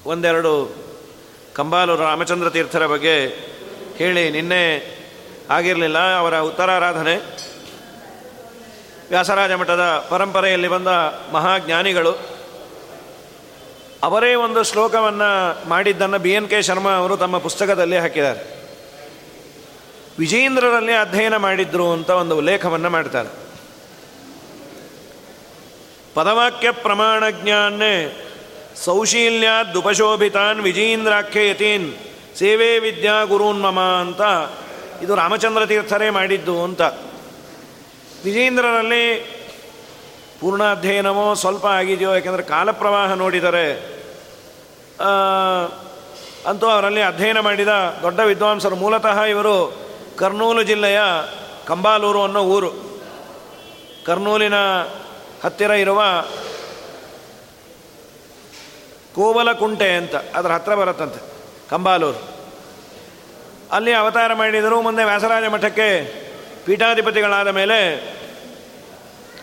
ಒಂದೆರಡು 0.05 0.53
ಕಂಬಾಲೂರು 1.57 2.03
ರಾಮಚಂದ್ರ 2.03 2.47
ತೀರ್ಥರ 2.49 2.83
ಬಗ್ಗೆ 2.85 3.15
ಹೇಳಿ 3.99 4.23
ನಿನ್ನೆ 4.29 4.61
ಆಗಿರಲಿಲ್ಲ 5.51 5.99
ಅವರ 6.21 6.35
ಉತ್ತರಾರಾಧನೆ 6.49 7.15
ವ್ಯಾಸರಾಜ 9.11 9.51
ಮಠದ 9.61 9.83
ಪರಂಪರೆಯಲ್ಲಿ 10.09 10.69
ಬಂದ 10.75 10.89
ಮಹಾಜ್ಞಾನಿಗಳು 11.35 12.13
ಅವರೇ 14.04 14.34
ಒಂದು 14.34 14.62
ಶ್ಲೋಕವನ್ನು 14.62 15.68
ಮಾಡಿದ್ದನ್ನು 15.68 16.18
ಬಿ 16.18 16.32
ಎನ್ 16.32 16.48
ಕೆ 16.48 16.62
ಶರ್ಮಾ 16.62 16.90
ಅವರು 16.90 17.16
ತಮ್ಮ 17.16 17.38
ಪುಸ್ತಕದಲ್ಲಿ 17.38 17.96
ಹಾಕಿದ್ದಾರೆ. 17.96 18.40
ವಿಜೇಂದ್ರರಲ್ಲಿ 20.18 20.92
ಅಧ್ಯಯನ 20.92 21.36
ಮಾಡಿದ್ರು 21.36 21.92
ಅಂತ 21.92 22.10
ಒಂದು 22.10 22.36
ಉಲ್ಲೇಖವನ್ನು 22.38 22.90
ಮಾಡ್ತಾರೆ. 22.90 23.28
ಪದವಾಕ್ಯ 26.14 26.70
ಪ್ರಮಾಣ 26.70 27.30
ಜ್ಞಾನೇ 27.30 27.94
ಸೌಶೀಲ್ಯಾದುಪಶೋಭಿತಾನ್ 28.84 30.60
ಯತೀನ್ 31.36 31.94
ಸೇವೆ 32.38 32.78
ವಿದ್ಯಾ 32.78 33.24
ಗುರೂನ್ಮಮ 33.24 33.80
ಅಂತ 33.80 34.20
ಇದು 35.02 35.14
ರಾಮಚಂದ್ರ 35.14 35.66
ತೀರ್ಥರೇ 35.66 36.10
ಮಾಡಿದ್ದು 36.10 36.64
ಅಂತ. 36.64 36.82
ವಿಜೇಂದ್ರರಲ್ಲಿ 38.24 39.04
ಪೂರ್ಣ 40.40 40.62
ಅಧ್ಯಯನವೋ 40.64 41.34
ಸ್ವಲ್ಪ 41.34 41.66
ಆಗಿದೆಯೋ, 41.66 42.14
ಯಾಕೆಂದರೆ 42.14 42.42
ಕಾಲಪ್ರವಾಹ 42.42 43.12
ನೋಡಿದರೆ 43.12 43.93
ಅಂತೂ 46.46 46.66
ಅವರಲ್ಲಿ 46.66 47.02
ಅಧ್ಯಯನ 47.02 47.40
ಮಾಡಿದ 47.40 47.68
ದೊಡ್ಡ 48.02 48.20
ವಿದ್ವಾಂಸರು. 48.20 48.76
ಮೂಲತಃ 48.76 49.20
ಇವರು 49.22 49.84
ಕರ್ನೂಲು 50.18 50.62
ಜಿಲ್ಲೆಯ 50.62 51.00
ಕಂಬಾಲೂರು 51.66 52.22
ಅನ್ನೋ 52.22 52.40
ಊರು. 52.40 52.70
ಕರ್ನೂಲಿನ 54.06 54.54
ಹತ್ತಿರ 55.44 55.70
ಇರುವ 55.70 56.02
ಕೋವಲಕುಂಟೆ 59.14 59.96
ಅಂತ, 59.96 60.14
ಅದರ 60.14 60.52
ಹತ್ತಿರ 60.52 60.74
ಬರುತ್ತಂತೆ, 60.74 61.20
ಕಂಬಾಲೂರು. 61.70 62.20
ಅಲ್ಲಿ 63.72 63.92
ಅವತಾರ 63.92 64.34
ಮಾಡಿದರು 64.34 64.82
ಮುಂದೆ 64.82 65.04
ವ್ಯಾಸರಾಜ 65.04 65.44
ಮಠಕ್ಕೆ 65.44 65.88
ಪೀಠಾಧಿಪತಿಗಳಾದ 66.66 67.48
ಮೇಲೆ 67.48 67.78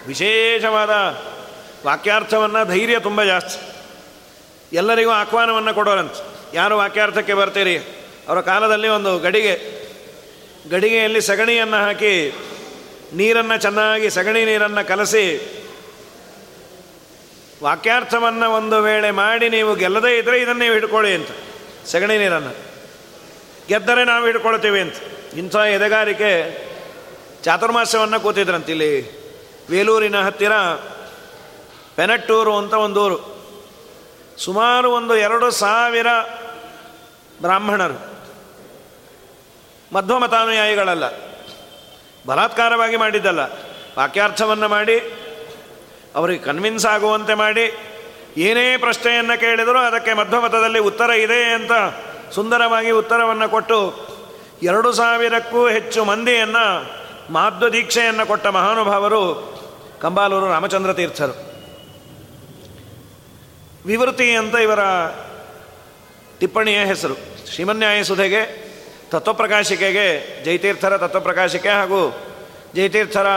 ವಿಶೇಷವಾದ 0.08 0.90
ವಾಕ್ಯಾರ್ಥವನ್ನು 1.86 2.66
ಧೈರ್ಯ 2.66 3.00
ತುಂಬ 3.00 3.24
ಜಾಸ್ತಿ. 3.24 3.71
ಎಲ್ಲರಿಗೂ 4.74 5.12
ಆಹ್ವಾನವನ್ನು 5.12 5.74
ಕೊಡೋರಂತೆ. 5.74 6.26
ಯಾರು 6.54 6.78
ವಾಕ್ಯಾರ್ಥಕ್ಕೆ 6.78 7.34
ಬರ್ತೀರಿ? 7.34 7.78
ಅವರ 8.28 8.42
ಕಾಲದಲ್ಲಿ 8.42 8.88
ಒಂದು 8.88 9.20
ಗಡಿಗೆ. 9.20 9.82
ಗಡಿಗೆಯಲ್ಲಿ 10.70 11.22
ಸಗಣಿಯನ್ನು 11.22 11.78
ಹಾಕಿ 11.78 12.34
ನೀರನ್ನು 13.14 13.62
ಚೆನ್ನಾಗಿ 13.62 14.10
ಸಗಣಿ 14.10 14.46
ನೀರನ್ನು 14.46 14.88
ಕಲಸಿ 14.88 15.58
ವಾಕ್ಯಾರ್ಥವನ್ನು 17.64 18.52
ಒಂದು 18.52 18.82
ವೇಳೆ 18.82 19.12
ಮಾಡಿ 19.12 19.50
ನೀವು 19.50 19.76
ಗೆಲ್ಲದೇ 19.76 20.18
ಇದ್ದರೆ 20.18 20.42
ಇದನ್ನು 20.42 20.60
ನೀವು 20.60 20.74
ಹಿಡ್ಕೊಳ್ಳಿ 20.74 21.14
ಅಂತ. 21.14 21.28
ಸಗಣಿ 21.86 22.18
ನೀರನ್ನು. 22.18 22.56
ಗೆದ್ದರೆ 23.68 24.04
ನಾವು 24.04 24.26
ಹಿಡ್ಕೊಳ್ತೀವಿ 24.26 24.80
ಅಂತ. 24.80 24.94
ಇಂಥ 25.38 25.56
ಎದೆಗಾರಿಕೆ 25.56 26.58
ಚಾತುರ್ಮಾಸ್ಯವನ್ನು 27.44 28.20
ಕೂತಿದ್ರಂತ 28.20 28.70
ಇಲ್ಲಿ. 28.70 29.22
ವೇಲೂರಿನ 29.70 30.22
ಹತ್ತಿರ 30.22 30.52
ಪೆನಟ್ಟೂರು 31.96 32.58
ಅಂತ 32.58 32.74
ಒಂದು 32.74 33.06
ಊರು 33.06 33.31
ಸುಮಾರು 34.44 34.92
ಒಂದು 34.92 35.16
ಎರಡು 35.16 35.52
ಸಾವಿರ 35.52 36.08
ಬ್ರಾಹ್ಮಣರು. 37.42 38.12
ಮಧ್ವಮತಾನುಯಾಯಿಗಳಲ್ಲ. 39.94 41.04
ಬಲಾತ್ಕಾರವಾಗಿ 42.28 42.98
ಮಾಡಿದ್ದಲ್ಲ. 42.98 43.40
ವಾಕ್ಯಾರ್ಥವನ್ನು 43.98 44.68
ಮಾಡಿ, 44.68 45.00
ಅವರಿಗೆ 46.16 46.44
ಕನ್ವಿನ್ಸ್ 46.44 46.86
ಆಗುವಂತೆ 46.86 47.34
ಮಾಡಿ, 47.34 47.74
ಏನೇ 48.38 48.78
ಪ್ರಶ್ನೆಯನ್ನು 48.78 49.40
ಕೇಳಿದರೂ 49.40 49.80
ಅದಕ್ಕೆ 49.80 50.14
ಮಧ್ವಮತದಲ್ಲಿ 50.14 50.80
ಉತ್ತರ 50.80 51.10
ಇದೆ 51.10 51.44
ಅಂತ 51.44 51.72
ಸುಂದರವಾಗಿ 52.32 52.92
ಉತ್ತರವನ್ನು 52.92 53.50
ಕೊಟ್ಟು, 53.50 53.94
ಎರಡು 54.64 54.92
ಸಾವಿರಕ್ಕೂ 54.92 55.68
ಹೆಚ್ಚು 55.68 56.06
ಮಂದಿಯನ್ನು 56.06 56.92
ಮಾಧ್ವ 57.34 57.70
ದೀಕ್ಷೆಯನ್ನು 57.70 58.26
ಕೊಟ್ಟ 58.26 58.48
ಮಹಾನುಭಾವರು 58.48 59.52
ಕಂಬಾಲೂರು 60.02 60.46
ರಾಮಚಂದ್ರ 60.46 60.94
ತೀರ್ಥರು. 60.94 61.51
ವಿವೃತಿ 63.86 64.36
ಅಂತ 64.36 64.56
ಇವರ 64.56 64.80
ಟಿಪ್ಪಣಿಯ 66.40 66.86
ಹೆಸರು. 66.86 67.14
ಶ್ರೀಮನ್ಯಾಯ 67.54 68.04
ಸುಧೆಗೆ 68.04 68.72
ತತ್ವಪ್ರಕಾಶಿಕೆಗೆ, 69.10 70.44
ಜೈತೀರ್ಥರ 70.44 70.98
ತತ್ವಪ್ರಕಾಶಿಕೆ 70.98 71.70
ಹಾಗೂ 71.70 72.22
ಜೈತೀರ್ಥರ 72.76 73.28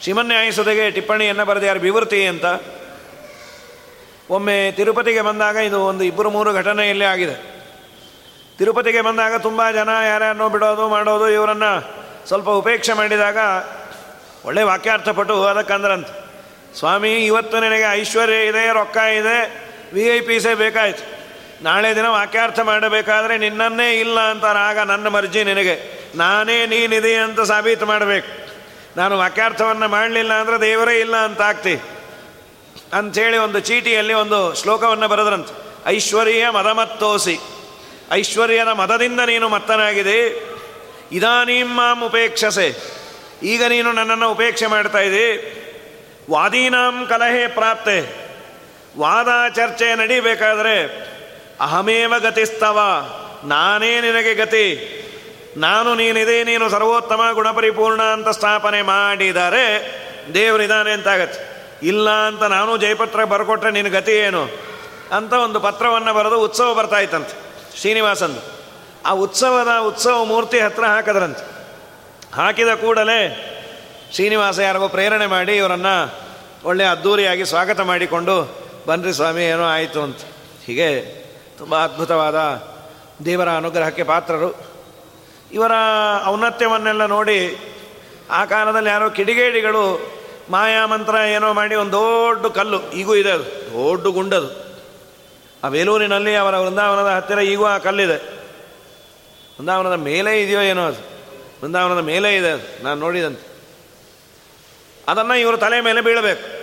ಶ್ರೀಮನ್ಯಾಯ 0.00 0.50
ಸುಧೆಗೆ 0.50 0.90
ಟಿಪ್ಪಣಿಯನ್ನು 0.90 1.44
ಬರೆದ 1.44 1.62
ಯಾರು? 1.62 1.80
ವಿವೃತಿ 1.80 2.26
ಅಂತ. 2.26 2.44
ಒಮ್ಮೆ 4.30 4.72
ತಿರುಪತಿಗೆ 4.72 5.20
ಬಂದಾಗ 5.20 5.56
ಇದು 5.56 5.80
ಒಂದು 5.80 6.04
ಇಬ್ಬರು 6.04 6.30
ಮೂರು 6.30 6.54
ಘಟನೆಯಲ್ಲೇ 6.54 7.04
ಆಗಿದೆ. 7.04 7.52
ತಿರುಪತಿಗೆ 8.58 9.00
ಬಂದಾಗ 9.00 9.36
ತುಂಬ 9.36 9.70
ಜನ 9.70 9.88
ಯಾರ್ಯಾರನ್ನೋ 9.88 10.48
ಬಿಡೋದು 10.48 10.88
ಮಾಡೋದು 10.88 11.30
ಇವರನ್ನು 11.30 11.94
ಸ್ವಲ್ಪ 12.28 12.48
ಉಪೇಕ್ಷೆ 12.48 12.92
ಮಾಡಿದಾಗ 12.92 13.36
ಒಳ್ಳೆ 14.44 14.62
ವಾಕ್ಯಾರ್ಥಪಟ್ಟು 14.62 15.44
ಅದಕ್ಕಂದ್ರಂತ. 15.44 16.06
ಸ್ವಾಮಿ, 16.78 17.26
ಇವತ್ತು 17.26 17.60
ನನಗೆ 17.60 17.92
ಐಶ್ವರ್ಯ 17.92 18.46
ಇದೆ, 18.46 18.72
ರೊಕ್ಕ 18.72 18.96
ಇದೆ 18.96 19.62
ವಿ 19.92 20.16
ಐ 20.16 20.20
ಪಿಸೇ 20.20 20.54
ಬೇಕಾಯ್ತು. 20.54 21.22
ನಾಳೆ 21.64 21.96
ದಿನ 21.96 22.06
ವಾಕ್ಯಾರ್ಥ 22.06 22.60
ಮಾಡಬೇಕಾದ್ರೆ 22.60 23.38
ನಿನ್ನನ್ನೇ 23.38 24.00
ಇಲ್ಲ 24.00 24.20
ಅಂತಾರೆ 24.20 24.58
ಆಗ 24.58 24.78
ನನ್ನ 24.78 25.08
ಮರ್ಜಿ 25.08 25.44
ನಿನಗೆ. 25.44 26.02
ನಾನೇ 26.14 26.66
ನೀನಿದೆ 26.66 27.16
ಅಂತ 27.16 27.40
ಸಾಬೀತು 27.40 27.86
ಮಾಡಬೇಕು. 27.86 28.42
ನಾನು 28.96 29.18
ವಾಕ್ಯಾರ್ಥವನ್ನು 29.18 29.88
ಮಾಡಲಿಲ್ಲ 29.88 30.32
ಅಂದರೆ 30.32 30.60
ದೇವರೇ 30.60 31.00
ಇಲ್ಲ 31.00 31.16
ಅಂತ 31.16 31.40
ಆಗ್ತಿ. 31.40 31.80
ಅಂಥೇಳಿ 32.92 33.36
ಒಂದು 33.36 33.60
ಚೀಟಿಯಲ್ಲಿ 33.60 34.12
ಒಂದು 34.12 34.54
ಶ್ಲೋಕವನ್ನು 34.54 35.08
ಬರೆದ್ರಂತೆ. 35.08 35.74
ಐಶ್ವರ್ಯ 35.86 36.50
ಮದಮತ್ತೋಸಿ. 36.50 37.38
ಐಶ್ವರ್ಯದ 38.12 38.68
ಮದದಿಂದ 38.68 39.20
ನೀನು 39.20 39.48
ಮತ್ತನಾಗಿದೆ. 39.48 40.48
ಇದಾನೀಂ 41.12 42.02
ಉಪೇಕ್ಷಸೆ. 42.04 42.74
ಈಗ 43.42 43.64
ನೀನು 43.64 43.92
ನನ್ನನ್ನು 43.92 44.30
ಉಪೇಕ್ಷೆ 44.30 44.66
ಮಾಡ್ತಾ 44.66 44.98
ಇದ್ದಿ. 44.98 45.61
ವಾದೀನಾಂ 46.30 47.06
ಕಲಹೆ 47.08 47.48
ಪ್ರಾಪ್ತೆ. 47.48 48.00
ವಾದ 48.98 49.28
ಚರ್ಚೆ 49.54 49.94
ನಡೀಬೇಕಾದ್ರೆ 49.94 51.08
ಅಹಮೇವ 51.60 52.14
ಗತಿಸ್ತವ. 52.18 52.78
ನಾನೇ 53.44 54.00
ನಿನಗೆ 54.00 54.34
ಗತಿ. 54.34 54.98
ನಾನು 55.56 55.94
ನೀನಿದೆ, 55.94 56.44
ನೀನು 56.44 56.68
ಸರ್ವೋತ್ತಮ 56.68 57.28
ಗುಣಪರಿಪೂರ್ಣ 57.32 58.02
ಅಂತ 58.02 58.28
ಸ್ಥಾಪನೆ 58.28 58.82
ಮಾಡಿದರೆ 58.82 59.92
ದೇವರಿದ್ದಾನೆ 60.34 60.92
ಅಂತಾಗತ್ತೆ 60.92 61.52
ಇಲ್ಲ 61.82 62.10
ಅಂತ 62.10 62.42
ನಾನು 62.42 62.76
ಜಯಪತ್ರ 62.76 63.24
ಬರ್ಕೊಟ್ರೆ 63.24 63.70
ನಿನ್ನ 63.70 63.88
ಗತಿ 63.88 64.12
ಏನು? 64.12 64.48
ಅಂತ 65.12 65.32
ಒಂದು 65.32 65.60
ಪತ್ರವನ್ನು 65.60 66.14
ಬರೆದು 66.14 66.40
ಉತ್ಸವ 66.40 66.74
ಬರ್ತಾ 66.74 66.98
ಇತ್ತಂತೆ 66.98 67.34
ಶ್ರೀನಿವಾಸಂದು. 67.80 68.40
ಆ 69.06 69.10
ಉತ್ಸವದ 69.10 69.78
ಉತ್ಸವ 69.78 70.24
ಮೂರ್ತಿ 70.24 70.60
ಹತ್ರ 70.60 70.84
ಹಾಕಿದ್ರಂತೆ. 70.84 71.52
ಹಾಕಿದ 72.34 72.68
ಕೂಡಲೇ 72.68 73.48
ಶ್ರೀನಿವಾಸ 74.14 74.58
ಯಾರಿಗೋ 74.58 74.88
ಪ್ರೇರಣೆ 74.88 75.26
ಮಾಡಿ 75.26 75.56
ಇವರನ್ನು 75.56 76.12
ಒಳ್ಳೆಯ 76.64 76.86
ಅದ್ಧೂರಿಯಾಗಿ 76.86 77.44
ಸ್ವಾಗತ 77.44 77.80
ಮಾಡಿಕೊಂಡು 77.80 78.56
ಬನ್ರಿ 78.86 79.12
ಸ್ವಾಮಿ, 79.12 79.44
ಏನೋ 79.44 79.64
ಆಯಿತು 79.64 80.02
ಅಂತ. 80.02 80.16
ಹೀಗೆ 80.64 81.00
ತುಂಬ 81.58 81.84
ಅದ್ಭುತವಾದ 81.84 82.34
ದೇವರ 83.24 83.50
ಅನುಗ್ರಹಕ್ಕೆ 83.50 84.02
ಪಾತ್ರರು. 84.02 84.60
ಇವರ 85.52 85.72
ಔನ್ನತ್ಯವನ್ನೆಲ್ಲ 86.26 87.06
ನೋಡಿ 87.06 87.58
ಆ 88.30 88.44
ಕಾಲದಲ್ಲಿ 88.44 88.90
ಯಾರೋ 88.90 89.10
ಕಿಡಿಗೇಡಿಗಳು 89.10 90.12
ಮಾಯಾ 90.50 90.86
ಮಂತ್ರ 90.86 91.14
ಏನೋ 91.14 91.52
ಮಾಡಿ 91.52 91.74
ಒಂದು 91.74 91.92
ದೊಡ್ಡ 91.92 92.46
ಕಲ್ಲು, 92.46 92.90
ಈಗೂ 92.90 93.14
ಇದೆ 93.14 93.30
ಅದು, 93.30 93.44
ದೊಡ್ಡ 93.44 94.06
ಗುಂಡದು. 94.06 94.78
ಆ 95.64 95.68
ಬೇಲೂರಿನಲ್ಲಿ 95.68 96.36
ಅವರ 96.36 96.56
ವೃಂದಾವನದ 96.56 97.10
ಹತ್ತಿರ 97.10 97.38
ಈಗೂ 97.38 97.64
ಆ 97.64 97.78
ಕಲ್ಲಿದೆ. 97.78 98.16
ವೃಂದಾವನದ 99.56 99.94
ಮೇಲೆ 99.94 100.42
ಇದೆಯೋ 100.42 100.60
ಏನೋ 100.60 100.86
ಅದು, 100.86 101.00
ವೃಂದಾವನದ 101.62 102.02
ಮೇಲೆ 102.04 102.36
ಇದೆ 102.36 102.50
ಅದು, 102.50 102.84
ನಾನು 102.84 103.00
ನೋಡಿದಂತೆ. 103.00 103.51
ಅದನ್ನು 105.08 105.34
ಇವರು 105.34 105.56
ತಲೆ 105.56 105.80
ಮೇಲೆ 105.80 106.00
ಬೀಳಬೇಕು. 106.00 106.62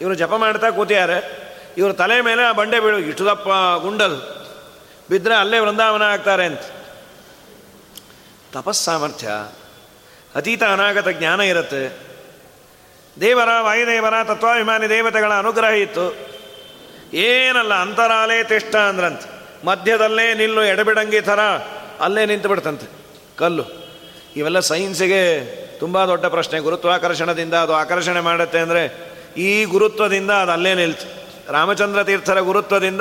ಇವರು 0.00 0.14
ಜಪ 0.14 0.32
ಮಾಡ್ತಾ 0.36 0.70
ಕೂತಿದ್ದಾರೆ. 0.70 1.48
ಇವರು 1.78 1.92
ತಲೆ 1.92 2.20
ಮೇಲೆ 2.20 2.42
ಆ 2.42 2.52
ಬಂಡೆ 2.52 2.80
ಬೀಳು, 2.80 2.98
ಇಷ್ಟುದಪ್ಪ 2.98 3.48
ಗುಂಡದು 3.82 4.38
ಬಿದ್ದರೆ 5.10 5.34
ಅಲ್ಲೇ 5.34 5.58
ವೃಂದಾವನ 5.58 6.02
ಆಗ್ತಾರೆ 6.02 6.44
ಅಂತ. 6.44 6.60
ತಪಸ್ಸಾಮರ್ಥ್ಯ 8.52 9.28
ಅತೀತ 10.34 10.62
ಅನಾಗತ 10.62 11.08
ಜ್ಞಾನ 11.08 11.40
ಇರುತ್ತೆ. 11.40 11.98
ದೇವರ, 13.20 13.48
ವಾಯುದೇವರ, 13.60 14.24
ತತ್ವಾಭಿಮಾನಿ 14.24 14.88
ದೇವತೆಗಳ 14.88 15.32
ಅನುಗ್ರಹ 15.32 15.68
ಇತ್ತು. 15.68 16.16
ಏನಲ್ಲ, 17.16 17.74
ಅಂತರಾಲೇ 17.74 18.44
ತಿಷ್ಟ 18.44 18.76
ಅಂದ್ರಂತೆ. 18.76 19.38
ಮಧ್ಯದಲ್ಲೇ 19.66 20.34
ನಿಲ್ಲು 20.34 20.62
ಎಡಬಿಡಂಗಿ 20.62 21.20
ಥರ, 21.20 21.40
ಅಲ್ಲೇ 22.00 22.26
ನಿಂತು 22.26 22.48
ಬಿಡ್ತಂತೆ. 22.48 22.86
ಕಲ್ಲು. 23.36 23.64
ಇವೆಲ್ಲ 24.36 24.60
ಸೈನ್ಸಿಗೆ 24.60 25.38
ತುಂಬ 25.80 26.04
ದೊಡ್ಡ 26.04 26.26
ಪ್ರಶ್ನೆ. 26.26 26.58
ಗುರುತ್ವಾಕರ್ಷಣದಿಂದ 26.58 27.54
ಅದು 27.54 27.74
ಆಕರ್ಷಣೆ 27.74 28.20
ಮಾಡುತ್ತೆ 28.20 28.58
ಅಂದರೆ 28.58 29.08
ಈ 29.36 29.64
ಗುರುತ್ವದಿಂದ 29.64 30.30
ಅದು 30.30 30.52
ಅಲ್ಲೇ 30.52 30.74
ನಿಲ್ತು. 30.74 31.28
ರಾಮಚಂದ್ರ 31.52 32.02
ತೀರ್ಥರ 32.02 32.40
ಗುರುತ್ವದಿಂದ 32.40 33.00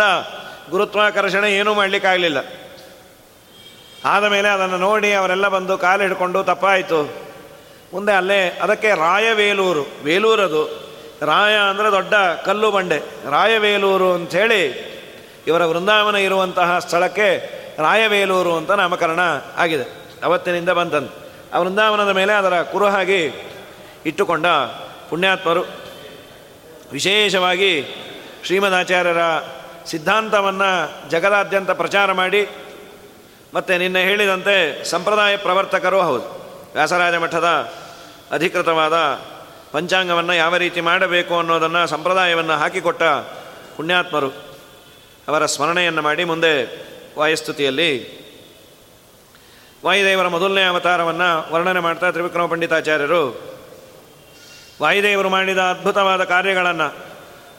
ಗುರುತ್ವಾಕರ್ಷಣೆ 0.69 1.55
ಏನೂ 1.55 1.73
ಮಾಡಲಿಕ್ಕಾಗಲಿಲ್ಲ. 1.73 2.37
ಆದ 4.05 4.23
ಮೇಲೆ 4.23 4.49
ಅದನ್ನು 4.49 4.77
ನೋಡಿ 4.77 5.13
ಅವರೆಲ್ಲ 5.13 5.47
ಬಂದು 5.47 5.77
ಕಾಲು 5.77 6.01
ಹಿಡ್ಕೊಂಡು 6.01 6.43
ತಪ್ಪಾಯಿತು. 6.43 7.27
ಮುಂದೆ 7.93 8.11
ಅಲ್ಲೇ, 8.11 8.59
ಅದಕ್ಕೆ 8.61 8.87
ರಾಯವೇಲೂರು. 8.87 9.87
ವೇಲೂರದು. 10.03 10.87
ರಾಯ 11.21 11.55
ಅಂದರೆ 11.69 11.91
ದೊಡ್ಡ 11.91 12.13
ಕಲ್ಲು 12.45 12.71
ಬಂಡೆ. 12.71 12.97
ರಾಯವೇಲೂರು 13.31 14.13
ಅಂಥೇಳಿ 14.13 14.63
ಇವರ 15.47 15.65
ವೃಂದಾವನ 15.65 16.15
ಇರುವಂತಹ 16.15 16.79
ಸ್ಥಳಕ್ಕೆ 16.79 17.57
ರಾಯವೇಲೂರು 17.79 18.57
ಅಂತ 18.57 18.71
ನಾಮಕರಣ 18.71 19.19
ಆಗಿದೆ. 19.57 20.07
ಅವತ್ತಿನಿಂದ 20.23 20.69
ಬಂತಂದು 20.69 21.26
ಆ 21.53 21.59
ವೃಂದಾವನದ 21.59 22.09
ಮೇಲೆ 22.09 22.33
ಅದರ 22.33 22.61
ಕುರುಹಾಗಿ 22.61 23.21
ಇಟ್ಟುಕೊಂಡ 24.05 24.45
ಪುಣ್ಯಾತ್ಮರು. 25.09 25.63
ವಿಶೇಷವಾಗಿ 26.91 27.71
ಶ್ರೀಮದಾಚಾರ್ಯರ 28.45 29.23
ಸಿದ್ಧಾಂತವನ್ನು 29.85 31.09
ಜಗದಾದ್ಯಂತ 31.09 31.71
ಪ್ರಚಾರ 31.71 32.11
ಮಾಡಿ, 32.11 32.49
ಮತ್ತು 33.53 33.77
ನಿನ್ನೆ 33.77 34.03
ಹೇಳಿದಂತೆ 34.03 34.83
ಸಂಪ್ರದಾಯ 34.83 35.37
ಪ್ರವರ್ತಕರೂ 35.37 36.01
ಹೌದು. 36.01 36.23
ವ್ಯಾಸರಾಜ 36.73 37.15
ಮಠದ 37.15 37.71
ಅಧಿಕೃತವಾದ 38.31 38.93
ಪಂಚಾಂಗವನ್ನು 39.71 40.33
ಯಾವ 40.33 40.57
ರೀತಿ 40.57 40.81
ಮಾಡಬೇಕು 40.81 41.39
ಅನ್ನೋದನ್ನು 41.39 41.87
ಸಂಪ್ರದಾಯವನ್ನು 41.87 42.53
ಹಾಕಿಕೊಟ್ಟ 42.53 43.03
ಪುಣ್ಯಾತ್ಮರು 43.77 44.29
ಅವರ 45.27 45.45
ಸ್ಮರಣೆಯನ್ನು 45.45 46.01
ಮಾಡಿ 46.01 46.23
ಮುಂದೆ 46.23 46.53
ವಾಯುಸ್ತುತಿಯಲ್ಲಿ 47.17 47.89
ವಾಯುದೇವರ 49.85 50.27
ಮೊದಲನೇ 50.27 50.63
ಅವತಾರವನ್ನು 50.63 51.53
ವರ್ಣನೆ 51.53 51.79
ಮಾಡ್ತಾ 51.79 52.11
ತ್ರಿವಿಕ್ರಮ 52.11 52.45
ಪಂಡಿತಾಚಾರ್ಯರು. 52.45 53.41
ವಾಯುದೇವರು 54.81 55.29
ಮಾಡಿದ 55.29 55.57
ಅದ್ಭುತವಾದ 55.57 56.23
ಕಾರ್ಯಗಳನ್ನು. 56.23 56.95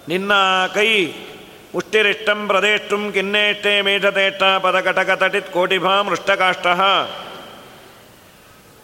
ನಿನ್ನ 0.09 0.32
ಕೈ 0.75 1.12
ಉಷ್ಟಿರಿಷ್ಟಂ 1.75 2.47
ಪ್ರದೇಷ್ಟುಂ 2.47 3.12
ಕಿನ್ನೇಷ್ಟೇ 3.12 3.81
ಮೇಷತೇಷ್ಟ 3.81 4.43
ಪದಕಟಕ 4.43 5.11
ತಟಿತ್ 5.11 5.53
ಕೋಟಿಭಾಂ 5.53 6.06
ಮೃಷ್ಟಕಾಷ್ಟ 6.06 6.67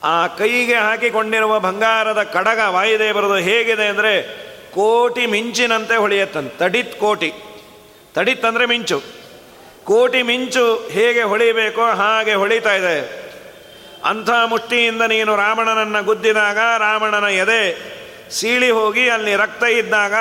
ಆ 0.04 0.26
ಕೈಗೆ 0.26 0.74
ಹಾಕಿಕೊಂಡಿರುವ 0.74 1.60
ಬಂಗಾರದ 1.60 2.22
ಕಡಗ 2.22 2.58
ವಾಯುದೇವರದು 2.68 3.34
ಹೇಗಿದೆ 3.34 3.86
ಅಂದರೆ 3.86 4.44
ಕೋಟಿ 4.74 5.26
ಮಿಂಚಿನಂತೆ 5.26 5.96
ಹೊಳೆಯತ್ತಂತೆ. 5.96 6.58
ತಡಿತ್ 6.58 7.00
ಕೋಟಿ. 7.00 7.32
ತಡಿತ್ 8.14 8.44
ಅಂದರೆ 8.44 8.66
ಮಿಂಚು. 8.66 9.02
ಕೋಟಿ 9.84 10.22
ಮಿಂಚು 10.22 10.88
ಹೇಗೆ 10.90 11.22
ಹೊಳಿಬೇಕೋ 11.22 11.82
ಹಾಗೆ 11.82 12.34
ಹೊಳಿತಾ 12.34 12.74
ಇದೆ. 12.74 13.23
ಅಂಥ 14.04 14.30
ಮುಷ್ಟಿಯಿಂದ 14.46 15.02
ನೀನು 15.02 15.36
ರಾವಣನನ್ನು 15.36 16.04
ಗುದ್ದಿದಾಗ 16.04 16.58
ರಾವಣನ 16.78 17.24
ಎದೆ 17.24 17.62
ಸೀಳಿ 18.30 18.70
ಹೋಗಿ 18.70 19.08
ಅಲ್ಲಿ 19.08 19.36
ರಕ್ತ 19.36 19.64
ಇದ್ದಾಗ 19.64 20.14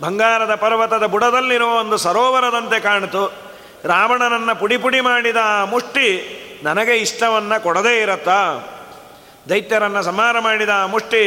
ಬಂಗಾರದ 0.00 0.54
ಪರ್ವತದ 0.54 1.06
ಬುಡದಲ್ಲಿರುವ 1.06 1.68
ಒಂದು 1.68 1.96
ಸರೋವರದಂತೆ 1.96 2.80
ಕಾಣಿತು. 2.80 3.24
ರಾವಣನನ್ನು 3.84 4.54
ಪುಡಿ 4.60 4.76
ಪುಡಿ 4.76 5.00
ಮಾಡಿದ 5.00 5.36
ಆ 5.42 5.64
ಮುಷ್ಟಿ 5.64 6.08
ನನಗೆ 6.62 6.96
ಇಷ್ಟವನ್ನು 6.96 7.62
ಕೊಡದೇ 7.62 8.02
ಇರತ್ತಾ. 8.02 8.38
ದೈತ್ಯರನ್ನು 9.48 10.02
ಸಂಹಾರ 10.02 10.38
ಮಾಡಿದ 10.38 10.68
ಆ 10.74 10.86
ಮುಷ್ಟಿ 10.86 11.24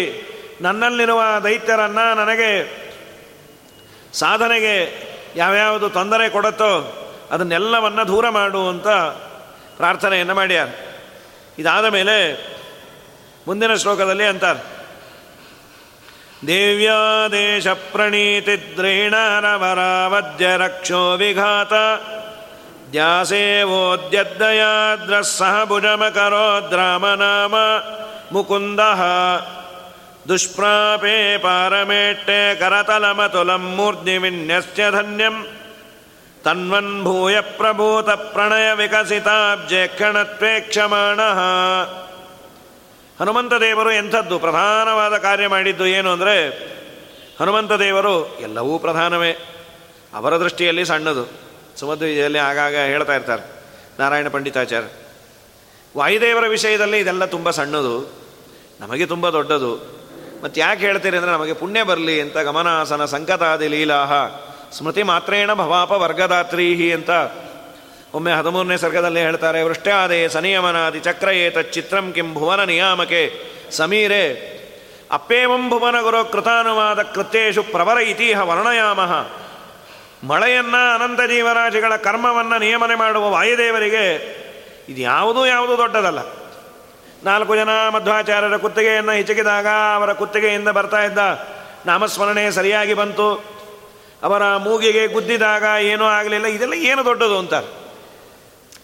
ನನ್ನಲ್ಲಿರುವ 0.62 1.22
ದೈತ್ಯರನ್ನು 1.44 2.16
ನನಗೆ 2.16 2.52
ಸಾಧನೆಗೆ 4.14 4.76
ಯಾವ್ಯಾವುದು 5.36 5.90
ತೊಂದರೆ 5.90 6.30
ಕೊಡುತ್ತೋ 6.30 6.72
ಅದನ್ನೆಲ್ಲವನ್ನು 7.32 8.08
ದೂರ 8.08 8.30
ಮಾಡು 8.30 8.70
ಅಂತ 8.70 8.88
ಪ್ರಾರ್ಥನೆಯನ್ನು 9.78 10.36
ಮಾಡ್ಯಾರ 10.36 10.68
ಇದಾದ 11.59 11.89
ಮೇಲೆ 11.89 12.43
ಮುಂದಿನ 13.47 13.77
ಶ್ಲೋಕದಲ್ಲಿ 13.77 14.25
ಅಂತಾರೆ 14.25 14.81
ದೇವ್ಯಾದೇಶ 16.47 17.69
ಪ್ರಣೀತಿದ್ರೇಣಾರವರಾವದ್ಯ 17.93 20.57
ರಕ್ಷೋ 20.57 21.17
ವಿಘಾತ 21.17 21.73
ದ್ಯಾಸೇವೋದ್ಯದ್ದಯಾದ್ರ 22.93 25.31
ಸಹ 25.31 25.65
ಭುಜಮಕರೋದ್ರಾಮನಾಮ 25.65 27.55
ಮುಕುಂದ 28.33 28.81
ದುಷ್ಪ್ರಾಪೇ 30.29 31.39
ಪಾರಮೇಟ್ಟೆ 31.43 32.55
ಕರತಲಮತುಲಂ 32.55 33.77
ಮೂರ್ಧಿ 33.77 34.19
ವಿನ್ಯಸ್ಯ 34.19 34.91
ಧನ್ಯಂ 34.91 35.47
ತನ್ವನ್ 36.46 37.04
ಭೂಯ 37.04 37.42
ಪ್ರಭೂತ 37.42 38.10
ಪ್ರಣಯ 38.10 38.74
ವಿಕಸಿತಾಬ್ಜೆ 38.74 39.88
ಕ್ಷಣತ್ವೇಕ್ಷಮಾಣ 39.88 41.20
ಹನುಮಂತ 43.20 43.54
ದೇವರು 43.54 43.92
ಎಂಥದ್ದು 43.92 44.40
ಪ್ರಧಾನವಾದ 44.40 45.18
ಕಾರ್ಯ 45.18 45.48
ಮಾಡಿದ್ದು 45.48 45.86
ಏನು 45.88 46.10
ಅಂದರೆ, 46.12 46.36
ಹನುಮಂತ 47.40 47.72
ದೇವರು 47.72 48.40
ಎಲ್ಲವೂ 48.40 48.80
ಪ್ರಧಾನವೇ. 48.80 49.32
ಅವರ 50.14 50.38
ದೃಷ್ಟಿಯಲ್ಲಿ 50.38 50.86
ಸಣ್ಣದು. 50.86 51.26
ಸುಮಧ್ವಿಜಯಲ್ಲಿ 51.80 52.40
ಆಗಾಗ 52.40 52.76
ಹೇಳ್ತಾ 52.76 53.16
ಇರ್ತಾರೆ, 53.16 53.44
ನಾರಾಯಣ 54.00 54.28
ಪಂಡಿತಾಚಾರ್ಯ. 54.28 54.88
ವಾಯುದೇವರ 55.98 56.48
ವಿಷಯದಲ್ಲಿ 56.48 57.00
ಇದೆಲ್ಲ 57.00 57.26
ತುಂಬ 57.26 57.50
ಸಣ್ಣದು, 57.50 57.96
ನಮಗೆ 58.82 59.06
ತುಂಬ 59.06 59.30
ದೊಡ್ಡದು. 59.30 59.74
ಮತ್ತು 60.44 60.60
ಯಾಕೆ 60.60 60.82
ಹೇಳ್ತೀರಿ 60.82 61.18
ಅಂದರೆ, 61.18 61.32
ನಮಗೆ 61.32 61.54
ಪುಣ್ಯ 61.54 61.84
ಬರಲಿ 61.84 62.22
ಅಂತ 62.22 62.38
ಗಮನಾಸನ 62.38 63.06
ಸಂಕತಾದಿ 63.06 63.68
ಲೀಲಾಹ. 63.68 64.14
ಸ್ಮೃತಿ 64.78 65.04
ಮಾತ್ರೇಣ 65.04 65.54
ಭವಾಪ 65.54 65.92
ವರ್ಗದಾತ್ರೀಹಿ 65.92 66.94
ಅಂತ 66.94 67.10
ಒಮ್ಮೆ 68.14 68.32
ಹದಿಮೂರನೇ 68.32 68.78
ಸರ್ಗದಲ್ಲಿ 68.78 69.20
ಹೇಳ್ತಾರೆ, 69.20 69.64
ವೃಷ್ಟ್ಯಾದೆ 69.64 70.30
ಸನಿಯಮನಾದಿ 70.30 71.00
ಚಕ್ರಯೇತ 71.00 71.58
ಚಿತ್ರಂ 71.58 72.12
ಕಿಂ 72.12 72.34
ಭುವನ 72.34 72.64
ನಿಯಾಮಕೆ 72.64 73.22
ಸಮೀರೆ 73.72 74.56
ಅಪ್ಪೇವಂ 75.12 75.70
ಭುವನ 75.70 76.02
ಗುರು 76.02 76.32
ಕೃತಾನುವಾದ 76.32 77.02
ಕೃತ್ಯೇಶು 77.02 77.64
ಪ್ರವರ 77.64 77.98
ಇತಿಹ 77.98 78.42
ವರ್ಣಯಾಮಹ. 78.42 79.12
ಮಳೆಯನ್ನು 80.28 80.96
ಅನಂತ 80.96 81.22
ಜೀವರಾಜಿಗಳ 81.22 81.96
ಕರ್ಮವನ್ನು 81.96 82.60
ನಿಯಮನೆ 82.60 82.96
ಮಾಡುವ 82.96 83.30
ವಾಯುದೇವರಿಗೆ 83.30 84.06
ಇದು 84.90 85.02
ಯಾವುದೂ 85.02 85.46
ಯಾವುದೂ 85.46 85.78
ದೊಡ್ಡದಲ್ಲ. 85.78 86.20
ನಾಲ್ಕು 87.24 87.56
ಜನ 87.56 87.70
ಮಧ್ವಾಚಾರ್ಯರ 87.90 88.58
ಕುತ್ತಿಗೆಯನ್ನು 88.58 89.12
ಹಿಚಕಿದಾಗ 89.12 89.68
ಅವರ 89.96 90.14
ಕುತ್ತಿಗೆಯಿಂದ 90.14 90.68
ಬರ್ತಾ 90.68 91.04
ಇದ್ದ 91.04 91.18
ನಾಮಸ್ಮರಣೆ 91.86 92.52
ಸರಿಯಾಗಿ 92.52 92.94
ಬಂತು. 92.94 93.55
ಅವರ 94.26 94.58
ಮೂಗಿಗೆ 94.58 95.08
ಗುದ್ದಿದಾಗ 95.08 95.64
ಏನೂ 95.82 96.04
ಆಗಲಿಲ್ಲ. 96.04 96.46
ಇದೆಲ್ಲ 96.46 96.74
ಏನು 96.74 97.06
ದೊಡ್ಡದು 97.06 97.40
ಅಂತಾರೆ 97.40 97.68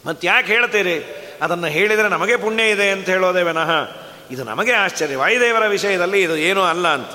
ಮತ್ತೆ 0.06 0.28
ಯಾಕೆ 0.28 0.48
ಹೇಳ್ತೀರಿ? 0.48 1.18
ಅದನ್ನು 1.42 1.68
ಹೇಳಿದರೆ 1.68 2.10
ನಮಗೆ 2.10 2.38
ಪುಣ್ಯ 2.38 2.70
ಇದೆ 2.70 2.92
ಅಂತ 2.92 3.10
ಹೇಳೋದೇ 3.10 3.42
ವಿನಃ. 3.42 3.72
ಇದು 4.32 4.44
ನಮಗೆ 4.44 4.72
ಆಶ್ಚರ್ಯ. 4.72 5.16
ವಾಯುದೇವರ 5.16 5.68
ವಿಷಯದಲ್ಲಿ 5.68 6.24
ಇದು 6.24 6.38
ಏನೂ 6.38 6.62
ಅಲ್ಲ 6.62 6.88
ಅಂತ. 6.88 7.10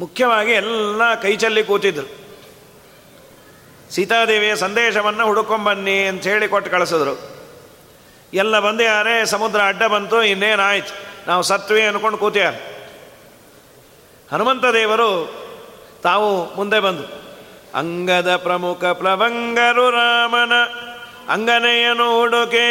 ಮುಖ್ಯವಾಗಿ 0.00 0.52
ಎಲ್ಲ 0.52 1.14
ಕೈಚಲ್ಲಿ 1.14 1.64
ಕೂತಿದ್ರು. 1.64 2.24
ಸೀತಾದೇವಿಯ 3.94 4.56
ಸಂದೇಶವನ್ನು 4.56 5.26
ಹುಡುಕೊಂಬನ್ನಿ 5.26 6.04
ಅಂತ 6.04 6.22
ಹೇಳಿ 6.22 6.48
ಕೊಟ್ಟು 6.48 6.70
ಕಳಿಸಿದ್ರು. 6.70 7.36
ಎಲ್ಲ 8.34 8.60
ಬಂದಿದ್ದಾರೆ 8.60 9.26
ಸಮುದ್ರ 9.26 9.60
ಅಡ್ಡ 9.68 9.82
ಬಂತು, 9.82 10.22
ಇನ್ನೇನಾಯ್ತು? 10.22 10.94
ನಾವು 11.26 11.42
ಸತ್ವಿ 11.42 11.82
ಅನ್ಕೊಂಡು 11.82 12.18
ಕೂತಿಯಾರ. 12.18 12.54
ಹನುಮಂತ 14.32 14.64
ದೇವರು 14.64 15.43
ತಾವು 16.04 16.54
ಮುಂದೆ 16.54 16.80
ಬಂದು, 16.80 17.04
ಅಂಗದ 17.74 18.36
ಪ್ರಮುಖ 18.36 18.84
ಪ್ಲವಂಗರು 18.84 19.90
ರಾಮನ 19.90 20.52
ಅಂಗನೆಯನು 21.28 22.20
ಹುಡುಕೆ, 22.20 22.68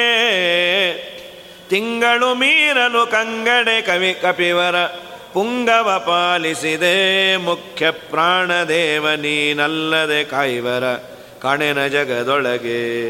ತಿಂಗಳು 1.70 2.36
ಮೀರಲು 2.36 3.08
ಕಂಗಡೆ 3.08 3.82
ಕವಿ 3.82 4.13
ಕಪಿವರ 4.22 4.86
ಪುಂಗವ 5.34 6.04
ಪಾಲಿಸಿದೆ, 6.06 6.96
ಮುಖ್ಯ 7.38 7.92
ಪ್ರಾಣದೇವ 7.92 9.10
ನೀನಲ್ಲದೆ 9.10 10.24
ಕಾಯಿವರ 10.24 10.94
ಕಣೆನ 11.42 11.88
ಜಗದೊಳಗೆ. 11.88 13.10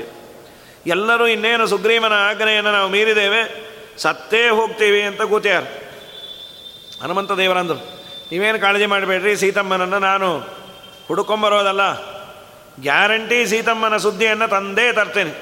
ಎಲ್ಲರೂ 0.88 1.28
ಇನ್ನೇನು 1.28 1.68
ಸುಗ್ರೀವನ 1.68 2.14
ಆಜ್ಞೆಯನ್ನು 2.14 2.72
ನಾವು 2.72 2.90
ಮೀರಿದ್ದೇವೆ, 2.90 3.42
ಸತ್ತೇ 3.98 4.50
ಹೋಗ್ತೀವಿ 4.50 5.02
ಅಂತ 5.02 5.22
ಕೂತ್ಯಾರ. 5.22 5.64
ಹನುಮಂತ 7.04 7.32
ದೇವರಂದರು. 7.32 7.93
ನೀವೇನು 8.34 8.60
ಕಾಳಜಿ 8.60 8.86
ಮಾಡಬೇಡ್ರಿ, 8.86 9.38
ಸೀತಮ್ಮನನ್ನು 9.38 10.00
ನಾನು 10.00 10.40
ಹುಡುಕೊಂಬರೋದಲ್ಲ. 11.08 11.94
ಗ್ಯಾರಂಟಿ 12.82 13.46
ಸೀತಮ್ಮನ 13.48 13.98
ಸುದ್ದಿಯನ್ನು 13.98 14.48
ತಂದೇ 14.48 14.94
ತರ್ತೇನೆ. 14.94 15.34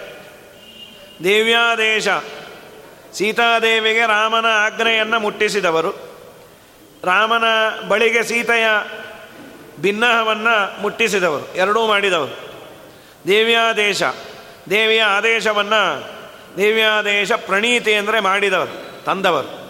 ದೇವ್ಯಾದೇಶ, 1.23 2.07
ಸೀತಾದೇವಿಗೆ 3.13 3.99
ರಾಮನ 3.99 4.45
ಆಜ್ಞೆಯನ್ನು 4.45 5.19
ಮುಟ್ಟಿಸಿದವರು. 5.19 5.91
ರಾಮನ 7.03 7.43
ಬಳಿಗೆ 7.87 8.23
ಸೀತೆಯ 8.23 8.67
ಭಿನ್ನಹವನ್ನು 9.81 10.81
ಮುಟ್ಟಿಸಿದವರು, 10.81 11.55
ಎರಡೂ 11.55 11.87
ಮಾಡಿದವರು. 11.87 12.35
ದೇವ್ಯಾದೇಶ, 13.27 14.03
ದೇವಿಯ 14.69 15.01
ಆದೇಶವನ್ನು 15.01 16.11
ದೇವ್ಯಾದೇಶ 16.57 17.31
ಪ್ರಣೀತಿ 17.31 17.93
ಅಂದರೆ 17.93 18.19
ಮಾಡಿದವರು, 18.19 19.05
ತಂದವರು. 19.05 19.60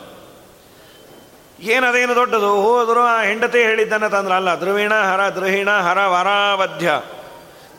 ಏನದೇನು 1.62 2.16
ದೊಡ್ಡದು? 2.16 2.62
ಹೋದರು 2.62 3.00
ಆ 3.00 3.22
ಹೆಂಡತಿ 3.22 3.58
ಹೇಳಿದ್ದನ್ನು 3.58 4.10
ತಂದ್ರ. 4.10 4.34
ಅಲ್ಲ 4.34 4.60
ಧ್ರುವೀಣ 4.60 4.94
ಹರ, 4.94 5.30
ದ್ರುಹಿಣ, 5.30 5.70
ಹರ, 5.70 6.06
ವರಾವಧ್ಯ. 6.06 7.02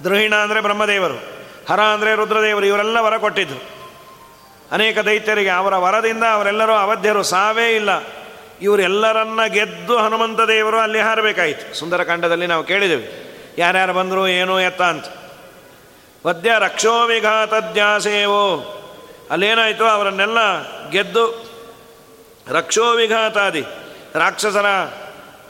ದ್ರುಹಿಣ 0.02 0.34
ಅಂದರೆ 0.34 0.60
ಬ್ರಹ್ಮದೇವರು, 0.60 1.14
ಹರ 1.68 1.80
ಅಂದರೆ 1.80 2.14
ರುದ್ರದೇವರು, 2.14 2.66
ಇವರೆಲ್ಲ 2.66 2.98
ವರ 3.00 3.16
ಕೊಟ್ಟಿದ್ರು. 3.16 3.60
ಅನೇಕ 4.72 4.98
ದೈತ್ಯರಿಗೆ 4.98 5.50
ಅವರ 5.50 5.76
ವರದಿಂದ 5.76 6.24
ಅವರೆಲ್ಲರೂ 6.32 6.72
ಅವಧ್ಯರು, 6.72 7.22
ಸಾವೇ 7.22 7.74
ಇಲ್ಲ. 7.76 7.90
ಇವರೆಲ್ಲರನ್ನ 8.62 9.46
ಗೆದ್ದು 9.46 9.98
ಹನುಮಂತ 9.98 10.40
ದೇವರು 10.40 10.78
ಅಲ್ಲಿ 10.78 11.00
ಹಾರಬೇಕಾಯಿತು. 11.00 11.74
ಸುಂದರಕಾಂಡದಲ್ಲಿ 11.74 12.46
ನಾವು 12.46 12.64
ಕೇಳಿದೆವು. 12.64 13.32
ಯಾರ್ಯಾರು 13.58 13.92
ಬಂದರು, 13.92 14.28
ಏನೋ, 14.28 14.60
ಎತ್ತ 14.60 14.82
ಅಂತ. 14.82 15.04
ವದ್ಯ 16.26 16.52
ರಕ್ಷೋ 16.58 17.06
ವಿಘಾತದ್ಯಾಸೇವೋ 17.06 18.78
ಅಲ್ಲೇನಾಯಿತು? 19.30 19.84
ಅವರನ್ನೆಲ್ಲ 19.84 20.38
ಗೆದ್ದು 20.90 21.51
ರಕ್ಷೋ 22.52 22.90
ವಿಘಾತಾದಿ. 22.90 23.64
ರಾಕ್ಷಸರ 24.14 24.66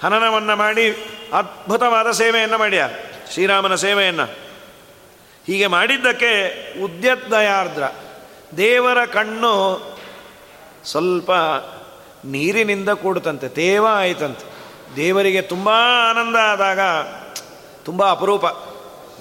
ಹನನವನ್ನು 0.04 0.56
ಮಾಡಿ 0.56 0.90
ಅದ್ಭುತವಾದ 1.32 2.10
ಸೇವೆಯನ್ನು 2.10 2.58
ಮಾಡ್ಯ. 2.58 2.88
ಶ್ರೀರಾಮನ 3.32 3.74
ಸೇವೆಯನ್ನು. 3.74 4.24
ಹೀಗೆ 5.46 5.66
ಮಾಡಿದ್ದಕ್ಕೆ 5.66 6.32
ಉದ್ಯದಯಾರ್ದ್ರ 6.82 7.82
ದೇವರ 8.56 9.04
ಕಣ್ಣು 9.04 9.82
ಸ್ವಲ್ಪ 10.84 11.30
ನೀರಿನಿಂದ 12.24 12.88
ಕೂಡುತ್ತಂತೆ, 12.88 13.48
ತೇವ 13.48 13.86
ಆಯಿತಂತೆ. 13.86 14.52
ದೇವರಿಗೆ 14.96 15.42
ತುಂಬ 15.42 15.68
ಆನಂದ 16.10 16.36
ಆದಾಗ, 16.36 16.80
ತುಂಬ 17.84 18.10
ಅಪರೂಪ. 18.10 18.46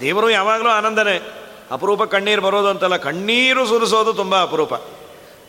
ದೇವರು 0.01 0.29
ಯಾವಾಗಲೂ 0.29 0.69
ಆನಂದನೇ. 0.69 1.31
ಅಪರೂಪ 1.71 2.03
ಕಣ್ಣೀರು 2.03 2.41
ಬರೋದು 2.41 2.67
ಅಂತಲ್ಲ, 2.67 2.97
ಕಣ್ಣೀರು 2.97 3.65
ಸುರಿಸೋದು 3.65 4.13
ತುಂಬ 4.13 4.41
ಅಪರೂಪ. 4.41 4.73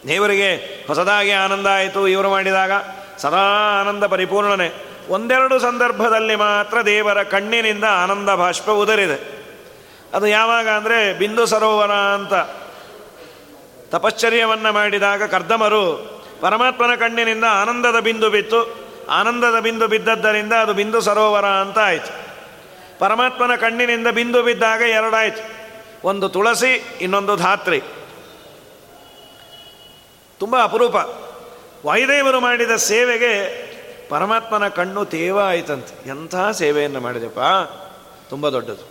ದೇವರಿಗೆ 0.08 0.56
ಹೊಸದಾಗಿ 0.86 1.30
ಆನಂದ 1.30 1.66
ಆಯಿತು 1.66 2.08
ಇವರು 2.08 2.30
ಮಾಡಿದಾಗ. 2.30 2.72
ಸದಾ 3.18 3.80
ಆನಂದ 3.80 4.04
ಪರಿಪೂರ್ಣನೆ. 4.04 4.92
ಒಂದೆರಡು 5.08 5.58
ಸಂದರ್ಭದಲ್ಲಿ 5.58 6.36
ಮಾತ್ರ 6.36 6.80
ದೇವರ 6.80 7.22
ಕಣ್ಣಿನಿಂದ 7.22 7.84
ಆನಂದ 7.84 8.28
ಬಾಷ್ಪ 8.28 8.70
ಉದರಿದೆ. 8.70 9.42
ಅದು 10.14 10.26
ಯಾವಾಗ 10.26 10.68
ಅಂದರೆ 10.68 11.18
ಬಿಂದು 11.18 11.46
ಸರೋವರ 11.46 11.90
ಅಂತ. 11.90 12.34
ತಪಶ್ಚರ್ಯವನ್ನು 13.90 14.72
ಮಾಡಿದಾಗ 14.72 15.22
ಕರ್ದಮರು 15.22 16.12
ಪರಮಾತ್ಮನ 16.40 16.94
ಕಣ್ಣಿನಿಂದ 16.94 17.44
ಆನಂದದ 17.50 17.98
ಬಿಂದು 18.00 18.30
ಬಿತ್ತು. 18.30 18.76
ಆನಂದದ 19.10 19.58
ಬಿಂದು 19.58 19.88
ಬಿದ್ದದ್ದರಿಂದ 19.88 20.52
ಅದು 20.52 20.74
ಬಿಂದು 20.74 21.00
ಸರೋವರ 21.00 21.44
ಅಂತ 21.44 21.78
ಆಯಿತು. 21.78 22.22
ಪರಮಾತ್ಮನ 22.98 23.54
ಕಣ್ಣಿನಿಂದ 23.54 24.06
ಬಿಂದು 24.06 24.42
ಬಿದ್ದಾಗ 24.42 24.80
ಎರಡಾಯಿತು. 24.80 25.62
ಒಂದು 26.08 26.28
ತುಳಸಿ, 26.28 26.98
ಇನ್ನೊಂದು 27.00 27.36
ಧಾತ್ರಿ. 27.36 27.82
ತುಂಬ 30.42 30.62
ಅಪರೂಪ. 30.62 30.94
ವಾಯುದೇವರು 31.86 32.40
ಮಾಡಿದ 32.40 32.70
ಸೇವೆಗೆ 32.70 33.48
ಪರಮಾತ್ಮನ 34.08 34.68
ಕಣ್ಣು 34.68 35.04
ತೇವ 35.04 35.40
ಆಯ್ತಂತೆ. 35.40 36.08
ಎಂಥ 36.08 36.34
ಸೇವೆಯನ್ನು 36.52 37.00
ಮಾಡಿದೆಪ್ಪ? 37.00 37.40
ತುಂಬ 38.30 38.48
ದೊಡ್ಡದು. 38.48 38.88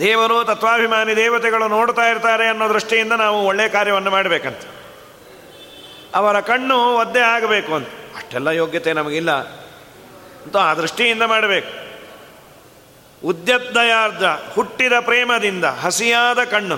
ದೇವರು 0.00 0.44
ತತ್ವಾಭಿಮಾನಿ 0.44 1.16
ದೇವತೆಗಳು 1.16 1.68
ನೋಡ್ತಾ 1.68 2.02
ಇರ್ತಾರೆ 2.02 2.46
ಅನ್ನೋ 2.46 2.68
ದೃಷ್ಟಿಯಿಂದ 2.68 3.12
ನಾವು 3.12 3.46
ಒಳ್ಳೆಯ 3.46 3.68
ಕಾರ್ಯವನ್ನು 3.68 4.10
ಮಾಡಬೇಕಂತ. 4.10 4.58
ಅವರ 6.14 6.40
ಕಣ್ಣು 6.40 6.96
ಒದ್ದೆ 6.96 7.20
ಆಗಬೇಕು 7.20 7.74
ಅಂತ. 7.74 7.88
ಅಷ್ಟೆಲ್ಲ 8.16 8.48
ಯೋಗ್ಯತೆ 8.48 8.92
ನಮಗಿಲ್ಲ. 8.92 9.30
ಅಂತ 10.44 10.56
ಆ 10.56 10.74
ದೃಷ್ಟಿಯಿಂದ 10.74 11.22
ಮಾಡಬೇಕು. 11.22 11.98
ಉದ್ಯದ್ದಯಾರ್ಧ 13.26 14.24
ಹುಟ್ಟಿದ 14.24 14.92
ಪ್ರೇಮದಿಂದ 15.00 15.64
ಹಸಿಯಾದ 15.64 16.44
ಕಣ್ಣು. 16.44 16.76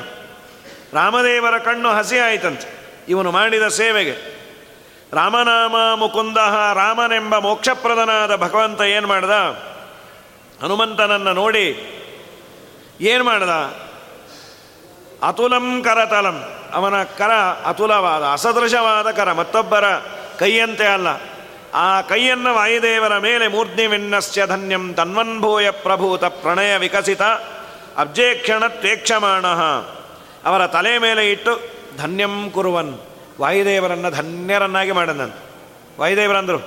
ರಾಮದೇವರ 0.93 1.59
ಕಣ್ಣು 1.59 1.89
ಹಸಿ 1.89 2.19
ಆಯ್ತಂತೆ. 2.19 2.80
ಇವನು 3.09 3.31
ಮಾಡಿದ 3.31 3.69
ಸೇವೆಗೆ. 3.69 4.41
ರಾಮನಾಮ 5.13 5.77
ಮುಕುಂದ 5.95 6.37
ರಾಮನೆಂಬ 6.75 7.39
ಮೋಕ್ಷಪ್ರದನಾದ 7.39 8.37
ಭಗವಂತ 8.37 8.81
ಏನು 8.81 9.09
ಮಾಡ್ದ? 9.09 9.31
ಹನುಮಂತನನ್ನು 10.63 11.33
ನೋಡಿ 11.33 11.97
ಏನು 13.01 13.25
ಮಾಡ್ದ? 13.25 13.51
ಅತುಲಂ 15.23 15.83
ಕರತಲಂ. 15.83 16.53
ಅವನ 16.75 17.03
ಕರ 17.03 17.31
ಅತುಲವಾದ, 17.65 18.23
ಅಸದೃಶವಾದ 18.33 19.11
ಕರ, 19.11 19.33
ಮತ್ತೊಬ್ಬರ 19.33 19.85
ಕೈಯಂತೆ 20.39 20.87
ಅಲ್ಲ. 20.87 21.07
ಆ 21.75 22.01
ಕೈಯನ್ನು 22.01 22.55
ವಾಯುದೇವರ 22.55 23.19
ಮೇಲೆ 23.19 23.49
ಮೂರ್ಧ್ನಿವಿನ್ನಸ್ಯ 23.49 24.47
ಧನ್ಯಂ 24.47 24.95
ತನ್ವನ್ಭೂಯ 24.95 25.71
ಪ್ರಭೂತ 25.71 26.25
ಪ್ರಣಯ 26.25 26.77
ವಿಕಸಿತ 26.77 27.23
ಅಬ್ಜೇಕ್ಷಣ 27.97 28.67
ತ್ವೇಕ್ಷಮಾಣ 28.67 29.47
ಅವರ 30.45 30.67
ತಲೆ 30.67 30.99
ಮೇಲೆ 30.99 31.31
ಇಟ್ಟು 31.31 31.80
ಧನ್ಯಂ 32.01 32.51
ಕುರುವನ್. 32.51 32.99
ವಾಯುದೇವರನ್ನು 33.41 34.11
ಧನ್ಯರನ್ನಾಗಿ 34.11 34.93
ಮಾಡಿದನಂತ. 34.93 35.35
ವಾಯುದೇವರಂದರು, 36.01 36.59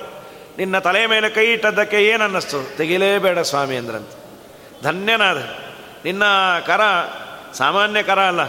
ನಿನ್ನ 0.58 0.78
ತಲೆ 0.78 1.06
ಮೇಲೆ 1.06 1.30
ಕೈ 1.30 1.46
ಇಟ್ಟದ್ದಕ್ಕೆ 1.46 2.04
ಏನು 2.04 2.24
ಅನ್ನಿಸ್ತು 2.24 2.76
ತೆಗಿಲೇಬೇಡ 2.76 3.38
ಸ್ವಾಮಿ 3.38 3.76
ಅಂದ್ರಂತ. 3.76 4.08
ಧನ್ಯನಾದ. 4.82 5.36
ನಿನ್ನ 6.04 6.22
ಕರ, 6.66 6.80
ಸಾಮಾನ್ಯ 7.52 8.02
ಕರ 8.02 8.20
ಅಲ್ಲ. 8.20 8.40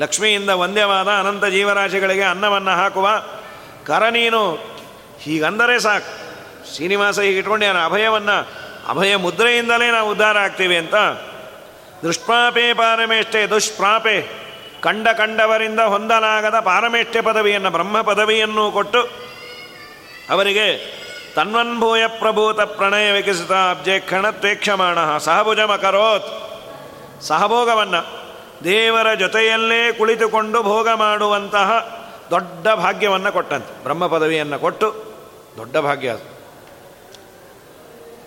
ಲಕ್ಷ್ಮಿಯಿಂದ 0.00 0.50
ಒಂದೇವಾದ 0.50 1.08
ಅನಂತ 1.08 1.44
ಜೀವರಾಶಿಗಳಿಗೆ 1.44 2.22
ಅನ್ನವನ್ನು 2.22 2.70
ಹಾಕುವ 2.70 3.22
ಕರ 3.86 4.08
ನೀನು. 4.08 4.52
ಹೀಗಂದರೆ 5.20 5.80
ಸಾಕು. 5.80 6.30
ಶ್ರೀನಿವಾಸ 6.74 7.18
ಹೀಗಿಟ್ಕೊಂಡು 7.18 7.66
ನಾನು 7.66 7.78
ಅಭಯವನ್ನು, 7.78 8.48
ಅಭಯ 8.88 9.16
ಮುದ್ರೆಯಿಂದಲೇ 9.16 9.90
ನಾವು 9.90 10.10
ಉದ್ಧಾರ 10.10 10.38
ಆಗ್ತೀವಿ 10.38 10.76
ಅಂತ. 10.76 10.94
ದುಷ್ಪ್ರಾಪೆ 12.02 12.74
ಪಾರಮೇಷ್ಟೆ 12.74 13.50
ದುಷ್ಪ್ರಾಪೆ. 13.50 14.49
ಕಂಡ 14.80 15.08
ಕಂಡವರಿಂದ 15.08 15.80
ಹೊಂದಲಾಗದ 15.80 16.60
ಪಾರಮೇಷ್ಠ್ಯ 16.60 17.20
ಪದವಿಯನ್ನು, 17.20 17.70
ಬ್ರಹ್ಮ 17.70 18.00
ಪದವಿಯನ್ನು 18.00 18.70
ಕೊಟ್ಟು 18.70 19.02
ಅವರಿಗೆ 20.30 21.00
ತನ್ವನ್ಭೂಯ 21.34 22.06
ಪ್ರಭೂತ 22.06 22.60
ಪ್ರಣಯ 22.60 23.12
ವಿಕಸಿತ 23.12 23.52
ಅಬ್ಜೆ 23.52 24.00
ಕ್ಷಣತ್ವೇಕ್ಷಮಾಣ 24.00 25.18
ಸಹಭುಜಮಕರೋತ್. 25.18 26.50
ಸಹಭೋಗವನ್ನು 27.22 28.20
ದೇವರ 28.64 29.14
ಜೊತೆಯಲ್ಲೇ 29.14 29.92
ಕುಳಿತುಕೊಂಡು 29.92 30.62
ಭೋಗ 30.62 30.88
ಮಾಡುವಂತಹ 30.88 32.00
ದೊಡ್ಡ 32.30 32.68
ಭಾಗ್ಯವನ್ನು 32.68 33.32
ಕೊಟ್ಟಂತೆ. 33.32 33.82
ಬ್ರಹ್ಮ 33.82 34.06
ಪದವಿಯನ್ನು 34.06 34.58
ಕೊಟ್ಟು 34.58 35.04
ದೊಡ್ಡ 35.56 35.76
ಭಾಗ್ಯ 35.76 36.08
ಅದು. 36.08 36.40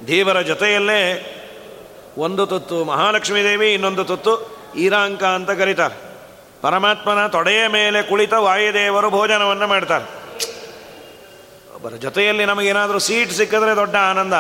ದೇವರ 0.08 0.42
ಜೊತೆಯಲ್ಲೇ 0.42 1.00
ಒಂದು 2.18 2.48
ತುತ್ತು 2.48 2.84
ಮಹಾಲಕ್ಷ್ಮೀ 2.84 3.44
ದೇವಿ, 3.44 3.74
ಇನ್ನೊಂದು 3.74 4.04
ತುತ್ತು 4.04 4.58
ಈರಾಂಕ 4.76 5.24
ಅಂತ 5.24 5.52
ಕರೀತಾರೆ. 5.52 6.13
ಪರಮಾತ್ಮನ 6.64 7.28
ತೊಡೆಯ 7.28 7.68
ಮೇಲೆ 7.68 8.02
ಕುಳಿತ 8.02 8.34
ವಾಯುದೇವರು 8.34 9.10
ಭೋಜನವನ್ನು 9.10 9.68
ಮಾಡ್ತಾರೆ. 9.68 10.06
ಒಬ್ಬರ 11.76 11.90
ಜೊತೆಯಲ್ಲಿ 11.90 12.46
ನಮಗೇನಾದರೂ 12.46 13.00
ಸೀಟ್ 13.00 13.32
ಸಿಕ್ಕಿದ್ರೆ 13.32 13.76
ದೊಡ್ಡ 13.76 13.96
ಆನಂದ. 13.96 14.34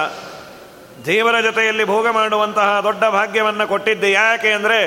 ದೇವರ 1.06 1.42
ಜೊತೆಯಲ್ಲಿ 1.42 1.84
ಭೋಗ 1.84 2.08
ಮಾಡುವಂತಹ 2.08 2.80
ದೊಡ್ಡ 2.84 3.04
ಭಾಗ್ಯವನ್ನು 3.04 3.68
ಕೊಟ್ಟಿದ್ದೆ 3.68 4.12
ಯಾಕೆ 4.12 4.52
ಅಂದರೆ 4.52 4.80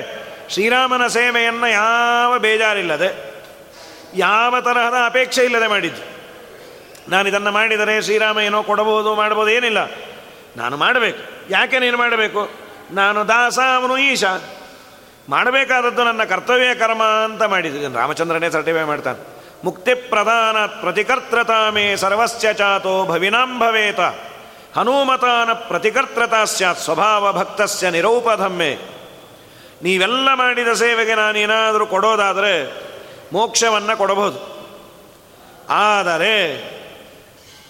ಶ್ರೀರಾಮನ 0.48 1.06
ಸೇವೆಯನ್ನು 1.06 1.68
ಯಾವ 1.68 2.38
ಬೇಜಾರಿಲ್ಲದೆ, 2.38 3.10
ಯಾವ 4.14 4.60
ತರಹದ 4.60 4.94
ಅಪೇಕ್ಷೆ 5.06 5.44
ಇಲ್ಲದೆ 5.44 5.66
ಮಾಡಿದ್ದು. 5.66 6.02
ನಾನು 7.10 7.28
ಇದನ್ನು 7.28 7.50
ಮಾಡಿದರೆ 7.50 8.02
ಶ್ರೀರಾಮ 8.02 8.40
ಏನೋ 8.40 8.62
ಕೊಡಬಹುದು, 8.62 9.14
ಮಾಡಬಹುದು, 9.14 9.50
ಏನಿಲ್ಲ. 9.50 9.90
ನಾನು 10.56 10.76
ಮಾಡಬೇಕು. 10.76 11.50
ಯಾಕೆ 11.50 11.78
ನೀನು 11.78 11.96
ಮಾಡಬೇಕು? 11.96 12.50
ನಾನು 12.90 13.28
ದಾಸ, 13.28 13.58
ಅವನು 13.58 13.98
ಈಶ. 13.98 14.24
ಮಾಡಬೇಕಾದದ್ದು 15.28 16.04
ನನ್ನ 16.04 16.24
ಕರ್ತವ್ಯ 16.24 16.74
ಕರ್ಮ 16.74 17.02
ಅಂತ 17.02 17.42
ಮಾಡಿದ್ದು 17.42 17.98
ರಾಮಚಂದ್ರನೇ 17.98 18.50
ಸರ್ಟಿಫೈ 18.50 18.82
ಮಾಡ್ತಾನೆ. 18.82 19.36
ಮುಕ್ತಿ 19.64 19.94
ಪ್ರಧಾನ 19.94 20.66
ಪ್ರತಿಕರ್ತತಾಮೇ 20.66 21.96
ಸರ್ವಸ್ಯ 21.96 22.54
ಚಾತೋ 22.54 23.06
ಭವಿನಾಂ 23.06 23.58
ಭವೇತ. 23.58 24.00
ಹನುಮತಾನ 24.78 25.52
ಪ್ರತಿಕರ್ತತಾ 25.52 26.44
ಸ್ಯಾತ್ 26.44 26.78
ಸ್ವಭಾವ 26.78 27.32
ಭಕ್ತಸ್ಯ 27.32 27.90
ನಿರೌಪಧಮ್ಮೆ 27.90 28.78
ನೀವೆಲ್ಲ 29.82 30.34
ಮಾಡಿದ 30.34 30.68
ಸೇವೆಗೆ 30.68 31.14
ನಾನೇನಾದರೂ 31.14 31.86
ಕೊಡೋದಾದರೆ 31.86 32.72
ಮೋಕ್ಷವನ್ನು 33.32 33.96
ಕೊಡಬಹುದು. 33.96 34.56
ಆದರೆ 35.70 36.56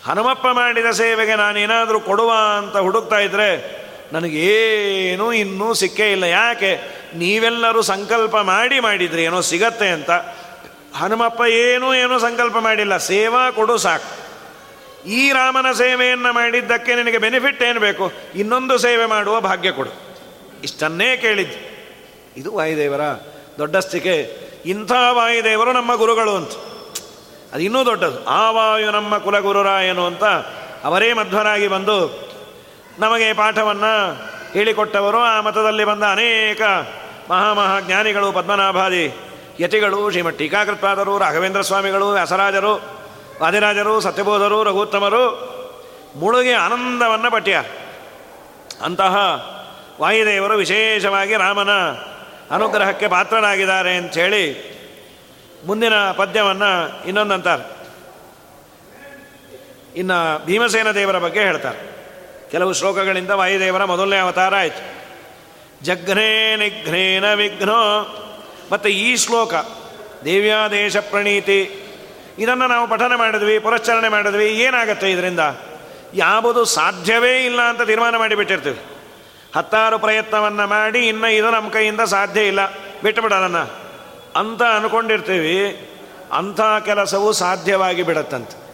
ಹನುಮಪ್ಪ 0.06 0.46
ಮಾಡಿದ 0.46 0.86
ಸೇವೆಗೆ 0.86 1.34
ನಾನೇನಾದರೂ 1.34 2.00
ಕೊಡುವ 2.00 2.32
ಅಂತ 2.58 2.76
ಹುಡುಕ್ತಾ 2.76 3.18
ಇದ್ದರೆ 3.18 3.85
ನನಗೇನೂ 4.12 5.32
ಇನ್ನೂ 5.32 5.74
ಸಿಕ್ಕೇ 5.74 6.12
ಇಲ್ಲ. 6.12 6.24
ಯಾಕೆ? 6.24 6.80
ನೀವೆಲ್ಲರೂ 7.14 7.82
ಸಂಕಲ್ಪ 7.82 8.36
ಮಾಡಿ 8.36 8.80
ಮಾಡಿದ್ರಿ. 8.80 9.24
ಏನೋ 9.24 9.40
ಸಿಗತ್ತೆ 9.40 9.88
ಅಂತ. 9.88 10.10
ಹನುಮಪ್ಪ 10.94 11.40
ಏನೂ 11.48 11.94
ಏನೂ 11.94 12.18
ಸಂಕಲ್ಪ 12.18 12.58
ಮಾಡಿಲ್ಲ. 12.58 12.96
ಸೇವಾ 12.96 13.50
ಕೊಡು 13.50 13.78
ಸಾಕು. 13.78 14.26
ಈ 15.08 15.32
ರಾಮನ 15.32 15.72
ಸೇವೆಯನ್ನು 15.72 16.32
ಮಾಡಿದ್ದಕ್ಕೆ 16.32 16.94
ನಿನಗೆ 16.94 17.18
ಬೆನಿಫಿಟ್ 17.18 17.62
ಏನು 17.62 17.80
ಬೇಕು? 17.80 18.12
ಇನ್ನೊಂದು 18.34 18.78
ಸೇವೆ 18.78 19.06
ಮಾಡುವ 19.06 19.40
ಭಾಗ್ಯ 19.40 19.72
ಕೊಡು. 19.72 19.90
ಇಷ್ಟನ್ನೇ 20.62 21.16
ಕೇಳಿದ್ದು 21.16 21.76
ಇದು 22.36 22.54
ವಾಯುದೇವರ 22.54 23.00
ದೊಡ್ಡಸ್ತಿಕೆ. 23.58 24.36
ಇಂಥ 24.66 24.92
ವಾಯುದೇವರು 25.10 25.72
ನಮ್ಮ 25.72 25.94
ಗುರುಗಳು 25.94 26.36
ಅಂತ. 26.36 26.50
ಅದು 27.52 27.62
ಇನ್ನೂ 27.62 27.86
ದೊಡ್ಡದು. 27.86 28.24
ಆ 28.24 28.50
ವಾಯು 28.50 28.90
ನಮ್ಮ 28.90 29.18
ಕುಲಗುರುರಾಯನು 29.18 30.06
ಅಂತ 30.06 30.24
ಅವರೇ 30.84 31.12
ಮಧ್ವರಾಗಿ 31.12 31.68
ಬಂದು 31.68 32.26
ನಮಗೆ 32.98 33.32
ಪಾಠವನ್ನು 33.32 34.22
ಹೇಳಿಕೊಟ್ಟವರು 34.52 35.18
ಆ 35.18 35.40
ಮತದಲ್ಲಿ 35.40 35.84
ಬಂದ 35.84 36.02
ಅನೇಕ 36.02 36.62
ಮಹಾಮಹಾಜ್ಞಾನಿಗಳು 37.30 38.32
ಪದ್ಮನಾಭಾದಿ 38.32 39.14
ಯತಿಗಳು 39.60 40.10
ಶ್ರೀಮಠ್ 40.10 40.38
ಟೀಕಾಕೃತ್ಪಾದರು, 40.38 41.18
ರಾಘವೇಂದ್ರ 41.18 41.60
ಸ್ವಾಮಿಗಳು, 41.60 42.10
ವ್ಯಾಸರಾಜರು, 42.10 42.74
ವಾದಿರಾಜರು, 43.42 44.00
ಸತ್ಯಬೋಧರು, 44.00 44.64
ರಘುತ್ತಮರು. 44.64 45.56
ಮುಳುಗಿ 46.16 46.52
ಆನಂದವನ್ನು 46.52 47.30
ಪಟ್ಯ. 47.30 47.64
ಅಂತಹ 48.84 49.16
ವಾಯುದೇವರು 50.00 50.54
ವಿಶೇಷವಾಗಿ 50.54 51.36
ರಾಮನ 51.36 51.70
ಅನುಗ್ರಹಕ್ಕೆ 52.50 53.08
ಪಾತ್ರರಾಗಿದ್ದಾರೆ 53.08 53.96
ಅಂಥೇಳಿ 53.96 54.76
ಮುಂದಿನ 55.66 55.94
ಪದ್ಯವನ್ನು 55.94 57.04
ಇನ್ನೊಂದಂತಾರೆ. 57.06 57.76
ಇನ್ನು 59.96 60.46
ಭೀಮಸೇನ 60.46 60.90
ದೇವರ 60.90 61.18
ಬಗ್ಗೆ 61.18 61.40
ಹೇಳ್ತಾರೆ. 61.40 61.95
ಕೆಲವು 62.50 62.72
ಶ್ಲೋಕಗಳಿಂದ 62.72 63.30
ವಾಯುದೇವರ 63.30 63.84
ಮೊದಲನೇ 63.84 64.18
ಅವತಾರ 64.18 64.54
ಆಯಿತು. 64.54 64.96
ಜಘ್ನೇ 65.84 66.56
ನಿಘ್ನೇನ 66.56 67.34
ವಿಘ್ನೋ. 67.34 67.82
ಮತ್ತು 68.72 68.88
ಈ 68.88 69.16
ಶ್ಲೋಕ, 69.16 69.54
ದೇವ್ಯಾದೇಶ 70.24 70.96
ಪ್ರಣೀತಿ. 70.96 71.82
ಇದನ್ನು 72.38 72.66
ನಾವು 72.66 72.88
ಪಠನ 72.88 73.12
ಮಾಡಿದ್ವಿ 73.16 73.58
ಪುರಶ್ಚರಣೆ 73.58 74.08
ಮಾಡಿದ್ವಿ, 74.08 74.48
ಏನಾಗುತ್ತೆ 74.48 75.10
ಇದರಿಂದ? 75.10 75.40
ಯಾವುದು 76.14 76.64
ಸಾಧ್ಯವೇ 76.64 77.44
ಇಲ್ಲ 77.44 77.62
ಅಂತ 77.62 77.82
ತೀರ್ಮಾನ 77.82 78.16
ಮಾಡಿಬಿಟ್ಟಿರ್ತೀವಿ. 78.16 78.80
ಹತ್ತಾರು 79.56 79.98
ಪ್ರಯತ್ನವನ್ನು 79.98 80.66
ಮಾಡಿ, 80.66 81.08
ಇನ್ನು 81.08 81.28
ಇದು 81.28 81.50
ನಮ್ಮ 81.50 81.70
ಕೈಯಿಂದ 81.70 82.00
ಸಾಧ್ಯ 82.00 82.46
ಇಲ್ಲ. 82.46 82.66
ಬಿಟ್ಟುಬಿಡೋದನ್ನು 83.02 83.70
ಅಂತ 84.38 84.62
ಅಂದ್ಕೊಂಡಿರ್ತೀವಿ 84.62 85.90
ಅಂಥ 86.32 86.60
ಕೆಲಸವು 86.60 87.32
ಸಾಧ್ಯವಾಗಿ 87.32 88.02
ಬಿಡತ್ತಂತೆ. 88.02 88.65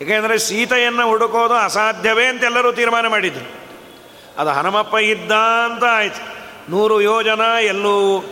ಏಕೆಂದರೆ 0.00 0.38
ಸೀತೆಯನ್ನು 0.38 1.08
ಹುಡುಕೋದು 1.08 1.54
ಅಸಾಧ್ಯವೇ 1.54 2.24
ಅಂತೆಲ್ಲರೂ 2.24 2.72
ತೀರ್ಮಾನ 2.72 3.06
ಮಾಡಿದರು. 3.06 3.66
ಅದು 4.38 4.50
ಹನುಮಪ್ಪ 4.50 4.94
ಇದ್ದ 4.94 5.32
ಅಂತ 5.32 5.84
ಆಯ್ತು. 5.90 6.36
ನೂರು 6.70 7.00
ಯೋಜನ, 7.00 7.40
ಎಲ್ಲೂ 7.62 8.24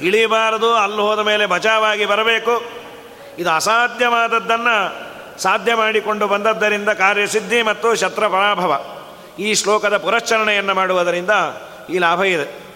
ಇಳಿಬಾರದು, 0.00 0.74
ಅಲ್ಲಿ 0.74 1.00
ಹೋದ 1.00 1.18
ಮೇಲೆ 1.18 1.46
ಬಚಾವಾಗಿ 1.46 2.06
ಬರಬೇಕು. 2.06 2.62
ಇದು 3.38 3.50
ಅಸಾಧ್ಯವಾದದ್ದನ್ನು 3.50 5.06
ಸಾಧ್ಯ 5.42 5.74
ಮಾಡಿಕೊಂಡು 5.74 6.26
ಬಂದದ್ದರಿಂದ 6.26 6.88
ಕಾರ್ಯಸಿದ್ಧಿ 6.88 7.62
ಮತ್ತು 7.62 7.94
ಶತ್ರ 7.94 8.26
ಪರಾಭವ 8.26 8.84
ಈ 9.38 9.54
ಶ್ಲೋಕದ 9.54 9.96
ಪುರಶ್ಚರಣೆಯನ್ನು 9.96 10.74
ಮಾಡುವುದರಿಂದ 10.74 11.30
ಈ 11.90 11.98
ಲಾಭ 11.98 12.24
ಇದೆ. 12.24 12.66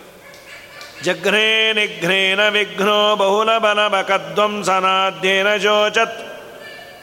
ಜಘ್ನೇ 1.03 1.73
ನಿಘ್ನೇನ 1.73 2.49
ವಿಘ್ನೋ 2.49 3.17
ಬಹುಲ 3.17 3.59
ಬಲ 3.59 3.89
ಬಕಧ್ವಂಸನಾಧ್ಯೇನ 3.89 5.57
ಜೋಚತ್. 5.57 6.30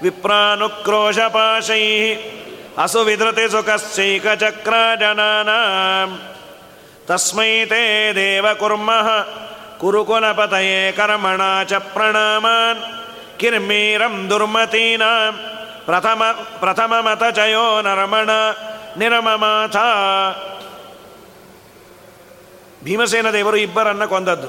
ವಿಪ್ರಾನುಕ್ರೋಶಪಾಶೈ 0.01 1.83
ಅಸುವಿಧೃತಿ 2.77 3.51
ಸುಖಶ್ಚೈಕಚಕ್ರ 3.51 4.73
ಜನಾನ 4.99 5.49
ತಸ್ಮೈ 7.07 7.65
ತೇ 7.65 8.11
ದೇವ 8.15 8.53
ಕುರ್ಮಃ 8.53 9.07
ಕುರುಕುಲಪತಯೇ 9.77 10.91
ಕರ್ಮಣ 10.91 11.41
ಚ 11.63 11.73
ಪ್ರಣಾಮಾನ್ 11.73 12.81
ಕಿರ್ಮೀರಂ 13.39 14.29
ದುರ್ಮತೀನಾಂ 14.29 15.33
ಪ್ರಥಮ 15.85 16.23
ಪ್ರಥಮ 16.59 16.93
ಮತಚಯೋ 16.99 17.81
ನರಮಣ 17.81 18.29
ನಿರಮಮಾಥ 18.97 19.75
ಭೀಮಸೇನ 22.83 23.31
ದೇವರು 23.31 23.57
ಇಬ್ಬರನ್ನು 23.57 24.07
ಕೊಂದದ್ದು. 24.07 24.47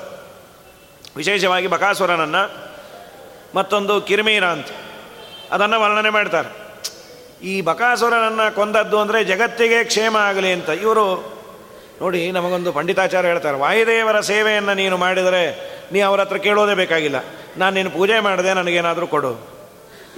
ವಿಶೇಷವಾಗಿ 1.17 1.67
ಬಕಾಸುರನನ್ನು, 1.67 2.43
ಮತ್ತೊಂದು 3.55 4.01
ಕಿರ್ಮೀರ 4.01 4.45
ಅಂತ. 4.45 4.67
ಅದನ್ನು 5.53 5.77
ವರ್ಣನೆ 5.81 6.11
ಮಾಡ್ತಾರೆ. 6.11 6.51
ಈ 7.43 7.55
ಬಕಾಸುರನನ್ನು 7.61 8.47
ಕೊಂದದ್ದು 8.55 8.97
ಅಂದರೆ 9.01 9.19
ಜಗತ್ತಿಗೆ 9.25 9.79
ಕ್ಷೇಮ 9.85 10.17
ಆಗಲಿ 10.29 10.51
ಅಂತ. 10.53 10.69
ಇವರು 10.69 11.05
ನೋಡಿ 12.01 12.21
ನಮಗೊಂದು 12.33 12.71
ಪಂಡಿತಾಚಾರ್ಯ 12.73 13.29
ಹೇಳ್ತಾರೆ, 13.29 13.57
ವಾಯುದೇವರ 13.59 14.19
ಸೇವೆಯನ್ನು 14.21 14.75
ನೀನು 14.75 14.97
ಮಾಡಿದರೆ 14.97 15.43
ನೀ 15.93 16.01
ಅವರ 16.01 16.21
ಹತ್ರ 16.21 16.37
ಕೇಳೋದೇ 16.37 16.75
ಬೇಕಾಗಿಲ್ಲ. 16.75 17.19
ನಾನು 17.57 17.73
ನೀನು 17.75 17.91
ಪೂಜೆ 17.91 18.17
ಮಾಡಿದೆ, 18.21 18.51
ನನಗೇನಾದರೂ 18.55 19.07
ಕೊಡು. 19.07 19.33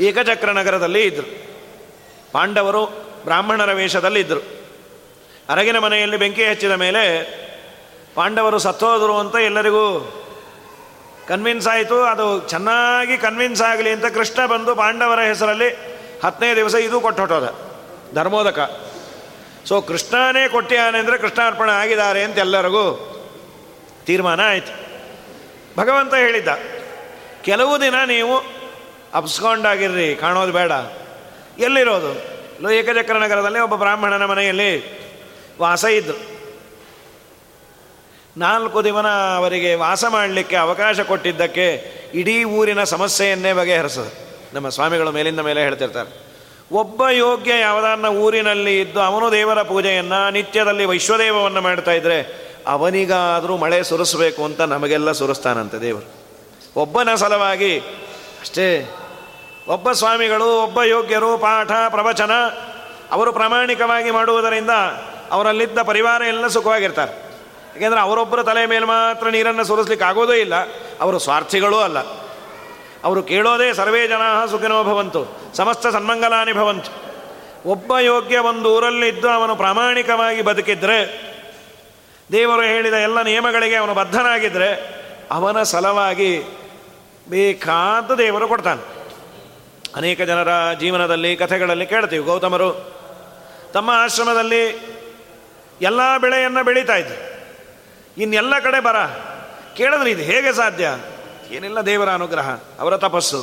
ಏಕಚಕ್ರ 0.00 0.50
ನಗರದಲ್ಲಿ 0.50 1.02
ಇದ್ದರು 1.02 1.28
ಪಾಂಡವರು 2.32 2.82
ಬ್ರಾಹ್ಮಣರ 3.24 3.72
ವೇಷದಲ್ಲಿ 3.72 4.20
ಇದ್ದರು 4.20 4.42
ಅರಗಿನ 5.48 5.78
ಮನೆಯಲ್ಲಿ 5.78 6.16
ಬೆಂಕಿ 6.16 6.44
ಹಚ್ಚಿದ 6.44 6.74
ಮೇಲೆ 6.82 7.02
ಪಾಂಡವರು 8.14 8.58
ಸತ್ತೋದರು 8.58 9.14
ಅಂತ 9.18 9.36
ಎಲ್ಲರಿಗೂ 9.48 9.84
ಕನ್ವಿನ್ಸ್ 11.30 11.68
ಆಯಿತು. 11.68 11.96
ಅದು 12.12 12.26
ಚೆನ್ನಾಗಿ 12.52 13.16
ಕನ್ವಿನ್ಸ್ 13.24 13.62
ಆಗಲಿ 13.62 13.90
ಅಂತ 13.96 14.06
ಕೃಷ್ಣ 14.16 14.46
ಬಂದು 14.52 14.72
ಪಾಂಡವರ 14.80 15.20
ಹೆಸರಲ್ಲಿ 15.30 15.68
ಹತ್ತನೇ 16.24 16.48
ದಿವಸ 16.54 16.74
ಇದು 16.86 16.96
ಕೊಟ್ಟು 17.00 17.20
ಹೊಟ್ಟೋದ 17.22 17.48
ಧರ್ಮೋದಕ. 18.14 18.60
ಸೊ 19.68 19.74
ಕೃಷ್ಣನೇ 19.88 20.42
ಕೊಟ್ಟಿಯಾನೆ 20.48 20.98
ಅಂದರೆ 20.98 21.16
ಕೃಷ್ಣಾರ್ಪಣೆ 21.18 21.72
ಆಗಿದ್ದಾರೆ 21.72 22.20
ಅಂತ 22.26 22.38
ಎಲ್ಲರಿಗೂ 22.38 22.84
ತೀರ್ಮಾನ 24.06 24.40
ಆಯಿತು. 24.52 24.72
ಭಗವಂತ 25.76 26.14
ಹೇಳಿದ್ದ, 26.14 26.50
ಕೆಲವು 27.44 27.74
ದಿನ 27.80 27.96
ನೀವು 28.06 28.34
ಅಪ್ಸ್ಕೊಂಡಾಗಿರ್ರಿ 29.14 30.08
ಕಾಣೋದು 30.14 30.52
ಬೇಡ. 30.52 30.72
ಎಲ್ಲಿರೋದು? 31.58 32.12
ಏಕಚಕ್ರ 32.78 33.16
ನಗರದಲ್ಲಿ 33.18 33.60
ಒಬ್ಬ 33.66 33.76
ಬ್ರಾಹ್ಮಣನ 33.76 34.24
ಮನೆಯಲ್ಲಿ 34.24 34.70
ವಾಸ 35.60 35.84
ಇದ್ದರು 35.98 36.18
ನಾಲ್ಕು 38.36 38.84
ದಿನ 38.84 39.06
ಅವರಿಗೆ 39.36 39.74
ವಾಸ 39.74 40.04
ಮಾಡಲಿಕ್ಕೆ 40.08 40.56
ಅವಕಾಶ 40.56 41.00
ಕೊಟ್ಟಿದ್ದಕ್ಕೆ 41.00 41.92
ಇಡೀ 42.14 42.44
ಊರಿನ 42.44 42.84
ಸಮಸ್ಯೆಯನ್ನೇ 42.84 43.52
ಬಗೆಹರಿಸದು. 43.52 44.30
ನಮ್ಮ 44.54 44.68
ಸ್ವಾಮಿಗಳು 44.68 45.10
ಮೇಲಿಂದ 45.10 45.40
ಮೇಲೆ 45.40 45.60
ಹೇಳ್ತಿರ್ತಾರೆ. 45.60 46.30
ಒಬ್ಬ 46.72 47.08
ಯೋಗ್ಯ 47.08 47.58
ಯಾವುದನ್ನ 47.60 48.06
ಊರಿನಲ್ಲಿ 48.06 48.80
ಇದ್ದು 48.80 49.00
ಅವನು 49.00 49.32
ದೇವರ 49.32 49.62
ಪೂಜೆಯನ್ನು 49.62 50.30
ನಿತ್ಯದಲ್ಲಿ 50.30 50.84
ವೈಶ್ವದೇವವನ್ನು 50.84 51.60
ಮಾಡ್ತಾ 51.60 51.92
ಇದ್ದರೆ 51.92 52.50
ಅವನಿಗಾದರೂ 52.66 53.56
ಮಳೆ 53.56 53.82
ಸುರಿಸಬೇಕು 53.82 54.44
ಅಂತ 54.44 54.60
ನಮಗೆಲ್ಲ 54.60 55.12
ಸುರಿಸ್ತಾನಂತೆ 55.12 55.80
ದೇವರು. 55.80 56.08
ಒಬ್ಬನ 56.80 57.14
ಸಲವಾಗಿ 57.14 57.78
ಅಷ್ಟೇ. 58.40 58.94
ಒಬ್ಬ 59.68 59.92
ಸ್ವಾಮಿಗಳು, 59.92 60.62
ಒಬ್ಬ 60.62 60.82
ಯೋಗ್ಯರು, 60.82 61.38
ಪಾಠ, 61.38 61.72
ಪ್ರವಚನ 61.88 62.30
ಅವರು 63.10 63.32
ಪ್ರಾಮಾಣಿಕವಾಗಿ 63.32 64.10
ಮಾಡುವುದರಿಂದ 64.10 64.70
ಅವರಲ್ಲಿದ್ದ 65.30 65.78
ಪರಿವಾರ 65.82 66.22
ಎಲ್ಲ 66.22 66.46
ಸುಖವಾಗಿರ್ತಾರೆ. 66.46 67.29
ಯಾಕೆಂದರೆ 67.80 68.00
ಅವರೊಬ್ಬರ 68.00 68.42
ತಲೆ 68.42 68.66
ಮೇಲೆ 68.66 68.86
ಮಾತ್ರ 68.86 69.28
ನೀರನ್ನು 69.28 69.64
ಸುರಿಸ್ಲಿಕ್ಕೆ 69.64 70.06
ಆಗೋದೇ 70.06 70.40
ಇಲ್ಲ. 70.40 70.54
ಅವರು 71.00 71.18
ಸ್ವಾರ್ಥಿಗಳೂ 71.18 71.78
ಅಲ್ಲ. 71.78 71.98
ಅವರು 73.04 73.22
ಕೇಳೋದೇ 73.22 73.72
ಸರ್ವೇ 73.72 74.08
ಜನ 74.08 74.46
ಸುಖಿನೋ 74.50 74.84
ಭವಂತು, 74.84 75.40
ಸಮಸ್ತ 75.54 75.86
ಸನ್ಮಂಗಲಾನಿ 75.86 76.52
ಭವಂತು. 76.52 77.10
ಒಬ್ಬ 77.66 77.98
ಯೋಗ್ಯ 77.98 78.38
ಒಂದು 78.38 78.76
ಊರಲ್ಲಿದ್ದು 78.76 79.30
ಅವನು 79.30 79.56
ಪ್ರಾಮಾಣಿಕವಾಗಿ 79.56 80.42
ಬದುಕಿದ್ರೆ, 80.42 81.30
ದೇವರು 82.32 82.62
ಹೇಳಿದ 82.62 82.92
ಎಲ್ಲ 82.92 83.22
ನಿಯಮಗಳಿಗೆ 83.22 83.74
ಅವನು 83.74 83.94
ಬದ್ಧನಾಗಿದ್ದರೆ 83.94 85.00
ಅವನ 85.30 85.62
ಸಲವಾಗಿ 85.62 86.42
ಬೇಕಾದ 87.28 88.14
ದೇವರು 88.14 88.48
ಕೊಡ್ತಾನೆ. 88.48 88.82
ಅನೇಕ 89.96 90.20
ಜನರ 90.20 90.48
ಜೀವನದಲ್ಲಿ, 90.80 91.36
ಕಥೆಗಳಲ್ಲಿ 91.36 91.86
ಕೇಳ್ತೀವಿ. 91.86 92.24
ಗೌತಮರು 92.24 92.92
ತಮ್ಮ 93.72 93.90
ಆಶ್ರಮದಲ್ಲಿ 93.90 94.90
ಎಲ್ಲ 95.82 96.16
ಬೆಳೆಯನ್ನು 96.16 96.64
ಬೆಳೀತಾ 96.64 96.96
ಇದ್ರು. 96.96 97.39
ಇನ್ನೆಲ್ಲ 98.20 98.54
ಕಡೆ 98.58 98.80
ಬರ. 98.80 98.98
ಕೇಳಿದ್ರೆ 99.76 100.10
ಇದು 100.10 100.22
ಹೇಗೆ 100.22 100.52
ಸಾಧ್ಯ? 100.52 100.86
ಏನಿಲ್ಲ 101.50 101.80
ದೇವರ 101.80 102.10
ಅನುಗ್ರಹ, 102.10 102.48
ಅವರ 102.80 102.96
ತಪಸ್ಸು. 102.96 103.40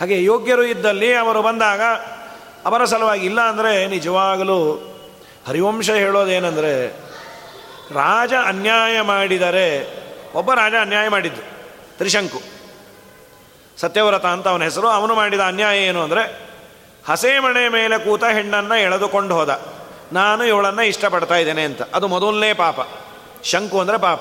ಹಾಗೆ 0.00 0.16
ಯೋಗ್ಯರು 0.24 0.64
ಇದ್ದಲ್ಲಿ 0.64 1.14
ಅವರು 1.14 1.42
ಬಂದಾಗ 1.42 1.82
ಅವರ 2.64 2.84
ಸಲುವಾಗಿ 2.84 3.24
ಇಲ್ಲ 3.26 3.40
ಅಂದರೆ 3.40 3.86
ನಿಜವಾಗಲೂ 3.86 4.58
ಹರಿವಂಶ 5.48 5.90
ಹೇಳೋದೇನೆಂದರೆ 5.90 6.72
ರಾಜ 7.94 8.32
ಅನ್ಯಾಯ 8.46 9.00
ಮಾಡಿದರೆ 9.00 9.66
ಒಬ್ಬ 10.34 10.54
ರಾಜ 10.54 10.74
ಅನ್ಯಾಯ 10.80 11.08
ಮಾಡಿದ್ದು, 11.08 11.42
ತ್ರಿಶಂಕು. 11.96 12.40
ಸತ್ಯವ್ರತ 13.76 14.26
ಅಂತ 14.26 14.46
ಅವನ 14.48 14.62
ಹೆಸರು, 14.62 14.88
ಅವನು 14.88 15.14
ಮಾಡಿದ 15.14 15.40
ಅನ್ಯಾಯ 15.40 15.76
ಏನು 15.82 16.02
ಅಂದರೆ 16.02 16.22
ಹಸೆಮಣೆ 17.08 17.68
ಮೇಲೆ 17.68 17.98
ಕೂತ 17.98 18.24
ಹೆಣ್ಣನ್ನು 18.24 18.76
ಎಳೆದುಕೊಂಡು 18.80 19.34
ಹೋದ. 19.34 19.77
ನಾನು 20.12 20.44
ಇವಳನ್ನು 20.44 20.82
ಇಷ್ಟಪಡ್ತಾ 20.82 21.36
ಇದ್ದೇನೆ 21.36 21.64
ಅಂತ. 21.64 21.82
ಅದು 21.82 22.08
ಮೊದಲನೇ 22.08 22.54
ಪಾಪ. 22.54 22.76
ಶಂಕು 23.44 23.80
ಅಂದರೆ 23.80 23.98
ಪಾಪ. 23.98 24.20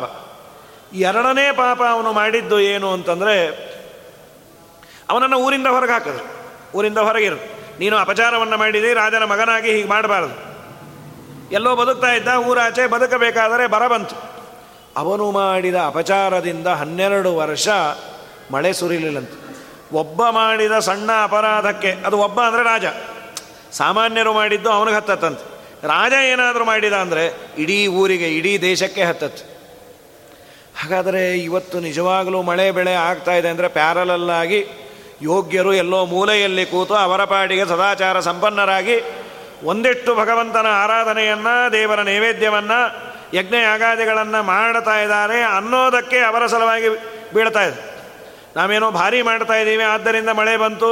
ಎರಡನೇ 0.94 1.52
ಪಾಪ 1.52 1.84
ಅವನು 1.84 2.14
ಮಾಡಿದ್ದು 2.14 2.60
ಏನು 2.60 2.92
ಅಂತಂದರೆ, 2.92 3.48
ಅವನನ್ನು 5.10 5.38
ಊರಿಂದ 5.38 5.68
ಹೊರಗೆ 5.68 5.92
ಹಾಕಿದ್ರು 5.92 6.38
ಊರಿಂದ 6.78 6.98
ಹೊರಗಿರು 6.98 7.36
ನೀನು 7.80 7.98
ಅಪಚಾರವನ್ನು 7.98 8.58
ಮಾಡಿದಿ, 8.58 8.94
ರಾಜನ 8.94 9.24
ಮಗನಾಗಿ 9.24 9.72
ಹೀಗೆ 9.72 9.88
ಮಾಡಬಾರದು. 9.88 10.48
ಎಲ್ಲೋ 11.52 11.76
ಬದುಕ್ತಾ 11.76 12.12
ಇದ್ದ, 12.12 12.28
ಊರಾಚೆ 12.28 12.88
ಬದುಕಬೇಕಾದರೆ 12.88 13.68
ಬರ 13.68 13.88
ಬಂತು. 13.88 14.16
ಅವನು 14.98 15.32
ಮಾಡಿದ 15.32 15.76
ಅಪಚಾರದಿಂದ 15.76 16.68
ಹನ್ನೆರಡು 16.68 17.36
ವರ್ಷ 17.36 17.70
ಮಳೆ 18.52 18.74
ಸುರಿಲಿಲ್ಲಂತೆ. 18.74 19.48
ಒಬ್ಬ 19.94 20.30
ಮಾಡಿದ 20.30 20.80
ಸಣ್ಣ 20.80 21.12
ಅಪರಾಧಕ್ಕೆ, 21.24 21.92
ಅದು 21.92 22.18
ಒಬ್ಬ 22.18 22.42
ಅಂದರೆ 22.42 22.64
ರಾಜ. 22.64 22.86
ಸಾಮಾನ್ಯರು 23.72 24.34
ಮಾಡಿದ್ದು 24.34 24.72
ಅವನಿಗೆ 24.72 24.96
ಹತ್ತತ್ತಂತೆ. 24.96 25.57
ರಾಜ 25.84 26.14
ಏನಾದರೂ 26.32 26.66
ಮಾಡಿದ 26.66 26.94
ಅಂದರೆ 26.94 27.24
ಇಡೀ 27.58 27.88
ಊರಿಗೆ, 27.88 28.28
ಇಡೀ 28.40 28.52
ದೇಶಕ್ಕೆ 28.62 29.04
ಹತ್ತತ್ತು. 29.04 29.44
ಹಾಗಾದರೆ 30.80 31.22
ಇವತ್ತು 31.40 31.80
ನಿಜವಾಗಲೂ 31.80 32.42
ಮಳೆ, 32.42 32.72
ಬೆಳೆ 32.72 32.94
ಆಗ್ತಾ 32.94 33.34
ಇದೆ 33.40 33.50
ಅಂದರೆ 33.50 33.68
ಪ್ಯಾರಲಲ್ಲಾಗಿ 33.68 34.60
ಯೋಗ್ಯರು 35.22 35.72
ಎಲ್ಲೋ 35.74 36.06
ಮೂಲೆಯಲ್ಲಿ 36.06 36.66
ಕೂತು 36.66 36.96
ಅವರ 36.96 37.22
ಪಾಡಿಗೆ 37.26 37.66
ಸದಾಚಾರ 37.66 38.20
ಸಂಪನ್ನರಾಗಿ 38.20 38.98
ಒಂದಿಟ್ಟು 39.64 40.12
ಭಗವಂತನ 40.16 40.68
ಆರಾಧನೆಯನ್ನು, 40.84 41.72
ದೇವರ 41.72 42.00
ನೈವೇದ್ಯವನ್ನು 42.02 42.80
ಯಜ್ಞ 43.38 43.56
ಯಾಗಾದಿಗಳನ್ನು 43.62 44.44
ಮಾಡ್ತಾ 44.44 45.02
ಇದ್ದಾರೆ 45.02 45.42
ಅನ್ನೋದಕ್ಕೆ 45.42 46.20
ಅವರ 46.20 46.44
ಸಲುವಾಗಿ 46.48 46.90
ಬೀಳ್ತಾ 47.34 47.64
ಇದೆ. 47.64 47.80
ನಾವೇನೋ 48.56 48.92
ಭಾರಿ 48.92 49.22
ಮಾಡ್ತಾ 49.22 49.54
ಇದ್ದೀವಿ, 49.54 49.84
ಆದ್ದರಿಂದ 49.84 50.30
ಮಳೆ 50.30 50.58
ಬಂತು. 50.58 50.92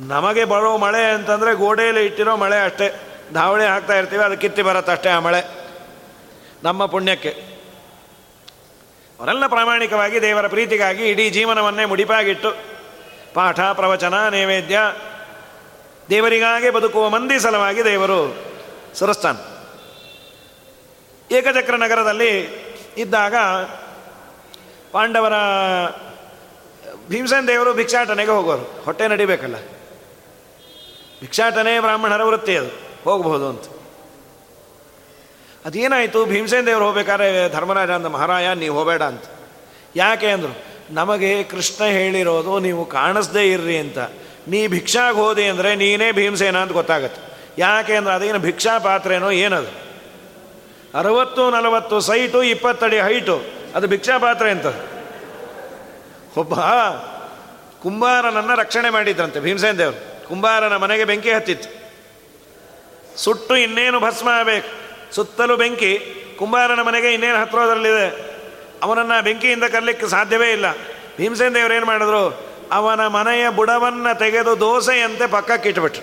ನಮಗೆ 0.00 0.44
ಬರೋ 0.44 0.76
ಮಳೆ 0.76 1.04
ಅಂತಂದರೆ 1.04 1.54
ಗೋಡೆಯಲ್ಲಿ 1.54 2.06
ಇಟ್ಟಿರೋ 2.06 2.36
ಮಳೆ 2.36 2.58
ಅಷ್ಟೇ. 2.58 2.88
ಧಾವಳಿ 3.32 3.64
ಹಾಕ್ತಾ 3.64 3.98
ಇರ್ತೀವಿ, 3.98 4.24
ಅದು 4.24 4.36
ಕಿತ್ತಿ 4.36 4.62
ಬರುತ್ತಷ್ಟೇ 4.62 5.08
ಆ 5.08 5.18
ಮಳೆ. 5.18 5.70
ನಮ್ಮ 6.62 6.86
ಪುಣ್ಯಕ್ಕೆ. 6.86 7.54
ಅವರೆಲ್ಲ 9.20 9.46
ಪ್ರಾಮಾಣಿಕವಾಗಿ 9.46 10.22
ದೇವರ 10.22 10.48
ಪ್ರೀತಿಗಾಗಿ 10.48 11.04
ಇಡೀ 11.04 11.30
ಜೀವನವನ್ನೇ 11.30 11.84
ಮುಡಿಪಾಗಿಟ್ಟು 11.84 12.54
ಪಾಠ, 13.34 13.60
ಪ್ರವಚನ, 13.60 14.28
ನೈವೇದ್ಯ, 14.28 14.78
ದೇವರಿಗಾಗಿ 16.10 16.70
ಬದುಕುವ 16.70 17.08
ಮಂದಿ 17.08 17.40
ಸಲವಾಗಿ 17.40 17.84
ದೇವರು 17.84 18.36
ಸುರಸ್ತಾನ. 18.94 19.36
ಏಕಚಕ್ರ 21.34 21.76
ನಗರದಲ್ಲಿ 21.76 22.64
ಇದ್ದಾಗ 22.96 23.34
ಪಾಂಡವರ 24.92 25.32
ಭೀಮಸೇನ 27.08 27.46
ದೇವರು 27.46 27.74
ಭಿಕ್ಷಾಟನೆಗೆ 27.74 28.30
ಹೋಗೋರು. 28.30 28.82
ಹೊಟ್ಟೆ 28.84 29.08
ನಡಿಬೇಕಲ್ಲ. 29.08 29.56
ಭಿಕ್ಷಾಟನೆ 31.20 31.80
ಬ್ರಾಹ್ಮಣರ 31.80 32.22
ವೃತ್ತಿ 32.22 32.56
ಅದು. 32.56 32.83
ಹೋಗಬಹುದು 33.04 33.48
ಅಂತ 33.48 33.64
ಅದೇನಾಯಿತು? 35.64 36.24
ಭೀಮಸೇನ 36.24 36.66
ದೇವರು 36.66 36.84
ಹೋಗ್ಬೇಕಾದ್ರೆ 36.84 37.52
ಧರ್ಮರಾಜ 37.52 37.90
ಅಂದ 37.90 38.06
ಮಹಾರಾಯ, 38.06 38.54
ನೀವು 38.54 38.78
ಹೋಗಬೇಡ 38.78 39.02
ಅಂತ. 39.02 39.24
ಯಾಕೆ 39.96 40.26
ಅಂದರು, 40.26 40.64
ನಮಗೆ 40.90 41.42
ಕೃಷ್ಣ 41.42 41.84
ಹೇಳಿರೋದು 41.84 42.58
ನೀವು 42.58 42.84
ಕಾಣಿಸ್ದೇ 42.84 43.52
ಇರ್ರಿ 43.52 43.78
ಅಂತ. 43.78 43.98
ನೀ 44.48 44.66
ಭಿಕ್ಷಾಗೆ 44.66 45.16
ಹೋದೆ 45.16 45.48
ಅಂದರೆ 45.48 45.74
ನೀನೇ 45.74 46.12
ಭೀಮಸೇನ 46.12 46.56
ಅಂತ 46.56 46.72
ಗೊತ್ತಾಗತ್ತೆ. 46.72 47.38
ಯಾಕೆ 47.58 47.96
ಅಂದ್ರೆ 47.96 48.14
ಅದೇನು 48.14 48.38
ಭಿಕ್ಷಾ 48.38 48.78
ಪಾತ್ರೆನೋ 48.78 49.30
ಏನದು? 49.30 49.84
ಅರವತ್ತು, 50.98 51.50
ನಲವತ್ತು 51.50 52.00
ಸೈಟು, 52.00 52.42
ಇಪ್ಪತ್ತಡಿ 52.42 53.00
ಹೈಟು, 53.00 53.42
ಅದು 53.74 53.86
ಭಿಕ್ಷಾ 53.86 54.18
ಪಾತ್ರೆ 54.18 54.50
ಅಂತ. 54.50 54.66
ಒಬ್ಬ 56.36 56.54
ಕುಂಬಾರನನ್ನು 57.82 58.54
ರಕ್ಷಣೆ 58.54 58.90
ಮಾಡಿದ್ರಂತೆ 58.90 59.40
ಭೀಮಸೇನ 59.40 59.76
ದೇವರು 59.76 60.28
ಕುಂಬಾರನ 60.28 60.76
ಮನೆಗೆ 60.76 61.04
ಬೆಂಕಿ 61.04 61.30
ಹತ್ತಿತ್ತು. 61.32 61.83
ಸುಟ್ಟು 63.16 63.56
ಇನ್ನೇನು 63.56 64.00
ಭಸ್ಮ 64.00 64.28
ಆಗಬೇಕು? 64.28 64.68
ಸುತ್ತಲೂ 65.14 65.56
ಬೆಂಕಿ, 65.56 65.98
ಕುಂಬಾರನ 66.38 66.82
ಮನೆಗೆ 66.82 67.12
ಇನ್ನೇನು 67.12 67.38
ಹತ್ತಿರದಲ್ಲಿದೆ 67.38 68.34
ಅವನನ್ನು 68.82 69.24
ಬೆಂಕಿಯಿಂದ 69.24 69.64
ಕರಲಿಕ್ಕೆ 69.64 70.08
ಸಾಧ್ಯವೇ 70.08 70.52
ಇಲ್ಲ. 70.52 70.66
ಭೀಮಸೇನ 71.18 71.54
ದೇವರು 71.54 71.74
ಏನು 71.74 71.86
ಮಾಡಿದ್ರು? 71.86 72.54
ಅವನ 72.72 73.06
ಮನೆಯ 73.06 73.48
ಬುಡವನ್ನು 73.48 74.18
ತೆಗೆದು 74.18 74.60
ದೋಸೆಯಂತೆ 74.60 75.26
ಪಕ್ಕಕ್ಕೆ 75.26 75.68
ಇಟ್ಬಿಟ್ರು. 75.68 76.02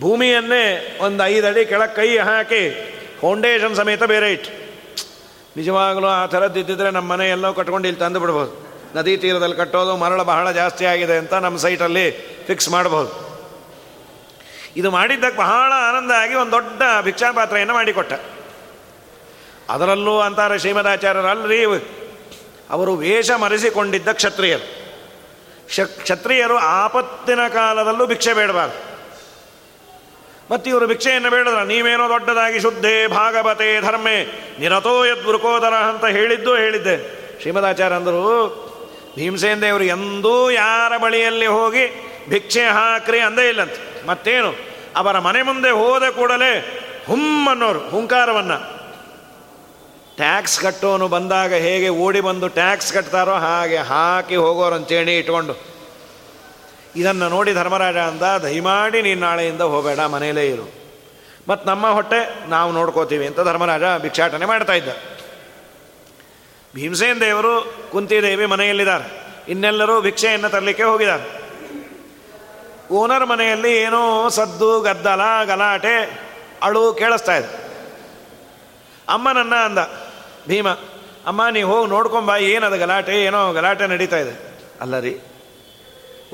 ಭೂಮಿಯನ್ನೇ 0.00 0.96
ಒಂದು 1.00 1.24
ಐದು 1.24 1.46
ಅಡಿ 1.46 1.64
ಕೆಳಗೆ 1.64 1.96
ಕೈ 1.96 2.18
ಹಾಕಿ 2.18 2.70
ಫೌಂಡೇಶನ್ 3.20 3.74
ಸಮೇತ 3.74 4.02
ಬೇರೆ 4.02 4.32
ಇಟ್ಟು 4.32 4.50
ನಿಜವಾಗಲೂ 5.56 6.06
ಆ 6.06 6.26
ಥರದ್ದಿದ್ದರೆ 6.26 6.90
ನಮ್ಮ 6.90 7.12
ಮನೆ 7.12 7.28
ಎಲ್ಲೋ 7.28 7.52
ಕಟ್ಕೊಂಡು 7.52 7.88
ಇಲ್ಲಿ 7.88 8.00
ತಂದು 8.00 8.20
ಬಿಡ್ಬೋದು 8.20 8.66
ನದಿ 8.96 9.16
ತೀರದಲ್ಲಿ 9.16 9.56
ಕಟ್ಟೋದು 9.56 9.96
ಮರಳು 9.96 10.24
ಬಹಳ 10.24 10.50
ಜಾಸ್ತಿ 10.50 10.84
ಆಗಿದೆ 10.84 11.16
ಅಂತ 11.16 11.34
ನಮ್ಮ 11.34 11.58
ಸೈಟಲ್ಲಿ 11.58 12.10
ಫಿಕ್ಸ್ 12.46 12.68
ಮಾಡಬಹುದು 12.68 13.35
ಇದು 14.76 14.90
ಮಾಡಿದ್ದಕ್ಕೆ 14.90 15.38
ಬಹಳ 15.38 15.72
ಆನಂದ 15.72 16.10
ಆಗಿ 16.10 16.34
ಒಂದು 16.34 16.52
ದೊಡ್ಡ 16.52 16.82
ಭಿಕ್ಷಾಪಾತ್ರೆಯನ್ನು 17.02 17.74
ಮಾಡಿಕೊಟ್ಟ. 17.74 18.12
ಅದರಲ್ಲೂ 19.70 20.20
ಅಂತಾರೆ 20.20 20.58
ಶ್ರೀಮದಾಚಾರ್ಯರಲ್ರಿ 20.58 21.64
ಅವರು 22.70 22.94
ವೇಷ 22.94 23.30
ಮರೆಸಿಕೊಂಡಿದ್ದ 23.30 24.08
ಕ್ಷತ್ರಿಯರು. 24.08 24.86
ಕ್ಷತ್ರಿಯರು 26.02 26.56
ಆಪತ್ತಿನ 26.56 27.48
ಕಾಲದಲ್ಲೂ 27.48 28.06
ಭಿಕ್ಷೆ 28.06 28.34
ಬೇಡಬಾರ್ದು. 28.34 28.96
ಮತ್ತು 30.50 30.70
ಇವರು 30.70 30.86
ಭಿಕ್ಷೆಯನ್ನು 30.86 31.30
ಬೇಡದ್ರ 31.30 31.58
ನೀವೇನೋ 31.58 32.08
ದೊಡ್ಡದಾಗಿ 32.08 32.60
ಶುದ್ಧೆ 32.60 33.06
ಭಾಗವತೆ 33.06 33.80
ಧರ್ಮೆ, 33.80 34.24
ನಿರತೋ 34.58 35.04
ಯದ್ 35.04 35.64
ಅಂತ 35.64 36.04
ಹೇಳಿದ್ದು 36.04 36.56
ಹೇಳಿದ್ದೆ. 36.56 37.26
ಶ್ರೀಮದಾಚಾರ್ಯ 37.40 37.96
ಅಂದರು 37.96 38.66
ಭೀಮಸೇನ್ 39.16 39.62
ದೇವರು 39.62 39.84
ಎಂದೂ 39.84 40.50
ಯಾರ 40.50 40.96
ಬಳಿಯಲ್ಲಿ 40.96 41.46
ಹೋಗಿ 41.46 42.10
ಭಿಕ್ಷೆ 42.28 42.66
ಹಾಕ್ರಿ 42.66 43.20
ಅಂದೇ 43.20 43.48
ಇಲ್ಲಂತೆ. 43.48 43.95
ಮತ್ತೇನು? 44.06 44.50
ಅವರ 44.96 45.18
ಮನೆ 45.18 45.40
ಮುಂದೆ 45.42 45.70
ಹೋದ 45.70 46.04
ಕೂಡಲೇ 46.08 46.52
ಹುಮ್ಮನ್ನೋರು, 47.06 47.80
ಹುಂಕಾರವನ್ನು. 47.90 48.58
ಟ್ಯಾಕ್ಸ್ 50.16 50.60
ಕಟ್ಟೋನು 50.60 51.06
ಬಂದಾಗ 51.08 51.52
ಹೇಗೆ 51.54 51.88
ಓಡಿ 52.02 52.20
ಬಂದು 52.20 52.48
ಟ್ಯಾಕ್ಸ್ 52.48 52.92
ಕಟ್ತಾರೋ 52.92 53.34
ಹಾಗೆ 53.36 53.76
ಹಾಕಿ 53.76 54.36
ಹೋಗೋರು 54.36 54.74
ಅಂತೇಳಿ 54.74 55.18
ಇಟ್ಕೊಂಡು, 55.18 55.54
ಇದನ್ನು 56.96 57.26
ನೋಡಿ 57.28 57.52
ಧರ್ಮರಾಜ 57.54 57.96
ಅಂದ, 57.96 58.22
ದಯಮಾಡಿ 58.42 59.02
ನೀನು 59.02 59.20
ನಾಳೆಯಿಂದ 59.20 59.60
ಹೋಗಬೇಡ 59.62 60.00
ಮನೆಯಲ್ಲೇ 60.00 60.46
ಇರು. 60.46 60.66
ಮತ್ತು 61.48 61.64
ನಮ್ಮ 61.68 61.86
ಹೊಟ್ಟೆ 61.88 62.20
ನಾವು 62.50 62.70
ನೋಡ್ಕೋತೀವಿ 62.72 63.26
ಅಂತ 63.26 63.40
ಧರ್ಮರಾಜ 63.40 63.82
ಭಿಕ್ಷಾಟನೆ 64.02 64.46
ಮಾಡ್ತಾ 64.46 64.72
ಇದ್ದ. 64.72 64.92
ಭೀಮಸೇನ್ 66.74 67.20
ದೇವರು 67.20 67.52
ಕುಂತಿದೇವಿ 67.92 68.46
ಮನೆಯಲ್ಲಿದ್ದಾರೆ. 68.46 69.06
ಇನ್ನೆಲ್ಲರೂ 69.48 70.00
ಭಿಕ್ಷೆಯನ್ನು 70.00 70.48
ತರಲಿಕ್ಕೆ 70.48 70.82
ಹೋಗಿದ್ದಾರೆ. 70.82 71.45
ಓನರ್ 72.92 73.26
ಮನೆಯಲ್ಲಿ 73.26 73.72
ಏನೋ 73.76 74.28
ಸದ್ದು, 74.28 74.80
ಗದ್ದಲ, 74.80 75.22
ಗಲಾಟೆ, 75.44 75.96
ಅಳು 76.62 76.94
ಕೇಳಿಸ್ತಾ 76.94 77.36
ಇದೆ 77.36 77.48
ಅಮ್ಮನನ್ನ 79.08 79.54
ಅಂದ, 79.54 79.78
ಭೀಮ, 80.48 80.68
ಅಮ್ಮ 81.26 81.42
ನೀವು 81.52 81.74
ಹೋಗಿ 81.74 81.90
ನೋಡ್ಕೊಂಬ 81.90 82.30
ಏನದು 82.36 82.78
ಗಲಾಟೆ, 82.78 83.12
ಏನೋ 83.12 83.52
ಗಲಾಟೆ 83.52 83.86
ನಡೀತಾ 83.86 84.16
ಇದೆ. 84.16 84.34
ಅಲ್ಲ 84.80 84.98
ರೀ, 84.98 85.14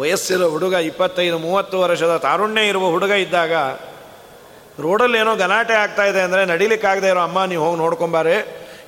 ವಯಸ್ಸಿರೋ 0.01 0.49
ಹುಡುಗ 0.49 0.73
ಇಪ್ಪತ್ತೈದು, 0.73 1.39
ಮೂವತ್ತು 1.39 1.81
ವರ್ಷದ 1.81 2.17
ತಾರುಣ್ಯ 2.17 2.63
ಇರುವ 2.63 2.91
ಹುಡುಗ 2.91 3.11
ಇದ್ದಾಗ 3.11 3.53
ರೋಡಲ್ಲಿ 4.81 5.19
ಏನೋ 5.19 5.37
ಗಲಾಟೆ 5.37 5.75
ಆಗ್ತಾ 5.75 6.05
ಇದೆ 6.05 6.21
ಅಂದರೆ 6.21 6.45
ನಡಿಲಿಕ್ಕಾಗದೆ 6.45 7.09
ಇರೋ 7.09 7.21
ಅಮ್ಮ, 7.21 7.45
ನೀವು 7.45 7.65
ಹೋಗಿ 7.65 7.79
ನೋಡ್ಕೊಂಬಾರೆ 7.79 8.37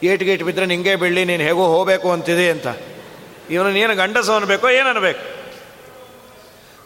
ಏಟ್ 0.03 0.23
ಗೇಟ್ 0.23 0.43
ಬಿದ್ದರೆ 0.43 0.67
ನಿಂಗೆ 0.67 0.97
ಬೆಳ್ಳಿ, 0.97 1.25
ನೀನು 1.25 1.43
ಹೇಗೋ 1.43 1.65
ಹೋಗಬೇಕು 1.67 2.13
ಅಂತಿದೆ 2.13 2.51
ಅಂತ. 2.51 2.67
ಇವನು 3.51 3.71
ನೀನು 3.71 3.95
ಗಂಡಸು 3.97 4.33
ಅನ್ಬೇಕೋ 4.33 4.69
ಏನನ್ಬೇಕು 4.69 5.34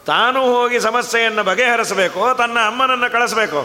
ತಾನು 0.09 0.39
ಹೋಗಿ 0.53 0.79
ಸಮಸ್ಯೆಯನ್ನು 0.79 1.43
ಬಗೆಹರಿಸಬೇಕು, 1.43 2.21
ತನ್ನ 2.37 2.57
ಅಮ್ಮನನ್ನು 2.65 3.11
ಕಳಿಸ್ಬೇಕು. 3.11 3.61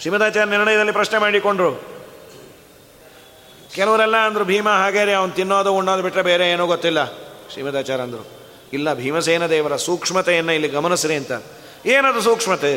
ಶ್ರೀಮದಾಚಾರ್ಯ 0.00 0.50
ನಿರ್ಣಯದಲ್ಲಿ 0.50 0.92
ಪ್ರಶ್ನೆ 0.92 1.18
ಮಾಡಿಕೊಂಡ್ರು. 1.18 1.72
ಕೆಲವರೆಲ್ಲ 3.74 4.16
ಅಂದರು, 4.16 4.44
ಭೀಮ 4.44 4.68
ಹಾಗೇರಿ, 4.68 5.12
ಅವನು 5.12 5.32
ತಿನ್ನೋದು 5.32 5.74
ಉಣ್ಣೋದು 5.74 6.02
ಬಿಟ್ಟರೆ 6.02 6.22
ಬೇರೆ 6.22 6.50
ಏನೋ 6.50 6.66
ಗೊತ್ತಿಲ್ಲ, 6.66 7.04
ಶ್ರೀಮದಾಚಾರ್ಯ 7.52 8.02
ಅಂದರು. 8.02 8.24
ಇಲ್ಲ, 8.72 8.94
ಭೀಮಸೇನ 8.94 9.46
ದೇವರ 9.46 9.76
ಸೂಕ್ಷ್ಮತೆಯನ್ನು 9.76 10.52
ಇಲ್ಲಿ 10.52 10.68
ಗಮನಿಸ್ರಿ 10.68 11.14
ಅಂತ. 11.14 11.32
ಏನದು 11.86 12.20
ಸೂಕ್ಷ್ಮತೆ? 12.20 12.72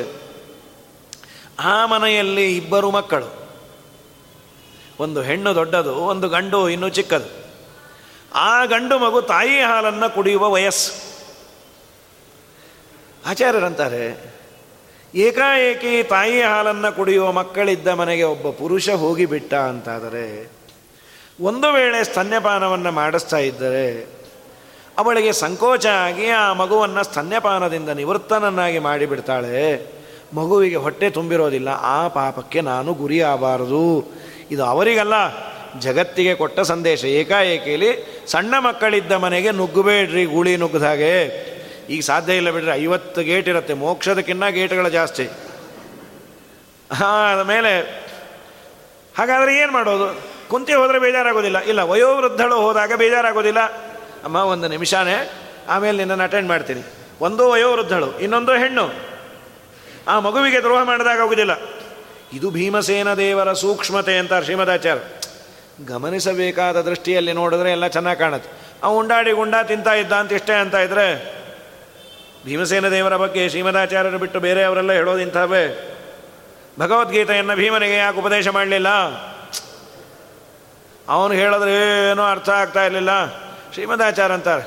ಆ 1.60 1.86
ಮನೆಯಲ್ಲಿ 1.86 2.58
ಇಬ್ಬರು 2.58 2.92
ಮಕ್ಕಳು. 2.92 3.30
ಒಂದು 5.00 5.22
ಹೆಣ್ಣು 5.22 5.56
ದೊಡ್ಡದು, 5.56 5.96
ಒಂದು 5.96 6.30
ಗಂಡು 6.30 6.70
ಇನ್ನೂ 6.70 6.90
ಚಿಕ್ಕದು. 6.90 7.30
ಆ 8.36 8.66
ಗಂಡು 8.66 9.00
ಮಗು 9.00 9.22
ತಾಯಿ 9.22 9.62
ಹಾಲನ್ನು 9.62 10.14
ಕುಡಿಯುವ 10.16 10.50
ವಯಸ್ಸು. 10.50 11.11
ಆಚಾರ್ಯರಂತಾರೆ, 13.28 14.34
ಏಕಾಏಕಿ 15.16 16.04
ತಾಯಿ 16.04 16.42
ಹಾಲನ್ನು 16.42 16.96
ಕುಡಿಯುವ 16.96 17.32
ಮಕ್ಕಳಿದ್ದ 17.32 17.88
ಮನೆಗೆ 17.88 18.24
ಒಬ್ಬ 18.24 18.50
ಪುರುಷ 18.50 18.90
ಹೋಗಿಬಿಟ್ಟ 18.90 19.54
ಅಂತಾದರೆ, 19.54 20.52
ಒಂದು 21.42 21.74
ವೇಳೆ 21.74 22.04
ಸ್ತನ್ಯಪಾನವನ್ನು 22.04 22.92
ಮಾಡಿಸ್ತಾ 22.92 23.38
ಇದ್ದರೆ, 23.38 24.02
ಅವಳಿಗೆ 24.98 25.32
ಸಂಕೋಚ 25.32 25.86
ಆಗಿ 25.86 26.28
ಆ 26.30 26.54
ಮಗುವನ್ನು 26.54 27.04
ಸ್ತನ್ಯಪಾನದಿಂದ 27.04 27.90
ನಿವೃತ್ತನನ್ನಾಗಿ 27.90 28.80
ಮಾಡಿಬಿಡ್ತಾಳೆ. 28.80 29.92
ಮಗುವಿಗೆ 30.34 30.76
ಹೊಟ್ಟೆ 30.76 31.10
ತುಂಬಿರೋದಿಲ್ಲ, 31.10 31.70
ಆ 31.70 32.08
ಪಾಪಕ್ಕೆ 32.08 32.62
ನಾನು 32.62 32.94
ಗುರಿಯಾಗಬಾರದು 32.94 34.12
ಇದು 34.52 34.64
ಅವರಿಗಲ್ಲ, 34.64 35.14
ಜಗತ್ತಿಗೆ 35.80 36.36
ಕೊಟ್ಟ 36.36 36.60
ಸಂದೇಶ. 36.60 37.06
ಏಕಾಏಕಿಯಲ್ಲಿ 37.06 38.24
ಸಣ್ಣ 38.28 38.54
ಮಕ್ಕಳಿದ್ದ 38.60 39.12
ಮನೆಗೆ 39.12 39.52
ನುಗ್ಗಬೇಡ್ರಿ, 39.52 40.26
ಗೂಳಿ 40.26 40.58
ನುಗ್ಗದ 40.58 40.84
ಹಾಗೆ. 40.84 41.52
ಈಗ 41.92 42.02
ಸಾಧ್ಯ 42.02 42.36
ಇಲ್ಲ 42.36 42.50
ಬಿಡ್ರಿ, 42.50 42.72
ಐವತ್ತು 42.72 43.22
ಗೇಟ್ 43.22 43.48
ಇರುತ್ತೆ, 43.48 43.74
ಮೋಕ್ಷದಕ್ಕಿನ್ನ 43.74 44.48
ಗೇಟ್ಗಳು 44.48 44.90
ಜಾಸ್ತಿ. 44.90 45.26
ಹಾಂ 46.94 47.48
ಮೇಲೆ, 47.48 48.04
ಹಾಗಾದರೆ 49.18 49.58
ಏನು 49.58 49.72
ಮಾಡೋದು? 49.72 50.22
ಕುಂತಿ 50.50 50.74
ಹೋದರೆ 50.74 51.00
ಬೇಜಾರಾಗೋದಿಲ್ಲ. 51.00 51.60
ಇಲ್ಲ, 51.60 51.82
ವಯೋವೃದ್ಧಳು 51.82 52.56
ಹೋದಾಗ 52.56 52.94
ಬೇಜಾರಾಗೋದಿಲ್ಲ. 52.94 53.60
ಅಮ್ಮ, 54.24 54.36
ಒಂದು 54.36 54.68
ನಿಮಿಷನೇ, 54.68 55.32
ಆಮೇಲೆ 55.70 55.98
ನಿನ್ನನ್ನು 55.98 56.24
ಅಟೆಂಡ್ 56.24 56.48
ಮಾಡ್ತೀನಿ. 56.48 56.82
ಒಂದು 57.22 57.50
ವಯೋವೃದ್ಧಳು, 57.50 58.20
ಇನ್ನೊಂದು 58.20 58.52
ಹೆಣ್ಣು. 58.52 58.90
ಆ 60.08 60.20
ಮಗುವಿಗೆ 60.20 60.60
ದ್ರೋಹ 60.60 60.84
ಮಾಡಿದಾಗ 60.84 61.20
ಆಗೋದಿಲ್ಲ. 61.20 61.52
ಇದು 62.34 62.50
ಭೀಮಸೇನ 62.52 63.14
ದೇವರ 63.14 63.54
ಸೂಕ್ಷ್ಮತೆ 63.54 64.18
ಅಂತ 64.18 64.34
ಶ್ರೀಮದಾಚಾರ 64.44 64.98
ಗಮನಿಸಬೇಕಾದ 65.88 66.82
ದೃಷ್ಟಿಯಲ್ಲಿ 66.82 67.34
ನೋಡಿದ್ರೆ 67.34 67.72
ಎಲ್ಲ 67.72 67.88
ಚೆನ್ನಾಗಿ 67.88 68.20
ಕಾಣುತ್ತೆ. 68.20 68.50
ಆ 68.84 68.88
ಉಂಡಾಡಿ 68.88 69.32
ಗುಂಡಾ 69.32 69.64
ತಿಂತಾ 69.64 69.94
ಇದ್ದ 69.94 70.12
ಅಂತ 70.12 70.32
ಇಷ್ಟೇ 70.32 70.54
ಅಂತ 70.54 70.76
ಇದ್ರೆ 70.76 71.41
ಭೀಮಸೇನ 72.46 72.88
ದೇವರ 72.90 73.16
ಬಗ್ಗೆ 73.18 73.42
ಶ್ರೀಮದಾಚಾರ್ಯರು 73.50 74.20
ಬಿಟ್ಟು 74.20 74.40
ಬೇರೆಯವರೆಲ್ಲ 74.40 74.92
ಹೇಳೋದು 74.92 75.20
ಇಂಥವೇ. 75.20 75.64
ಭಗವದ್ಗೀತೆಯನ್ನು 76.80 77.56
ಭೀಮನಿಗೆ 77.56 77.98
ಯಾಕೆ 77.98 78.20
ಉಪದೇಶ 78.20 78.48
ಮಾಡಲಿಲ್ಲ? 78.48 78.90
ಅವನು 81.10 81.34
ಹೇಳಿದ್ರೆ 81.34 81.74
ಏನೂ 82.10 82.24
ಅರ್ಥ 82.24 82.50
ಆಗ್ತಾ 82.50 82.82
ಇರಲಿಲ್ಲ. 82.86 83.12
ಶ್ರೀಮದಾಚಾರ್ಯ 83.74 84.34
ಅಂತಾರೆ, 84.34 84.66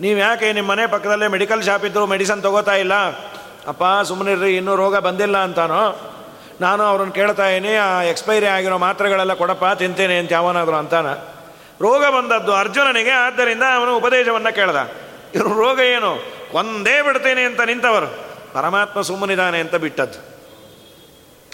ನೀವು 0.00 0.18
ಯಾಕೆ 0.18 0.46
ನಿಮ್ಮ 0.52 0.68
ಮನೆ 0.70 0.84
ಪಕ್ಕದಲ್ಲೇ 0.86 1.26
ಮೆಡಿಕಲ್ 1.28 1.62
ಶಾಪ್ 1.62 1.84
ಇದ್ದರೂ 1.84 2.06
ಮೆಡಿಸನ್ 2.06 2.42
ತಗೋತಾ 2.42 2.74
ಇಲ್ಲ? 2.74 2.94
ಅಪ್ಪ 3.68 3.84
ಸುಮ್ಮನಿರ್ರಿ 4.08 4.50
ಇನ್ನೂ 4.56 4.72
ರೋಗ 4.76 4.96
ಬಂದಿಲ್ಲ 4.98 5.36
ಅಂತಾನೋ. 5.38 5.82
ನಾನು 6.60 6.82
ಅವ್ರನ್ನ 6.82 7.12
ಕೇಳ್ತಾ 7.12 7.46
ಇದ್ದೀನಿ, 7.48 7.72
ಆ 7.76 7.88
ಎಕ್ಸ್ಪೈರಿ 8.02 8.46
ಆಗಿರೋ 8.46 8.76
ಮಾತ್ರೆಗಳೆಲ್ಲ 8.78 9.34
ಕೊಡಪ್ಪ, 9.34 9.64
ತಿಂತೇನೆ 9.78 10.16
ಅಂತ 10.18 10.32
ಯಾವನಾದರೂ 10.32 10.76
ಅಂತಾನ. 10.76 11.08
ರೋಗ 11.80 12.02
ಬಂದದ್ದು 12.16 12.52
ಅರ್ಜುನನಿಗೆ, 12.54 13.14
ಆದ್ದರಿಂದ 13.26 13.64
ಅವನು 13.74 13.92
ಉಪದೇಶವನ್ನು 13.96 14.52
ಕೇಳ್ದ. 14.54 14.78
ಇವರು 15.34 15.52
ರೋಗ 15.64 15.78
ಏನು? 15.96 16.12
ಒಂದೇ 16.56 17.02
ಬಿಡ್ತೇನೆ 17.02 17.42
ಅಂತ 17.44 17.60
ನಿಂತವರು. 17.60 18.08
ಪರಮಾತ್ಮ 18.52 19.00
ಸುಮ್ಮನಿದ್ದಾನೆ 19.00 19.60
ಅಂತ 19.60 19.74
ಬಿಟ್ಟದ್ದು. 19.74 20.20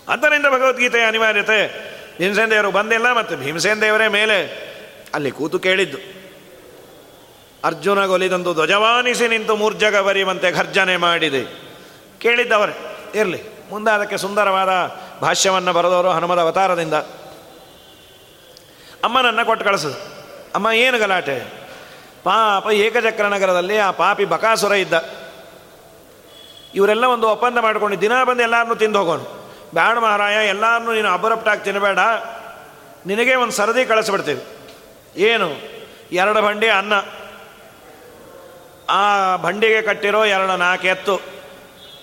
ಅದರಿಂದ 0.09 0.47
ಭಗವದ್ಗೀತೆಯ 0.47 1.05
ಅನಿವಾರ್ಯತೆ. 1.05 1.61
ಭೀಮಸೇನ 2.19 2.51
ದೇವರು 2.51 2.71
ಬಂದಿಲ್ಲ 2.71 3.13
ಮತ್ತು 3.13 3.37
ಭೀಮಸೇನ 3.37 3.81
ದೇವರೇ 3.81 4.09
ಮೇಲೆ 4.09 4.39
ಅಲ್ಲಿ 5.15 5.31
ಕೂತು 5.31 5.59
ಕೇಳಿದ್ದು. 5.59 5.99
ಅರ್ಜುನ 7.65 8.07
ಗೊಲಿದಂದು 8.07 8.55
ಧ್ವಜವಾನಿಸಿ 8.55 9.29
ನಿಂತು 9.29 9.57
ಮೂರ್ಜಗ 9.57 9.97
ಬರೆಯುವಂತೆ 9.97 10.53
ಘರ್ಜನೆ 10.53 10.97
ಮಾಡಿದೆ. 10.97 11.45
ಕೇಳಿದ್ದವರೇ, 12.19 12.75
ಇರಲಿ 13.15 13.43
ಮುಂದೆ 13.71 13.95
ಅದಕ್ಕೆ 13.95 14.17
ಸುಂದರವಾದ 14.17 14.71
ಭಾಷ್ಯವನ್ನು 15.21 15.73
ಬರೆದವರು 15.73 16.09
ಹನುಮದ 16.09 16.39
ಅವತಾರದಿಂದ. 16.39 16.95
ಅಮ್ಮನನ್ನು 19.05 19.47
ಕೊಟ್ಟು 19.47 19.65
ಕಳಿಸೋದು 19.65 20.01
ಅಮ್ಮ, 20.55 20.71
ಏನು 20.71 20.99
ಗಲಾಟೆ? 20.99 21.62
ಪಾಪ 22.25 22.71
ಏಕಚಕ್ರ 22.71 23.27
ನಗರದಲ್ಲಿ 23.27 23.79
ಆ 23.79 23.91
ಪಾಪಿ 23.91 24.25
ಬಕಾಸುರ 24.25 24.73
ಇದ್ದ. 24.73 24.93
ಇವರೆಲ್ಲ 26.75 27.05
ಒಂದು 27.05 27.29
ಒಪ್ಪಂದ 27.29 27.59
ಮಾಡ್ಕೊಂಡು 27.59 28.01
ದಿನ 28.01 28.25
ಬಂದು 28.25 28.43
ಎಲ್ಲರನ್ನೂ 28.43 28.75
ತಿಂದು 28.75 28.99
ಹೋಗೋನು. 28.99 29.25
ಬ್ಯಾಡ 29.73 29.99
ಮಹಾರಾಯ 29.99 30.49
ಎಲ್ಲರನ್ನೂ 30.49 30.93
ನೀನು 30.93 31.09
ಅಬರಪ್ಟಾಗಿ 31.09 31.65
ತಿನ್ನಬೇಡ 31.65 31.99
ನಿನಗೆ 33.07 33.35
ಒಂದು 33.35 33.53
ಸರದಿ 33.53 33.85
ಕಳಿಸ್ಬಿಡ್ತೀವಿ 33.85 34.43
ಏನು? 35.17 35.49
ಎರಡು 36.13 36.43
ಬಂಡಿ 36.43 36.69
ಅನ್ನ. 36.69 36.93
ಆ 38.91 39.37
ಬಂಡಿಗೆ 39.37 39.83
ಕಟ್ಟಿರೋ 39.83 40.25
ಎರಡು 40.25 40.57
ನಾಲ್ಕು 40.57 40.87
ಎತ್ತು. 40.87 41.21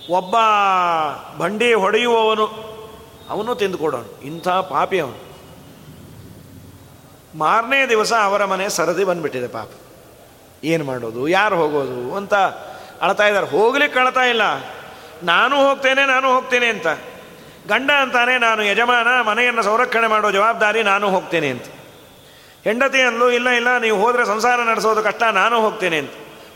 ಒಬ್ಬ 0.09 0.35
ಬಂಡಿ 1.37 1.73
ಹೊಡೆಯುವವನು, 1.73 2.45
ಅವನು 3.29 3.55
ತಿಂದುಕೊಡೋನು 3.55 4.21
ಇಂಥ 4.21 4.47
ಪಾಪಿ 4.47 4.99
ಅವನು. 4.99 5.29
ಮಾರನೇ 7.37 7.89
ದಿವಸ 7.89 8.13
ಅವರ 8.13 8.45
ಮನೆ 8.45 8.69
ಸರದಿ 8.69 9.03
ಬಂದ್ಬಿಟ್ಟಿದೆ 9.03 9.47
ಪಾಪ. 9.47 9.69
ಏನು 10.63 10.83
ಮಾಡೋದು? 10.83 11.27
ಯಾರು 11.27 11.55
ಹೋಗೋದು? 11.55 12.15
ಅಂತ 12.15 12.33
ಅಳ್ತಾ 13.01 13.27
ಇದ್ದಾರೆ. 13.27 13.47
ಹೋಗ್ಲಿಕ್ಕೆ 13.47 13.99
ಅಳ್ತಾ 13.99 14.21
ಇಲ್ಲ. 14.21 14.41
ನಾನು 15.23 15.69
ಹೋಗ್ತೇನೆ 15.69 16.05
ನಾನು 16.05 16.35
ಹೋಗ್ತೇನೆ 16.35 16.67
ಅಂತ. 16.67 16.87
ಗಂಡ 17.67 17.91
ಅಂತಾನೆ 17.91 18.37
ನಾನು 18.37 18.63
ಯಜಮಾನ, 18.63 19.21
ಮನೆಯನ್ನು 19.21 19.63
ಸಂರಕ್ಷಣೆ 19.63 20.07
ಮಾಡೋ 20.07 20.31
ಜವಾಬ್ದಾರಿ 20.31 20.83
ನಾನು 20.83 21.09
ಹೋಗ್ತೇನೆ 21.09 21.49
ಅಂತ. 21.49 21.63
ಹೆಂಡತಿ 22.63 23.01
ಅಂದ್ಲು, 23.01 23.31
ಇಲ್ಲ 23.31 23.49
ಇಲ್ಲ, 23.49 23.77
ನೀವು 23.77 24.01
ಹೋದರೆ 24.01 24.25
ಸಂಸಾರ 24.25 24.59
ನಡೆಸೋದು 24.59 25.03
ಕಷ್ಟ, 25.03 25.23
ನಾನು 25.23 25.61
ಹೋಗ್ತೇನೆ 25.61 25.97
ಅಂತ. 25.97 26.09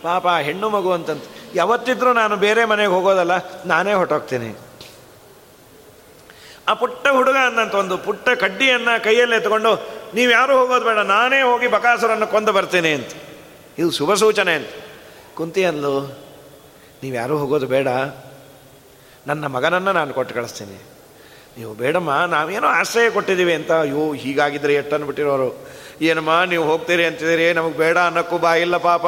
ಪಾಪ, 0.04 0.28
ಹೆಣ್ಣು 0.28 0.70
ಮಗು 0.70 0.92
ಅಂತಂತ 0.92 1.24
ಯಾವತ್ತಿದ್ರೂ 1.56 2.14
ನಾನು 2.14 2.36
ಬೇರೆ 2.36 2.66
ಮನೆಗೆ 2.66 2.90
ಹೋಗೋದಲ್ಲ, 2.90 3.32
ನಾನೇ 3.66 3.94
ಹೊಟ್ಟೋಗ್ತೇನೆ 3.94 4.54
ಆ 6.68 6.74
ಪುಟ್ಟ 6.74 7.08
ಹುಡುಗ 7.08 7.36
ಅಂದಂತ 7.36 7.76
ಒಂದು 7.76 7.98
ಪುಟ್ಟ 7.98 8.30
ಕಡ್ಡಿಯನ್ನು 8.30 9.04
ಕೈಯಲ್ಲಿ 9.04 9.36
ಎತ್ಕೊಂಡು 9.36 9.88
ನೀವು 10.14 10.32
ಯಾರು 10.32 10.58
ಹೋಗೋದು 10.58 10.86
ಬೇಡ, 10.86 10.98
ನಾನೇ 10.98 11.42
ಹೋಗಿ 11.42 11.68
ಬಕಾಸುರನ್ನು 11.68 12.28
ಕೊಂದು 12.28 12.54
ಬರ್ತೇನೆ 12.54 12.94
ಅಂತ. 12.94 13.08
ಇದು 13.80 13.92
ಶುಭ 13.92 14.14
ಸೂಚನೆ 14.14 14.54
ಅಂತ. 14.54 14.70
ಕುಂತಿ 15.36 15.66
ಅಂದ್ಲು, 15.66 15.94
ನೀವು 17.04 17.16
ಯಾರೂ 17.16 17.38
ಹೋಗೋದು 17.38 17.68
ಬೇಡ. 17.68 17.88
ನನ್ನ 19.28 19.48
ಮಗನನ್ನು 19.48 19.94
ನಾನು 19.94 20.14
ಕೊಟ್ಟು 20.14 20.36
ಕಳಿಸ್ತೀನಿ. 20.36 20.78
ನೀವು 21.58 21.74
ಬೇಡಮ್ಮ, 21.74 22.12
ನಾವೇನೋ 22.26 22.68
ಆಶ್ರಯ 22.68 23.10
ಕೊಟ್ಟಿದ್ದೀವಿ 23.10 23.54
ಅಂತ. 23.54 23.72
ಅಯ್ಯೋ, 23.72 24.14
ಹೀಗಾಗಿದ್ರೆ 24.14 24.74
ಎಟ್ಟನ್ನು 24.74 25.06
ಬಿಟ್ಟಿರೋರು. 25.06 25.68
ಏನಮ್ಮ, 26.02 26.44
ನೀವು 26.44 26.64
ಹೋಗ್ತೀರಿ 26.64 27.06
ಅಂತಿದ್ದೀರಿ? 27.06 27.54
ನಮಗೆ 27.54 27.78
ಬೇಡ 27.78 27.98
ಅನ್ನಕ್ಕೂ 27.98 28.38
ಬಾ, 28.38 28.54
ಇಲ್ಲ 28.56 28.78
ಪಾಪ. 28.78 29.06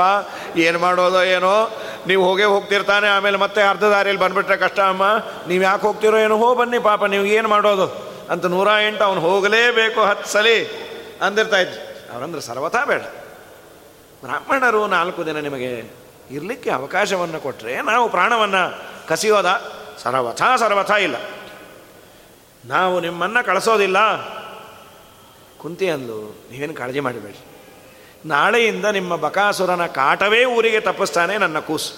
ಏನು 0.58 0.80
ಮಾಡೋದೋ 0.80 1.22
ಏನೋ. 1.22 1.82
ನೀವು 2.08 2.26
ಹೋಗೇ 2.26 2.44
ಹೋಗ್ತಿರ್ತಾನೆ, 2.44 3.08
ಆಮೇಲೆ 3.08 3.38
ಮತ್ತೆ 3.38 3.62
ಅರ್ಧ 3.62 3.84
ದಾರಿಯಲ್ಲಿ 3.84 4.24
ಬಂದುಬಿಟ್ರೆ 4.24 4.58
ಕಷ್ಟ 4.58 4.80
ಅಮ್ಮ. 4.80 5.04
ನೀವು 5.48 5.64
ಯಾಕೆ 5.64 5.82
ಹೋಗ್ತಿರೋ 5.82 6.18
ಏನೋ, 6.18 6.38
ಹೋ 6.38 6.56
ಬನ್ನಿ 6.56 6.80
ಪಾಪ, 6.80 7.06
ನೀವು 7.06 7.26
ಏನು 7.26 7.48
ಮಾಡೋದು? 7.50 7.88
ಅಂತ 8.30 8.46
ನೂರ 8.46 8.68
ಎಂಟು, 8.88 9.04
ಅವನು 9.04 9.22
ಹೋಗಲೇಬೇಕು 9.22 10.02
ಹತ್ತು 10.02 10.30
ಸಲಿ 10.30 10.58
ಅಂದಿರ್ತಾ 11.22 11.58
ಇದ್ರು 11.58 12.14
ಅವರಂದ್ರೆ 12.14 12.42
ಸರ್ವಥಾ 12.42 12.86
ಬೇಡ. 12.86 13.02
ಬ್ರಾಹ್ಮಣರು 14.24 14.88
ನಾಲ್ಕು 14.88 15.26
ದಿನ 15.26 15.40
ನಿಮಗೆ 15.40 15.92
ಇರಲಿಕ್ಕೆ 16.32 16.70
ಅವಕಾಶವನ್ನು 16.70 17.40
ಕೊಟ್ಟರೆ 17.40 17.82
ನಾವು 17.82 18.10
ಪ್ರಾಣವನ್ನು 18.10 18.84
ಕಸಿಯೋದ 19.08 19.62
ಸರ್ವಥ 19.98 20.42
ಸರವಥ 20.60 20.92
ಇಲ್ಲ. 20.92 21.16
ನಾವು 22.66 23.00
ನಿಮ್ಮನ್ನು 23.00 23.46
ಕಳಿಸೋದಿಲ್ಲ. 23.46 23.98
ಕುಂತಿ 25.58 25.90
ಅಂದ್ಲು, 25.90 26.48
ನೀವೇನು 26.52 26.74
ಕಾಳಜಿ 26.74 27.00
ಮಾಡಬೇಡಿ. 27.00 27.38
ನಾಳೆಯಿಂದ 28.26 28.86
ನಿಮ್ಮ 28.86 29.16
ಬಕಾಸುರನ 29.16 29.86
ಕಾಟವೇ 29.86 30.46
ಊರಿಗೆ 30.46 30.80
ತಪ್ಪಿಸ್ತಾನೆ 30.80 31.38
ನನ್ನ 31.38 31.60
ಕೂಸು. 31.60 31.94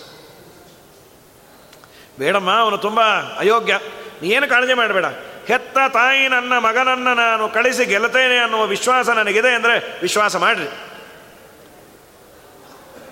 ಬೇಡಮ್ಮ, 2.19 2.51
ಅವನು 2.51 2.77
ತುಂಬ 2.77 3.01
ಅಯೋಗ್ಯ. 3.38 3.80
ನೀನು 4.21 4.49
ಕಾಳಜಿ 4.49 4.73
ಮಾಡಬೇಡ. 4.73 5.06
ಹೆತ್ತ 5.47 5.77
ತಾಯಿ 5.93 6.27
ನನ್ನ 6.27 6.58
ಮಗನನ್ನು 6.58 7.13
ನಾನು 7.13 7.49
ಕಳಿಸಿ 7.49 7.86
ಗೆಲ್ಲತೇನೆ 7.86 8.38
ಅನ್ನುವ 8.38 8.65
ವಿಶ್ವಾಸ 8.65 9.10
ನನಗಿದೆ 9.10 9.49
ಅಂದರೆ 9.49 10.01
ವಿಶ್ವಾಸ 10.01 10.36
ಮಾಡಿರಿ. 10.36 10.87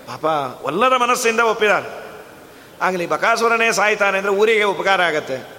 ಪಾಪ 0.06 0.24
ಒಲ್ಲದ 0.64 0.92
ಮನಸ್ಸಿಂದ 0.92 1.40
ಒಪ್ಪಿದಾನೆ. 1.40 2.06
ಆಗಲಿ, 2.82 3.06
ಬಕಾಸುರನೇ 3.06 3.72
ಸಾಯ್ತಾನೆ 3.72 4.18
ಅಂದರೆ 4.18 4.32
ಊರಿಗೆ 4.32 4.62
ಉಪಕಾರ 4.62 5.02
ಆಗತ್ತೆ. 5.02 5.56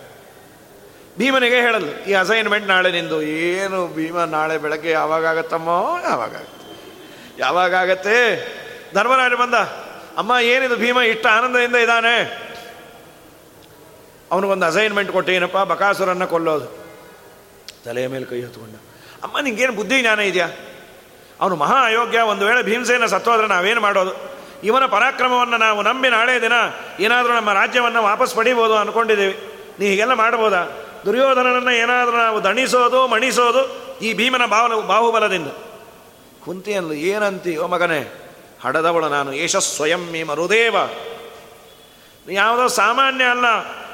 ಭೀಮನಿಗೆ 1.18 1.56
ಹೇಳಲ್ಲ 1.56 1.98
ಈ 1.98 2.14
ಅಸೈನ್ಮೆಂಟ್ 2.14 2.68
ನಾಳೆ 2.68 2.92
ನಿಂದು. 2.92 3.22
ಏನು 3.22 3.88
ಭೀಮ, 3.88 4.24
ನಾಳೆ 4.24 4.58
ಬೆಳಗ್ಗೆ 4.58 4.92
ಯಾವಾಗತ್ತಮ್ಮೋ 4.92 5.98
ಯಾವಾಗತ್ತೆ 6.10 6.58
ಯಾವಾಗತ್ತೆ 7.40 8.18
ಧರ್ಮರಾಜ 8.94 9.34
ಬಂದ. 9.34 9.54
ಅಮ್ಮ, 10.18 10.32
ಏನಿದು 10.42 10.76
ಭೀಮ? 10.76 11.02
ಇಷ್ಟ 11.02 11.26
ಆನಂದದಿಂದ 11.28 11.76
ಇದ್ದಾನೆ. 11.76 12.48
ಅವನಿಗೊಂದು 14.32 14.66
ಅಸೈನ್ಮೆಂಟ್ 14.66 15.12
ಕೊಟ್ಟೇನಪ್ಪ 15.12 15.58
ಬಕಾಸುರನ್ನ 15.58 16.26
ಕೊಲ್ಲೋದು. 16.26 16.66
ತಲೆಯ 17.86 18.08
ಮೇಲೆ 18.08 18.26
ಕೈ 18.26 18.42
ಹೊತ್ಕೊಂಡ. 18.42 18.76
ಅಮ್ಮ, 19.24 19.40
ನಿಂಗೇನು 19.40 19.74
ಬುದ್ಧಿ 19.74 20.02
ಜ್ಞಾನ 20.02 20.20
ಇದೆಯಾ? 20.20 20.48
ಅವನು 21.42 21.56
ಮಹಾ 21.56 21.86
ಅಯೋಗ್ಯ. 21.86 22.20
ಒಂದು 22.20 22.46
ವೇಳೆ 22.46 22.64
ಭೀಮಸೇನ 22.64 23.06
ಸತ್ತೋದ್ರೆ 23.06 23.48
ನಾವೇನು 23.48 23.82
ಮಾಡೋದು? 23.82 24.37
ಇವನ 24.64 24.86
ಪರಾಕ್ರಮವನ್ನು 24.86 25.58
ನಾವು 25.58 25.82
ನಂಬಿ 25.82 26.10
ನಾಳೆ 26.10 26.42
ದಿನ 26.42 26.54
ಏನಾದರೂ 27.00 27.34
ನಮ್ಮ 27.34 27.54
ರಾಜ್ಯವನ್ನು 27.54 28.04
ವಾಪಸ್ 28.04 28.36
ಪಡಿಬೋದು 28.36 28.76
ಅಂದ್ಕೊಂಡಿದ್ದೀವಿ 28.76 29.38
ನೀ 29.80 29.88
ಹೀಗೆಲ್ಲ 29.88 30.14
ಮಾಡ್ಬೋದಾ? 30.14 30.64
ದುರ್ಯೋಧನನನ್ನು 31.06 31.72
ಏನಾದರೂ 31.72 32.18
ನಾವು 32.18 32.44
ದಣಿಸೋದು, 32.44 33.08
ಮಣಿಸೋದು 33.08 33.88
ಈ 34.00 34.14
ಭೀಮನ 34.14 34.46
ಬಾಹು 34.46 34.82
ಬಾಹುಬಲದಿಂದ. 34.82 35.48
ಕುಂತಿ 36.46 36.74
ಅಂದ್ಲು 36.74 36.94
ಏನಂತೀಯೋ 36.94 37.68
ಮಗನೇ, 37.68 38.14
ಹಡದವಳು 38.64 39.10
ನಾನು, 39.10 39.34
ಏಷ 39.34 39.56
ಸ್ವಯಂ 39.56 40.00
ಮೀ 40.00 40.24
ಮರುದೇವ. 40.24 40.76
ಯಾವುದೋ 42.30 42.68
ಸಾಮಾನ್ಯ 42.68 43.26
ಅಲ್ಲ, 43.26 43.46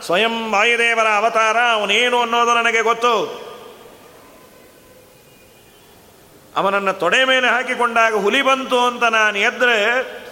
ಸ್ವಯಂ 0.02 0.52
ವಾಯುದೇವರ 0.52 1.08
ಅವತಾರ, 1.08 1.58
ಅವನೇನು 1.58 2.22
ಅನ್ನೋದು 2.22 2.54
ನನಗೆ 2.54 2.82
ಗೊತ್ತು. 2.82 3.44
ಅವನನ್ನು 6.56 6.94
ತೊಡೆ 6.94 7.24
ಮೇಲೆ 7.24 7.48
ಹಾಕಿಕೊಂಡಾಗ 7.48 8.16
ಹುಲಿ 8.16 8.42
ಬಂತು 8.42 8.80
ಅಂತ 8.80 9.04
ನಾನು 9.04 9.38
ಎದ್ರೆ 9.38 10.23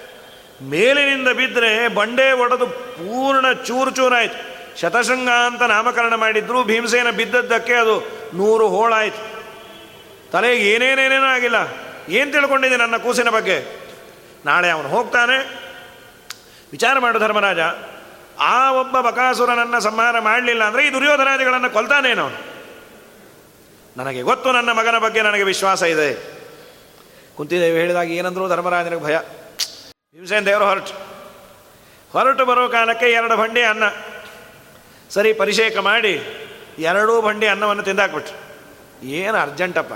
ಮೇಲಿನಿಂದ 0.62 1.28
ಬಿದ್ದರೆ 1.28 1.88
ಬಂಡೆ 1.88 2.32
ಒಡೆದು 2.32 2.68
ಪೂರ್ಣ 2.68 3.52
ಚೂರು 3.52 3.92
ಚೂರಾಯಿತು. 3.92 4.52
ಶತಶೃಂಗ 4.80 5.30
ಅಂತ 5.30 5.62
ನಾಮಕರಣ 5.62 6.16
ಮಾಡಿದ್ರು, 6.16 6.64
ಭೀಮಸೇನ 6.64 7.10
ಬಿದ್ದದ್ದಕ್ಕೆ 7.10 7.74
ಅದು 7.74 8.08
ನೂರು 8.34 8.68
ಹೋಳಾಯಿತು. 8.68 9.42
ತಲೆಗೆ 10.32 10.70
ಏನೇನೇನೇನೂ 10.70 11.26
ಆಗಿಲ್ಲ. 11.26 11.56
ಏನು 12.10 12.32
ತಿಳ್ಕೊಂಡಿದೆ 12.32 12.78
ನನ್ನ 12.78 12.98
ಕೂಸಿನ 12.98 13.30
ಬಗ್ಗೆ? 13.30 13.82
ನಾಳೆ 14.46 14.70
ಅವನು 14.70 14.90
ಹೋಗ್ತಾನೆ. 14.90 15.38
ವಿಚಾರ 16.72 17.00
ಮಾಡು 17.00 17.20
ಧರ್ಮರಾಜ. 17.20 17.60
ಆ 18.40 18.72
ಒಬ್ಬ 18.72 19.00
ಬಕಾಸುರನನ್ನು 19.00 19.82
ಸಂಹಾರ 19.82 20.20
ಮಾಡಲಿಲ್ಲ 20.20 20.64
ಅಂದರೆ 20.64 20.88
ಈ 20.88 20.92
ದುರ್ಯೋಧನಾದಿಗಳನ್ನು 20.92 21.70
ಕೊಲ್ತಾನೇನೋ 21.70 22.30
ನನಗೆ 23.98 24.22
ಗೊತ್ತು 24.22 24.52
ನನ್ನ 24.52 24.72
ಮಗನ 24.72 24.98
ಬಗ್ಗೆ 24.98 25.22
ನನಗೆ 25.22 25.44
ವಿಶ್ವಾಸ 25.44 25.84
ಇದೆ. 25.84 26.14
ಕುಂತಿದೇವಿ 27.36 27.80
ಹೇಳಿದಾಗ 27.80 28.12
ಏನಂದರೂ 28.12 28.48
ಧರ್ಮರಾಜನಿಗೆ 28.48 29.04
ಭಯ. 29.04 29.18
ಭೀಮಸೇನ 30.16 30.46
ದೇವರು 30.46 30.66
ಹೊರಟು 30.66 30.94
ಹೊರಟು 32.14 32.44
ಬರೋ 32.46 32.64
ಕಾಲಕ್ಕೆ 32.70 33.08
ಎರಡು 33.18 33.36
ಬಂಡಿ 33.38 33.62
ಅನ್ನ. 33.64 33.86
ಸರಿ 35.10 35.30
ಪರಿಷೇಕ 35.34 35.78
ಮಾಡಿ, 35.78 36.12
ಎರಡೂ 36.80 37.14
ಬಂಡಿ 37.22 37.48
ಅನ್ನವನ್ನು 37.48 37.84
ತಿಂದಾಕ್ಬಿಟ್ರು. 37.84 38.36
ಏನು 39.20 39.38
ಅರ್ಜೆಂಟಪ್ಪ? 39.38 39.94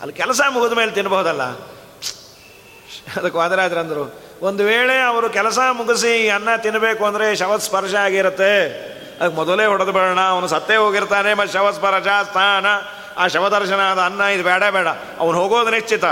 ಅಲ್ಲಿ 0.00 0.14
ಕೆಲಸ 0.14 0.40
ಮುಗಿದ 0.54 0.76
ಮೇಲೆ 0.80 0.92
ತಿನ್ಬಹುದಲ್ಲ? 0.98 1.44
ಅದಕ್ಕೆ 3.16 3.38
ವಾದರಾಜರಂದರು 3.38 4.04
ಒಂದು 4.42 4.62
ವೇಳೆ 4.64 4.96
ಅವರು 5.00 5.26
ಕೆಲಸ 5.30 5.58
ಮುಗಿಸಿ 5.72 6.14
ಅನ್ನ 6.28 6.56
ತಿನ್ನಬೇಕು 6.62 7.02
ಅಂದರೆ 7.04 7.26
ಶವಸ್ಪರ್ಶ 7.36 7.94
ಆಗಿರುತ್ತೆ. 8.06 8.52
ಅದಕ್ಕೆ 9.18 9.36
ಮೊದಲೇ 9.36 9.66
ಹೊಡೆದು 9.72 9.92
ಬೇಡ 9.92 10.18
ಅವನು 10.34 10.48
ಸತ್ತೇ 10.48 10.76
ಹೋಗಿರ್ತಾನೆ, 10.76 11.30
ಮತ್ತು 11.34 11.52
ಶವಸ್ಪರ್ಶ 11.58 12.08
ಸ್ಥಾನ 12.30 12.66
ಆ 13.16 13.26
ಶವದರ್ಶನ 13.34 13.82
ಆದ 13.90 14.00
ಅನ್ನ 14.10 14.22
ಇದು 14.36 14.44
ಬೇಡ 14.44 14.64
ಬೇಡ. 14.78 14.88
ಅವನು 15.18 15.36
ಹೋಗೋದು 15.40 15.70
ನಿಶ್ಚಿತ. 15.70 16.04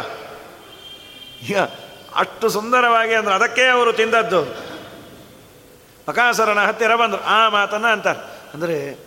ಅಷ್ಟು 2.14 2.48
ಸುಂದರವಾಗಿ 2.48 3.14
ಅಂದ್ರೆ. 3.14 3.34
ಅದಕ್ಕೆ 3.34 3.62
ಅವರು 3.62 3.92
ತಿಂದದ್ದು. 3.92 4.42
ಬಕಾಸರನ 6.08 6.58
ಹತ್ತಿರ 6.58 6.94
ಬಂದರು. 6.94 7.24
ಆ 7.24 7.48
ಮಾತನ್ನ 7.48 7.86
ಅಂತಾರೆ. 7.86 8.40
ಅಂದರೆ 8.54 8.98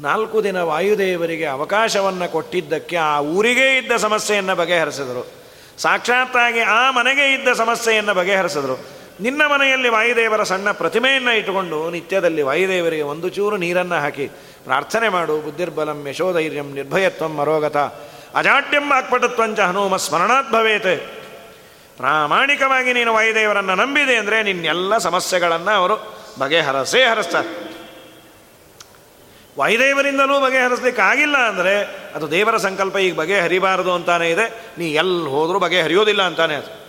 ನಾಲ್ಕು 0.00 0.44
ದಿನ 0.44 0.60
ವಾಯುದೇವರಿಗೆ 0.60 1.46
ಅವಕಾಶವನ್ನು 1.46 2.32
ಕೊಟ್ಟಿದ್ದಕ್ಕೆ 2.32 2.96
ಆ 2.96 3.20
ಊರಿಗೇ 3.20 3.78
ಇದ್ದ 3.78 3.92
ಸಮಸ್ಯೆಯನ್ನು 3.92 4.56
ಬಗೆಹರಿಸಿದರು. 4.56 5.30
ಸಾಕ್ಷಾತ್ತಾಗಿ 5.78 6.60
ಆ 6.60 6.90
ಮನೆಗೆ 6.90 7.34
ಇದ್ದ 7.34 7.48
ಸಮಸ್ಯೆಯನ್ನು 7.48 8.14
ಬಗೆಹರಿಸಿದರು. 8.14 8.84
ನಿನ್ನ 9.20 9.46
ಮನೆಯಲ್ಲಿ 9.46 9.88
ವಾಯುದೇವರ 9.88 10.42
ಸಣ್ಣ 10.42 10.70
ಪ್ರತಿಮೆಯನ್ನು 10.70 11.32
ಇಟ್ಟುಕೊಂಡು 11.32 11.90
ನಿತ್ಯದಲ್ಲಿ 11.90 12.42
ವಾಯುದೇವರಿಗೆ 12.42 13.02
ಒಂದು 13.02 13.28
ಚೂರು 13.28 13.56
ನೀರನ್ನು 13.56 13.94
ಹಾಕಿ 13.94 14.26
ಪ್ರಾರ್ಥನೆ 14.64 15.08
ಮಾಡು. 15.08 15.40
ಬುದ್ಧಿರ್ಬಲಂ 15.40 16.06
ಯಶೋಧೈರ್ಯಂ 16.06 16.74
ನಿರ್ಭಯತ್ವಂ 16.74 17.34
ಮರೋಗತ 17.34 17.76
ಅಜಾಟ್ಯಂ 18.34 18.92
ಆಕ್ಪಟತ್ವಂಚ 18.92 19.60
ಹನುಮ 19.60 19.96
ಸ್ಮರಣಾತ್ 19.96 20.52
ಭವೇತೆ. 20.52 21.23
ಪ್ರಾಮಾಣಿಕವಾಗಿ 21.96 22.92
ನೀನು 22.92 23.14
ವಾಯುದೇವರನ್ನು 23.14 23.74
ನಂಬಿದೆ 23.74 24.16
ಅಂದರೆ 24.16 24.42
ನಿನ್ನೆಲ್ಲ 24.42 24.98
ಸಮಸ್ಯೆಗಳನ್ನು 24.98 25.70
ಅವರು 25.70 26.16
ಬಗೆಹರಸೇ 26.38 27.04
ಹರಿಸ್ತಾರೆ. 27.04 27.74
ವಾಯುದೇವರಿಂದಲೂ 29.58 30.40
ಬಗೆಹರಿಸ್ಲಿಕ್ಕೆ 30.40 31.02
ಆಗಿಲ್ಲ 31.02 31.36
ಅಂದರೆ 31.36 32.04
ಅದು 32.14 32.30
ದೇವರ 32.30 32.56
ಸಂಕಲ್ಪ 32.56 32.96
ಈಗ 32.96 33.14
ಬಗೆಹರಿಬಾರದು 33.14 33.92
ಅಂತಾನೆ 33.92 34.30
ಇದೆ. 34.30 34.64
ನೀ 34.78 34.92
ಎಲ್ಲಿ 34.92 35.28
ಹೋದರೂ 35.28 35.58
ಬಗೆಹರಿಯೋದಿಲ್ಲ 35.58 36.22
ಅಂತಾನೆ 36.22 36.54
ಅದು. 36.54 36.84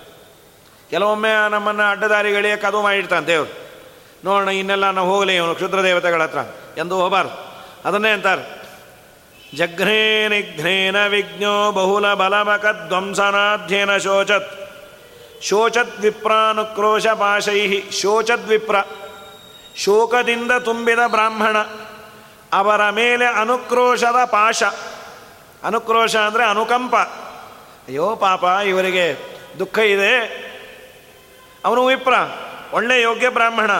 ಕೆಲವೊಮ್ಮೆ 0.89 1.49
ನಮ್ಮನ್ನು 1.49 1.89
ಅಡ್ಡದಾರಿಗಳಿಗೆ 1.89 2.55
ಕದು 2.55 2.81
ಮಾಡಿರ್ತಾನೆ 2.81 3.27
ದೇವರು. 3.27 3.53
ನೋಡೋಣ, 4.25 4.49
ಇನ್ನೆಲ್ಲ 4.49 4.89
ನಾವು 4.89 5.13
ಹೋಗಲಿ 5.13 5.35
ಇವನು 5.35 5.55
ಕ್ಷುದ್ರ 5.55 5.83
ದೇವತೆಗಳ 5.83 6.23
ಹತ್ರ. 6.23 6.39
ಎಂದು 6.79 7.01
ಹೋಗಬಾರ್ದು. 7.01 7.55
ಅದನ್ನೇ 7.85 8.09
ಅಂತಾರೆ. 8.09 8.65
ಜಘ್ನೇ 9.57 10.27
ನಿಘ್ನೇನ 10.27 11.07
ವಿಘ್ನೋ 11.07 11.71
ಬಹುಲ 11.71 12.13
ಧ್ವಂಸನಾಧ್ಯೇನ 12.87 13.97
ಶೋಚತ್. 13.97 14.64
ಶೋಚದ್ 15.41 16.13
ಪಾಶೈಹಿ 17.19 17.91
ಶೋಚದ್ವಿಪ್ರ 17.91 17.91
ಶೋಚದ್ 17.91 18.49
ವಿಪ್ರ 18.49 18.75
ಶೋಕದಿಂದ 19.75 20.51
ತುಂಬಿದ 20.51 20.99
ಬ್ರಾಹ್ಮಣ, 21.07 21.57
ಅವರ 22.53 22.89
ಮೇಲೆ 22.89 23.25
ಅನುಕ್ರೋಶದ 23.25 24.25
ಪಾಶ. 24.25 24.63
ಅನುಕ್ರೋಶ 25.63 26.15
ಅಂದರೆ 26.15 26.45
ಅನುಕಂಪ. 26.45 26.95
ಅಯ್ಯೋ 26.95 28.15
ಪಾಪ, 28.15 28.43
ಇವರಿಗೆ 28.43 29.17
ದುಃಖ 29.59 29.77
ಇದೆ. 29.77 30.45
ಅವನು 31.65 31.85
ವಿಪ್ರ, 31.85 32.13
ಒಳ್ಳೆ 32.73 33.01
ಯೋಗ್ಯ 33.01 33.29
ಬ್ರಾಹ್ಮಣ. 33.29 33.71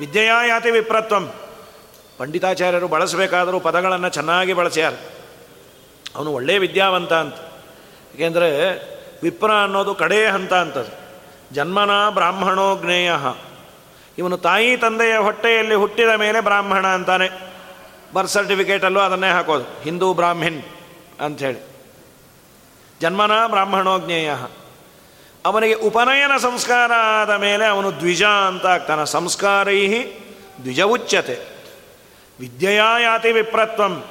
ವಿದ್ಯೆಯ 0.00 0.30
ವಿಪ್ರತ್ವಂ. 0.70 1.32
ಪಂಡಿತಾಚಾರ್ಯರು 2.18 2.88
ಬಳಸಬೇಕಾದರೂ 2.88 3.60
ಪದಗಳನ್ನು 3.60 4.08
ಚೆನ್ನಾಗಿ 4.08 4.52
ಬಳಸ್ಯಾರ. 4.52 4.92
ಅವನು 6.16 6.32
ಒಳ್ಳೆಯ 6.32 6.58
ವಿದ್ಯಾವಂತ 6.58 7.12
ಅಂತ. 7.12 7.34
ಏಕೆಂದರೆ 8.14 8.91
ವಿಪ್ರ 9.22 9.50
ಅನ್ನೋದು 9.52 9.94
ಕಡೇ 9.94 10.26
ಹಂತ 10.26 10.54
ಅಂತದು 10.54 11.02
ಜನ್ಮನ 11.54 12.08
ಬ್ರಾಹ್ಮಣೋ 12.08 12.78
ಜ್ಞೇಯ. 12.82 13.12
ಇವನು 14.18 14.38
ತಾಯಿ 14.38 14.76
ತಂದೆಯ 14.76 15.16
ಹೊಟ್ಟೆಯಲ್ಲಿ 15.16 15.74
ಹುಟ್ಟಿದ 15.74 16.08
ಮೇಲೆ 16.08 16.40
ಬ್ರಾಹ್ಮಣ 16.40 16.86
ಅಂತಾನೆ. 16.86 17.28
ಬರ್ತ್ 18.14 18.32
ಸರ್ಟಿಫಿಕೇಟಲ್ಲೂ 18.32 19.00
ಅದನ್ನೇ 19.00 19.30
ಹಾಕೋದು. 19.30 19.82
ಹಿಂದೂ 19.82 20.12
ಬ್ರಾಹ್ಮಿನ್ 20.12 20.62
ಅಂಥೇಳಿ. 21.20 21.66
ಜನ್ಮನ 23.00 23.46
ಬ್ರಾಹ್ಮಣೋ 23.46 23.98
ಜ್ಞೇಯ. 23.98 24.34
ಅವನಿಗೆ 25.46 25.74
ಉಪನಯನ 25.74 26.36
ಸಂಸ್ಕಾರ 26.36 26.92
ಆದ 26.92 27.30
ಮೇಲೆ 27.30 27.66
ಅವನು 27.66 27.96
ದ್ವಿಜ 27.96 28.22
ಅಂತ 28.22 28.66
ಆಗ್ತಾನೆ. 28.66 29.06
ಸಂಸ್ಕಾರೈ 29.06 29.88
ದ್ವಿಜ 30.62 30.80
ಉಚ್ಯತೆ. 30.80 31.38
ವಿದ್ಯೆಯ 32.40 32.82
ಯಾತಿ 33.02 33.32
ವಿಪ್ರತ್ವಂ. 33.32 34.04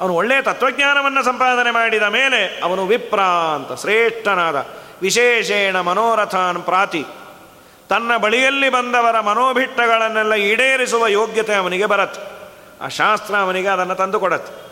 ಅವನು 0.00 0.14
ಒಳ್ಳೆಯ 0.14 0.42
ತತ್ವಜ್ಞಾನವನ್ನು 0.42 1.22
ಸಂಪಾದನೆ 1.22 1.70
ಮಾಡಿದ 1.70 2.02
ಮೇಲೆ 2.02 2.60
ಅವನು 2.60 2.86
ವಿಪ್ರ 2.86 3.20
ಅಂತ 3.20 3.80
ಶ್ರೇಷ್ಠನಾದ, 3.80 4.66
ವಿಶೇಷೇಣ 5.02 5.80
ಮನೋರಥಾನ್ 5.80 6.62
ಪ್ರಾತಿ. 6.62 7.04
ತನ್ನ 7.88 8.16
ಬಳಿಯಲ್ಲಿ 8.16 8.68
ಬಂದವರ 8.68 9.20
ಮನೋಭಿಟ್ಟಗಳನ್ನೆಲ್ಲ 9.20 10.34
ಈಡೇರಿಸುವ 10.34 11.06
ಯೋಗ್ಯತೆ 11.06 11.54
ಅವನಿಗೆ 11.54 11.86
ಬರತ್ತೆ. 11.86 12.20
ಆ 12.84 12.88
ಶಾಸ್ತ್ರ 12.88 13.34
ಅವನಿಗೆ 13.34 13.68
ಅದನ್ನು 13.68 13.94
ತಂದು 13.94 14.20
ಕೊಡತ್ತೆ. 14.20 14.66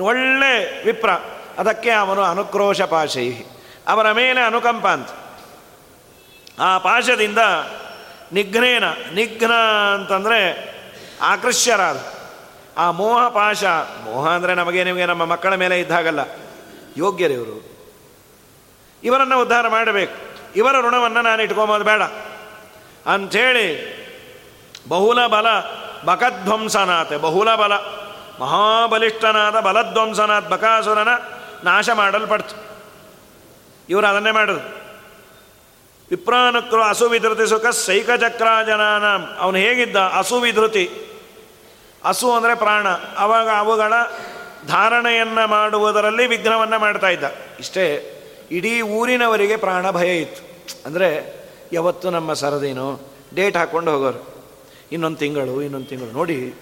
ಒಳ್ಳೆ 0.00 0.84
ವಿಪ್ರ. 0.84 1.10
ಅದಕ್ಕೆ 1.58 1.90
ಅವನು 1.90 2.22
ಅನುಕ್ರೋಶ 2.22 2.82
ಪಾಶೈ 2.82 3.32
ಅವರ 3.88 4.12
ಮೇಲೆ 4.12 4.40
ಅನುಕಂಪ 4.40 4.86
ಅಂತ. 4.86 5.08
ಆ 6.60 6.78
ಪಾಶದಿಂದ 6.78 7.38
ನಿಘ್ನೇನ, 8.32 8.84
ನಿಘ್ನ 9.14 9.52
ಅಂತಂದರೆ 9.94 10.74
ಆಕೃಷ್ಯರಾದ. 11.22 12.13
ಆ 12.78 12.90
ಮೋಹ 12.90 13.28
ಪಾಶ, 13.28 13.64
ಮೋಹ 14.04 14.28
ಅಂದರೆ 14.28 14.54
ನಮಗೆ 14.54 14.84
ನಿಮಗೆ 14.84 15.06
ನಮ್ಮ 15.06 15.24
ಮಕ್ಕಳ 15.24 15.54
ಮೇಲೆ 15.54 15.80
ಇದ್ದಾಗಲ್ಲ. 15.80 16.20
ಯೋಗ್ಯರಿವರು 16.96 17.74
ಇವರನ್ನು 19.04 19.40
ಉದ್ಧಾರ 19.40 19.68
ಮಾಡಬೇಕು. 19.68 20.14
ಇವರ 20.56 20.80
ಋಣವನ್ನು 20.80 21.22
ನಾನು 21.22 21.42
ಇಟ್ಕೊಂಬೋದು, 21.42 21.84
ಬೇಡ. 21.84 22.02
ಅಂಥೇಳಿ 23.06 23.94
ಬಹುಲ 24.88 25.26
ಬಲ 25.26 25.46
ಬಕಧ್ವಂಸನಾಥೆ 26.04 27.16
ಬಹುಲ 27.16 27.54
ಬಲ. 27.54 27.72
ಮಹಾಬಲಿಷ್ಠನಾದ 28.40 29.60
ಬಲಧ್ವಂಸನಾಥ್ 29.60 30.50
ಬಕಾಸುರನ 30.50 31.08
ನಾಶ 31.64 31.90
ಮಾಡಲ್ಪಡ್ತು. 31.90 32.56
ಇವರು 33.88 34.06
ಅದನ್ನೇ 34.06 34.30
ಮಾಡೋದು 34.30 34.84
ವಿಪ್ರಾನುಕ್ರು 36.10 36.82
ಅಸುವಿಧೃತಿ 36.82 37.48
ಸುಖ 37.48 37.66
ಸೈಕಚಕ್ರಾಜನಾನ. 37.66 39.04
ಅವನು 39.38 39.56
ಹೇಗಿದ್ದ? 39.56 39.96
ಅಸುವಿಧೃತಿ. 39.96 40.90
ಹಸು 42.06 42.32
ಅಂದರೆ 42.32 42.54
ಪ್ರಾಣ. 42.54 42.86
ಅವಾಗ 43.18 43.48
ಅವುಗಳ 43.58 43.92
ಧಾರಣೆಯನ್ನು 44.68 45.48
ಮಾಡುವುದರಲ್ಲಿ 45.48 46.26
ವಿಘ್ನವನ್ನು 46.26 46.78
ಮಾಡ್ತಾ 46.78 47.08
ಇದ್ದ. 47.08 47.24
ಇಷ್ಟೇ, 47.60 48.10
ಇಡೀ 48.50 48.80
ಊರಿನವರಿಗೆ 48.80 49.56
ಪ್ರಾಣ 49.56 49.90
ಭಯ 49.90 50.16
ಇತ್ತು. 50.16 50.42
ಅಂದರೆ, 50.86 51.08
ಯಾವತ್ತು 51.72 52.10
ನಮ್ಮ 52.10 52.32
ಸರದಿನೋ, 52.32 53.00
ಡೇಟ್ 53.34 53.56
ಹಾಕ್ಕೊಂಡು 53.56 53.90
ಹೋಗೋರು. 53.90 54.34
ಇನ್ನೊಂದು 54.92 55.16
ತಿಂಗಳು 55.16 55.62
ಇನ್ನೊಂದು 55.62 55.86
ತಿಂಗಳು. 55.86 56.12
ನೋಡಿ, 56.12 56.54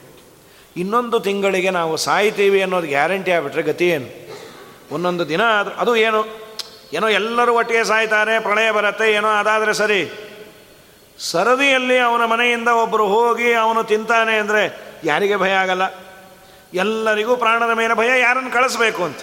ಇನ್ನೊಂದು 0.77 1.21
ತಿಂಗಳಿಗೆ 1.21 1.71
ನಾವು 1.71 1.97
ಸಾಯ್ತೀವಿ 1.97 2.63
ಅನ್ನೋದು 2.63 2.87
ಗ್ಯಾರಂಟಿ 2.87 3.31
ಆಗಿಬಿಟ್ರೆ 3.31 3.63
ಗತಿ 3.63 3.89
ಏನು? 3.89 4.09
ಒಂದೊಂದು 4.95 5.29
ದಿನ 5.29 5.41
ಆದರೂ, 5.59 5.75
ಅದು 5.75 5.97
ಏನು? 5.97 6.43
ಏನೋ 6.93 7.09
ಎಲ್ಲರೂ 7.09 7.55
ಒಟ್ಟಿಗೆ 7.55 7.85
ಸಾಯ್ತಾರೆ, 7.85 8.41
ಪ್ರಳಯ 8.41 8.71
ಬರುತ್ತೆ, 8.71 9.13
ಏನೋ 9.13 9.29
ಅದಾದರೆ 9.29 9.75
ಸರಿ. 9.75 10.11
ಸರದಿಯಲ್ಲಿ 11.19 11.99
ಅವನ 11.99 12.25
ಮನೆಯಿಂದ 12.25 12.69
ಒಬ್ಬರು 12.69 13.07
ಹೋಗಿ 13.07 13.53
ಅವನು 13.53 13.85
ತಿಂತಾನೆ 13.85 14.37
ಅಂದರೆ 14.37 14.92
ಯಾರಿಗೆ 15.05 15.37
ಭಯ 15.37 15.53
ಆಗಲ್ಲ? 15.53 15.83
ಎಲ್ಲರಿಗೂ 16.75 17.37
ಪ್ರಾಣದ 17.37 17.71
ಮೇಲೆ 17.71 17.95
ಭಯ 17.95 18.21
ಯಾರನ್ನು 18.21 18.51
ಕಳಿಸ್ಬೇಕು 18.51 19.05
ಅಂತ. 19.05 19.19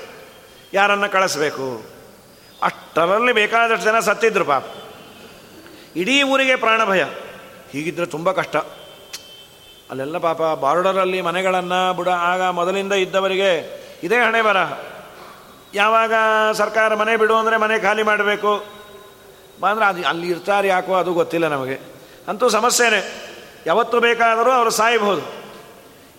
ಯಾರನ್ನು 0.73 1.11
ಕಳಿಸ್ಬೇಕು? 1.11 1.85
ಅಷ್ಟರಲ್ಲಿ 2.63 3.33
ಬೇಕಾದಷ್ಟು 3.33 3.85
ಜನ 3.85 3.99
ಸತ್ತಿದ್ರು 3.99 4.45
ಪಾಪ. 4.45 4.63
ಇಡೀ 5.95 6.23
ಊರಿಗೆ 6.23 6.55
ಪ್ರಾಣ 6.55 6.85
ಭಯ. 6.85 7.05
ಹೀಗಿದ್ರೆ 7.71 8.05
ತುಂಬ 8.05 8.31
ಕಷ್ಟ. 8.31 8.55
ಅಲ್ಲೆಲ್ಲ 9.89 10.17
ಪಾಪ 10.17 10.41
ಬಾರ್ಡರಲ್ಲಿ 10.41 11.21
ಮನೆಗಳನ್ನು 11.21 11.93
ಬುಡ 11.93 12.07
ಆಗ 12.07 12.41
ಮೊದಲಿಂದ 12.41 12.93
ಇದ್ದವರಿಗೆ 12.93 13.79
ಇದೇ 14.03 14.15
ಹಣೆ 14.15 14.41
ಬರಹ. 14.41 14.79
ಯಾವಾಗ 15.73 16.13
ಸರ್ಕಾರ 16.53 16.95
ಮನೆ 16.95 17.17
ಬಿಡು 17.17 17.35
ಅಂದರೆ 17.35 17.57
ಮನೆ 17.57 17.79
ಖಾಲಿ 17.79 18.03
ಮಾಡಬೇಕು? 18.03 18.65
ಅಂದರೆ 19.69 19.85
ಅದು 19.85 20.07
ಅಲ್ಲಿ 20.07 20.29
ಇರ್ತಾರೆ 20.29 20.67
ಯಾಕೋ 20.67 20.93
ಅದು 20.95 21.13
ಗೊತ್ತಿಲ್ಲ 21.13 21.47
ನಮಗೆ. 21.47 21.79
ಅಂತೂ 22.27 22.49
ಸಮಸ್ಯೆನೇ. 22.49 23.25
ಯಾವತ್ತು 23.65 23.99
ಬೇಕಾದರೂ 23.99 24.51
ಅವರು 24.51 24.69
ಸಾಯಬಹುದು. 24.69 25.38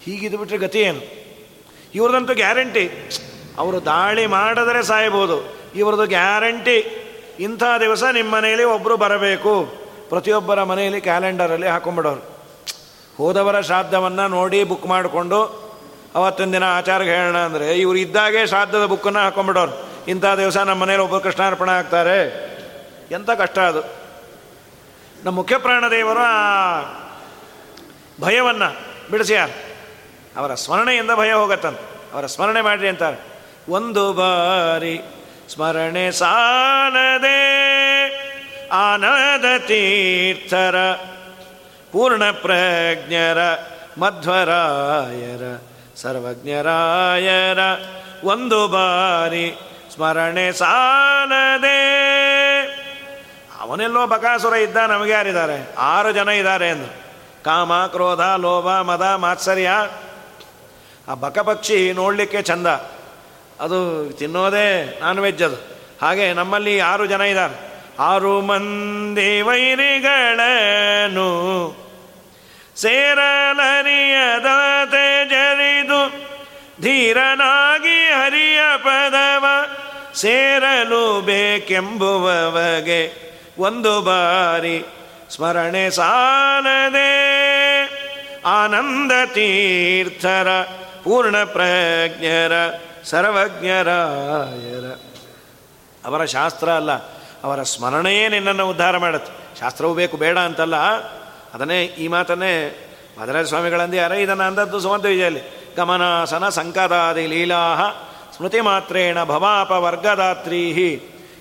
ಹೀಗಿದ್ದು 0.05 0.39
ಬಿಟ್ಟರೆ 0.39 0.59
ಗತಿ 0.59 0.81
ಏನು? 0.81 1.01
ಇವ್ರದಂತೂ 1.95 2.35
ಗ್ಯಾರಂಟಿ. 2.35 3.11
ಅವರು 3.59 3.85
ದಾಳಿ 3.85 4.27
ಮಾಡಿದ್ರೆ 4.27 4.83
ಸಾಯಬಹುದು 4.83 5.55
ಇವ್ರದ್ದು 5.75 6.07
ಗ್ಯಾರಂಟಿ. 6.07 7.07
ಇಂಥ 7.41 7.63
ದಿವಸ 7.81 8.05
ನಿಮ್ಮ 8.05 8.35
ಮನೆಯಲ್ಲಿ 8.35 8.65
ಒಬ್ಬರು 8.65 8.97
ಬರಬೇಕು. 8.97 9.81
ಪ್ರತಿಯೊಬ್ಬರ 10.09 10.63
ಮನೆಯಲ್ಲಿ 10.63 11.01
ಕ್ಯಾಲೆಂಡರಲ್ಲಿ 11.01 11.67
ಹಾಕೊಂಡ್ಬಿಡೋರು 11.67 12.31
ಹೋದವರ 13.17 13.61
ಶ್ರಾದ್ದವನ್ನು 13.61 14.29
ನೋಡಿ 14.29 14.65
ಬುಕ್ 14.65 14.87
ಮಾಡಿಕೊಂಡು 14.87 15.71
ಅವತ್ತಿನ 16.15 16.53
ದಿನ 16.53 16.65
ಆಚಾರಕ್ಕೆ 16.65 17.15
ಹೇಳೋಣ 17.15 17.37
ಅಂದರೆ 17.37 17.79
ಇವರು 17.79 17.99
ಇದ್ದಾಗೆ 17.99 18.47
ಶ್ರಾದ್ದದ 18.47 18.85
ಬುಕ್ಕನ್ನು 18.85 19.19
ಹಾಕೊಂಡ್ಬಿಡೋರು 19.19 19.89
ಇಂಥ 20.09 20.25
ದಿವಸ 20.25 20.57
ನಮ್ಮ 20.57 20.83
ಮನೇಲಿ 20.83 21.03
ಒಬ್ಬರು 21.03 21.21
ಕೃಷ್ಣಾರ್ಪಣೆ 21.21 21.73
ಆಗ್ತಾರೆ. 21.73 22.51
ಎಂಥ 23.11 23.31
ಕಷ್ಟ 23.31 23.59
ಅದು. 23.59 23.81
ನಮ್ಮ 25.25 25.37
ಮುಖ್ಯ 25.37 25.59
ಪ್ರಾಣದೇವರು 25.59 26.21
ಆ 26.21 26.83
ಭಯವನ್ನು 28.21 28.77
ಬಿಡಿಸ್ಯಾರ. 29.11 29.51
ಅವರ 30.37 30.55
ಸ್ಮರಣೆಯಿಂದ 30.55 31.11
ಭಯ 31.15 31.33
ಹೋಗತ್ತಂತೆ. 31.33 32.13
ಅವರ 32.13 32.27
ಸ್ಮರಣೆ 32.27 32.61
ಮಾಡಿರಿ 32.61 32.89
ಅಂತಾರೆ. 32.89 33.41
ಒಂದು 33.69 34.13
ಬಾರಿ 34.13 35.01
ಸ್ಮರಣೆ 35.55 36.11
ಸಾಲದೆ 36.11 37.41
ಆನದ 38.73 39.59
ತೀರ್ಥರ, 39.59 40.93
ಪೂರ್ಣ 41.93 42.31
ಪ್ರಜ್ಞರ, 42.31 43.39
ಮಧ್ವರಾಯರ, 43.99 45.61
ಸರ್ವಜ್ಞರಾಯರ 45.97 47.59
ಒಂದು 48.25 48.69
ಬಾರಿ 48.69 49.59
ಸ್ಮರಣೆ 49.95 50.53
ಸಾಲದೆ. 50.53 51.81
ಅವನೆಲ್ಲೋ 53.61 54.07
ಬಕಾಸುರ 54.07 54.55
ಇದ್ದ 54.55 54.77
ನಮಗೆ 54.77 55.13
ಯಾರಿದ್ದಾರೆ? 55.13 55.75
ಆರು 55.79 56.13
ಜನ 56.13 56.29
ಇದ್ದಾರೆ 56.29 56.69
ಎಂದು 56.69 57.01
ಕಾಮ, 57.45 57.87
ಕ್ರೋಧ, 57.87 58.21
ಲೋಭ, 58.21 58.65
ಮದ, 58.65 59.03
ಮಾತ್ಸರ್ಯ 59.03 59.71
ಆ 61.11 61.15
ಬಕಪಕ್ಷಿ 61.15 61.93
ನೋಡಲಿಕ್ಕೆ 61.93 62.43
ಚಂದ. 62.43 62.67
ಅದು 63.61 64.11
ತಿನ್ನೋದೇ 64.19 64.99
ನಾನ್ 65.01 65.19
ವೆಜ್ 65.19 65.43
ಅದು. 65.43 65.81
ಹಾಗೆ 66.03 66.33
ನಮ್ಮಲ್ಲಿ 66.33 66.81
ಆರು 66.81 67.07
ಜನ 67.07 67.21
ಇದ್ದಾರೆ. 67.21 67.71
ಆರು 67.99 68.41
ಮಂದಿ 68.41 69.41
ವೈರಿಗಳನ್ನು 69.41 71.31
ಸೇರಲರಿಯದ 72.77 74.47
ಜರಿದು 75.31 76.31
ಧೀರನಾಗಿ 76.83 77.89
ಹರಿಯ 77.89 78.61
ಪದವ 78.77 79.47
ಸೇರಲು 80.15 81.21
ಬೇಕೆಂಬುವವಗೆ 81.21 83.31
ಒಂದು 83.59 84.03
ಬಾರಿ 84.03 84.85
ಸ್ಮರಣೆ 85.37 85.91
ಸಾಲದೆ 85.91 87.31
ಆನಂದ 88.47 89.27
ತೀರ್ಥರ 89.27 90.49
ಪೂರ್ಣ 91.05 91.45
ಪ್ರಜ್ಞರ 91.45 92.53
ಸರ್ವಜ್ಞರಾಯರ. 93.05 94.97
ಅವರ 96.07 96.25
ಶಾಸ್ತ್ರ 96.25 96.69
ಅಲ್ಲ, 96.69 96.93
ಅವರ 97.45 97.63
ಸ್ಮರಣೆಯೇ 97.63 98.29
ನಿನ್ನನ್ನು 98.29 98.69
ಉದ್ಧಾರ 98.69 98.97
ಮಾಡುತ್ತೆ. 98.99 99.61
ಶಾಸ್ತ್ರವೂ 99.61 99.95
ಬೇಕು, 99.95 100.17
ಬೇಡ 100.17 100.39
ಅಂತಲ್ಲ. 100.39 100.77
ಅದನ್ನೇ 101.55 101.85
ಈ 101.85 102.09
ಮಾತನ್ನೇ 102.09 102.87
ಮದರಾಜ 103.23 103.49
ಸ್ವಾಮಿಗಳಂದಿದ್ದಾರೆ 103.49 104.23
ಇದನ್ನು 104.23 104.45
ಅಂದದ್ದು 104.45 104.81
ಸುಮಂತ 104.81 105.05
ವಿಜಯಲ್ಲಿ. 105.05 105.61
ಗಮನಾಸನ 105.77 106.49
ಸಂಕದಾದಿ 106.49 107.27
ಲೀಲಾ 107.27 107.77
ಸ್ಮೃತಿ 108.37 108.61
ಮಾತ್ರೇಣ 108.61 109.25
ಭವಾಪ 109.25 109.71
ವರ್ಗದಾತ್ರೀ 109.71 110.97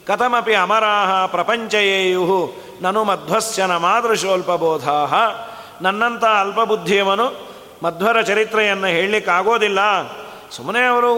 ಕಥಮಿ 0.08 0.54
ಅಮರಾಹ 0.54 1.26
ಪ್ರಪಂಚಯೇಯು 1.26 2.54
ನನು 2.82 3.04
ಮಧ್ವಸ್ಯನ 3.04 3.78
ಮಾದೃಶೋಲ್ಪಬೋಧಾ 3.78 4.96
ನನ್ನಂಥ 5.82 6.24
ಅಲ್ಪಬುದ್ಧಿಯವನು 6.24 7.49
ಮಧ್ವರ 7.84 8.22
ಚರಿತ್ರೆಯನ್ನು 8.22 8.88
ಹೇಳಲಿಕ್ಕಾಗೋದಿಲ್ಲ. 8.88 9.80
ಸುಮ್ಮನೆ 10.52 10.82
ಅವರು 10.86 11.12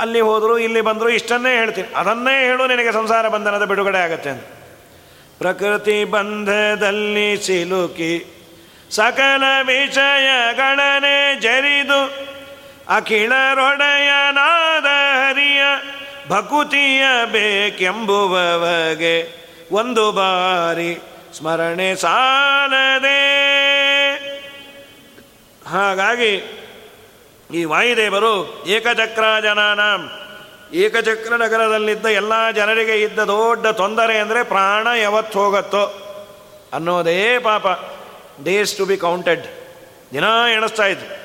ಅಲ್ಲಿ 0.00 0.20
ಹೋದರು, 0.20 0.58
ಇಲ್ಲಿ 0.58 0.80
ಬಂದರು, 0.80 1.08
ಇಷ್ಟನ್ನೇ 1.08 1.56
ಹೇಳ್ತೀನಿ. 1.56 1.88
ಅದನ್ನೇ 1.96 2.34
ಹೇಳು 2.46 2.66
ನಿನಗೆ 2.66 2.92
ಸಂಸಾರ 2.92 3.28
ಬಂಧನದ 3.28 3.64
ಬಿಡುಗಡೆ 3.64 3.98
ಆಗತ್ತೆ 3.98 4.30
ಅಂತ. 4.30 4.44
ಪ್ರಕೃತಿ 5.38 6.04
ಬಂಧದಲ್ಲಿ 6.04 7.28
ಸಿಲುಕಿ, 7.46 8.14
ಸಕಲ 8.90 9.42
ವಿಷಯಗಳನೆ 9.66 11.40
ಜರಿದು 11.40 12.00
ಅಖಿಳರೊಡೆಯನಾದ 12.96 14.88
ಹರಿಯ 15.20 15.62
ಭಕುತಿಯ 16.28 17.04
ಬೇಕೆಂಬುವವಗೆ 17.32 19.16
ಒಂದು 19.72 20.12
ಬಾರಿ 20.12 20.92
ಸ್ಮರಣೆ 21.38 21.94
ಸಾಲದೆ 21.94 23.20
ಹಾಗಾಗಿ 25.70 26.32
ಈ 27.54 27.64
ವಾಯುದೇವರು 27.64 28.64
ಏಕಚಕ್ರ 28.66 29.24
ಜನಾನ 29.42 29.80
ಏಕಚಕ್ರ 30.74 31.36
ನಗರದಲ್ಲಿದ್ದ 31.36 32.06
ಎಲ್ಲ 32.06 32.50
ಜನರಿಗೆ 32.50 33.00
ಇದ್ದ 33.00 33.18
ದೊಡ್ಡ 33.18 33.66
ತೊಂದರೆ 33.66 34.18
ಅಂದರೆ 34.18 34.42
ಪ್ರಾಣ 34.44 34.88
ಯಾವತ್ತು 35.00 35.38
ಹೋಗತ್ತೋ 35.38 36.00
ಅನ್ನೋದೇ 36.72 37.38
ಪಾಪ. 37.38 37.66
ಡೇಸ್ 38.44 38.76
ಟು 38.76 38.84
ಬಿ 38.84 38.96
ಕೌಂಟೆಡ್ 38.96 39.46
ದಿನ 40.12 40.24
ಎಣಿಸ್ತಾ 40.52 40.86
ಇದ್ರು. 40.86 41.24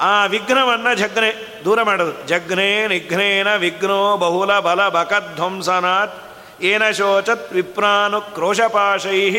ಆ 0.00 0.26
ವಿಘ್ನವನ್ನು 0.26 0.98
ಜಗ್ನೆ 0.98 1.60
ದೂರ 1.64 1.82
ಮಾಡೋದು 1.82 2.28
ಜಗ್ನೇ 2.28 2.86
ನಿಘ್ನೇನ 2.86 3.54
ವಿಘ್ನೋ 3.54 4.16
ಬಹುಲ 4.16 4.58
ಬಲ 4.58 4.88
ಬಕಧ್ವಂಸನಾತ್ 4.88 6.14
ಏನ 6.62 6.90
ಶೋಚತ್ 6.90 7.52
ವಿಪ್ರಾನು 7.52 8.20
ಕ್ರೋಶಪಾಶೈ 8.20 9.30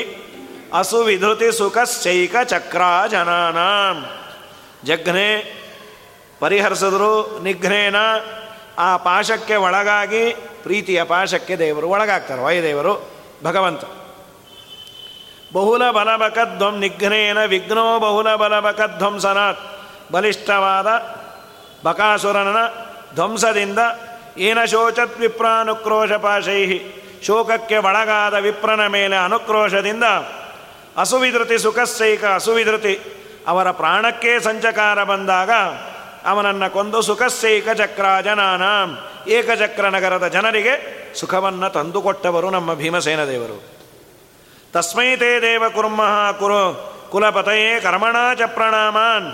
ಅಸುವಿಧೃತಿ 0.76 1.58
ಸುಖಶ್ಚೈಕ 1.58 2.36
ಚಕ್ರ 2.44 2.82
ಜನಾನ 3.12 3.58
ಜಘ್ನೆ 4.86 5.56
ಪರಿಹರಿಸಿದ್ರು 6.40 7.40
ನಿಘ್ನೇನ 7.44 7.96
ಆ 8.80 8.98
ಪಾಶಕ್ಕೆ 8.98 9.56
ಒಳಗಾಗಿ, 9.56 10.30
ಪ್ರೀತಿಯ 10.64 11.04
ಪಾಶಕ್ಕೆ 11.04 11.56
ದೇವರು 11.56 11.88
ಒಳಗಾಗ್ತಾರೆ, 11.88 12.42
ವಾಯುದೇವರು, 12.42 13.12
ಭಗವಂತ. 13.44 13.82
ಬಹುಲ 15.54 15.92
ಬಲಬಕಧ್ವಂ 15.92 16.80
ನಿಘ್ನೇನ 16.80 17.46
ವಿಘ್ನೋ 17.46 18.00
ಬಹುಲ 18.00 18.36
ಬಲಬಕಧ್ವಂಸನಾತ್ 18.36 19.60
ಬಲಿಷ್ಠವಾದ 20.12 20.88
ಬಕಾಸುರನ 21.86 22.58
ಧ್ವಂಸದಿಂದ 23.16 23.80
ಏನ 24.38 24.66
ಶೋಚತ್ 24.66 25.20
ವಿಪ್ರಾನುಕ್ರೋಶ 25.20 26.12
ಶೋಕಕ್ಕೆ 27.24 27.78
ಒಳಗಾದ 27.78 28.34
ವಿಪ್ರನ 28.34 28.88
ಮೇಲೆ 28.88 29.16
ಅನುಕ್ರೋಶದಿಂದ 29.16 30.04
ಅಸುವಿಧೃತಿ 30.98 31.58
ಸುಖಸೈಕ 31.58 32.24
ಅಸುವಿಧೃತಿ. 32.36 32.94
ಅವರ 33.48 33.68
ಪ್ರಾಣಕ್ಕೆ 33.72 34.32
ಸಂಚಕಾರ 34.40 34.98
ಬಂದಾಗ 35.04 35.52
ಅವನನ್ನು 36.26 36.68
ಕೊಂದು 36.74 37.00
ಸುಖಸೈಕ 37.02 37.68
ಚಕ್ರ 37.70 38.06
ಜನಾನ 38.22 38.64
ಏಕಚಕ್ರ 39.30 39.86
ನಗರದ 39.90 40.28
ಜನರಿಗೆ 40.28 40.74
ಸುಖವನ್ನು 41.20 41.68
ತಂದುಕೊಟ್ಟವರು 41.70 42.50
ನಮ್ಮ 42.50 42.74
ಭೀಮಸೇನ 42.74 43.22
ದೇವರು. 43.26 43.58
ತಸ್ಮೈ 44.74 45.10
ತೇ 45.16 45.32
ದೇವ 45.42 45.64
ಕುರ್ಮಃ 45.70 46.16
ಕುರು 46.32 46.62
ಕುಲಪತಯೇ 47.12 47.80
ಕರ್ಮಣಾ 47.80 48.34
ಚ 48.34 48.48
ಪ್ರಣಾಮಾನ್. 48.56 49.30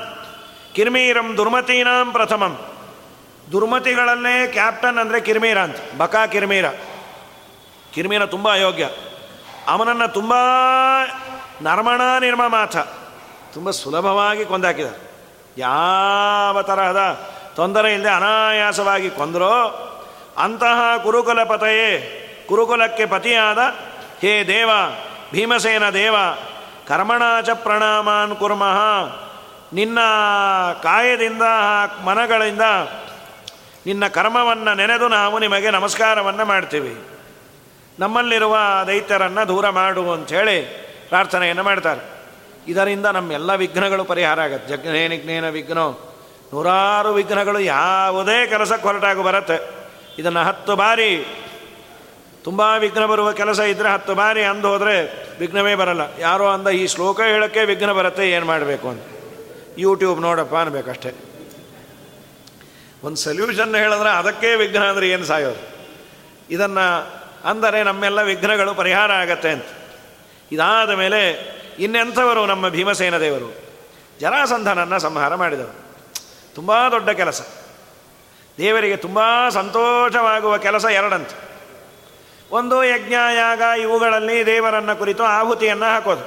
ಕಿರ್ಮೀರಂ 0.75 1.37
ದುರ್ಮತೀನಾಂ 1.37 2.11
ಪ್ರಥಮಂ. 2.11 2.53
ದುರ್ಮತಿಗಳಲ್ಲೇ 3.51 4.35
ಕ್ಯಾಪ್ಟನ್ 4.47 4.97
ಅಂದರೆ 4.97 5.19
ಕಿರ್ಮೀರ 5.21 5.59
ಅಂತ, 5.59 5.79
ಬಕಾ 5.97 6.25
ಕಿರ್ಮೀರ. 6.25 6.67
ಕಿರ್ಮೀರ 7.93 8.25
ತುಂಬ 8.25 8.47
ಅಯೋಗ್ಯ. 8.51 8.85
ಅವನನ್ನು 9.67 10.07
ತುಂಬ 10.13 10.33
ನರ್ಮಣ 11.61 12.01
ನಿರ್ಮಮಾಥ 12.19 12.77
ತುಂಬ 13.53 13.69
ಸುಲಭವಾಗಿ 13.69 14.45
ಕೊಂದಾಕಿದ 14.45 14.85
ಯಾವ 15.57 16.61
ತರಹದ 16.61 17.19
ತೊಂದರೆ 17.55 17.93
ಇಲ್ಲದೆ 17.93 18.09
ಅನಾಯಾಸವಾಗಿ 18.09 19.09
ಕೊಂದರೋ 19.09 19.87
ಅಂತಹ 20.37 20.97
ಕುರುಕುಲ 21.03 21.43
ಪತೆಯೇ, 21.43 21.91
ಕುರುಕುಲಕ್ಕೆ 22.49 23.05
ಪತಿಯಾದ 23.05 23.57
ಹೇ 24.21 24.43
ದೇವ, 24.47 24.69
ಭೀಮಸೇನ 25.31 25.89
ದೇವ 25.89 26.15
ಕರ್ಮಣಾಚ 26.87 27.49
ಪ್ರಣಾಮಾನ್ 27.49 28.35
ಕುರ್ಮಃ. 28.35 28.79
ನಿನ್ನ 29.73 29.99
ಕಾಯದಿಂದ, 30.83 31.41
ಮನಗಳಿಂದ 32.05 32.61
ನಿನ್ನ 33.85 34.07
ಕರ್ಮವನ್ನು 34.07 34.73
ನೆನೆದು 34.73 35.07
ನಾವು 35.07 35.39
ನಿಮಗೆ 35.39 35.69
ನಮಸ್ಕಾರವನ್ನು 35.71 36.45
ಮಾಡ್ತೀವಿ. 36.45 36.97
ನಮ್ಮಲ್ಲಿರುವ 37.99 38.57
ದೈತ್ಯರನ್ನು 38.87 39.47
ದೂರ 39.47 39.69
ಮಾಡು 39.69 40.11
ಅಂಥೇಳಿ 40.11 40.90
ಪ್ರಾರ್ಥನೆಯನ್ನು 41.11 41.63
ಮಾಡ್ತಾರೆ. 41.69 42.01
ಇದರಿಂದ 42.71 43.07
ನಮ್ಮೆಲ್ಲ 43.17 43.51
ವಿಘ್ನಗಳು 43.63 44.03
ಪರಿಹಾರ 44.13 44.39
ಆಗತ್ತೆ. 44.47 44.67
ಜಗ್ನೇ 44.71 45.03
ವಿಘ್ನ 45.13 45.49
ವಿಘ್ನೋ. 45.57 45.85
ನೂರಾರು 46.53 47.11
ವಿಘ್ನಗಳು 47.19 47.59
ಯಾವುದೇ 47.75 48.39
ಕೆಲಸಕ್ಕೆ 48.53 48.85
ಹೊರಟಾಗಿ 48.89 49.21
ಬರುತ್ತೆ. 49.29 49.57
ಇದನ್ನು 50.19 50.41
ಹತ್ತು 50.49 50.73
ಬಾರಿ, 50.81 51.11
ತುಂಬ 52.45 52.61
ವಿಘ್ನ 52.83 53.03
ಬರುವ 53.11 53.29
ಕೆಲಸ 53.39 53.59
ಇದ್ದರೆ 53.71 53.89
ಹತ್ತು 53.95 54.13
ಬಾರಿ 54.19 54.43
ಅಂದು 54.51 54.67
ಹೋದರೆ 54.73 54.95
ವಿಘ್ನವೇ 55.39 55.73
ಬರಲ್ಲ. 55.81 56.03
ಯಾರೋ 56.19 56.45
ಅಂದ 56.53 56.69
ಈ 56.81 56.83
ಶ್ಲೋಕ 56.93 57.19
ಹೇಳೋಕ್ಕೆ 57.33 57.61
ವಿಘ್ನ 57.71 57.91
ಬರುತ್ತೆ, 57.99 58.23
ಏನು 58.35 58.45
ಮಾಡಬೇಕು 58.51 58.87
ಅಂತ. 58.93 59.03
ಯೂಟ್ಯೂಬ್ 59.83 60.19
ನೋಡಪ್ಪ 60.27 60.55
ಅನ್ಬೇಕಷ್ಟೇ. 60.63 61.11
ಒಂದು 63.07 63.19
ಸೊಲ್ಯೂಷನ್ 63.25 63.75
ಹೇಳಿದ್ರೆ 63.83 64.11
ಅದಕ್ಕೆ 64.21 64.49
ವಿಘ್ನ 64.63 64.83
ಅಂದರೆ 64.93 65.07
ಏನು 65.13 65.25
ಸಾಯೋದು? 65.31 65.61
ಇದನ್ನು 66.55 66.87
ಅಂದರೆ 67.51 67.79
ನಮ್ಮೆಲ್ಲ 67.89 68.19
ವಿಘ್ನಗಳು 68.31 68.73
ಪರಿಹಾರ 68.81 69.11
ಆಗತ್ತೆ 69.23 69.51
ಅಂತ. 69.57 69.69
ಇದಾದ 70.51 70.89
ಮೇಲೆ 70.89 71.21
ಇನ್ನೆಂಥವರು 71.79 72.45
ನಮ್ಮ 72.45 72.69
ಭೀಮಸೇನ 72.69 73.17
ದೇವರು? 73.17 73.49
ಜರಾಸಂಧನನ್ನು 74.19 74.99
ಸಂಹಾರ 74.99 75.35
ಮಾಡಿದರು 75.35 75.73
ತುಂಬ 76.55 76.71
ದೊಡ್ಡ 76.87 77.09
ಕೆಲಸ. 77.09 77.41
ದೇವರಿಗೆ 78.57 78.95
ತುಂಬ 78.95 79.19
ಸಂತೋಷವಾಗುವ 79.49 80.57
ಕೆಲಸ 80.57 80.85
ಎರಡಂತೆ. 80.85 81.35
ಒಂದು 82.51 82.83
ಯಜ್ಞ 82.83 83.13
ಯಾಗ 83.35 83.61
ಇವುಗಳಲ್ಲಿ 83.79 84.45
ದೇವರನ್ನು 84.45 84.95
ಕುರಿತು 84.99 85.23
ಆಹುತಿಯನ್ನು 85.23 85.85
ಹಾಕೋದು. 85.85 86.25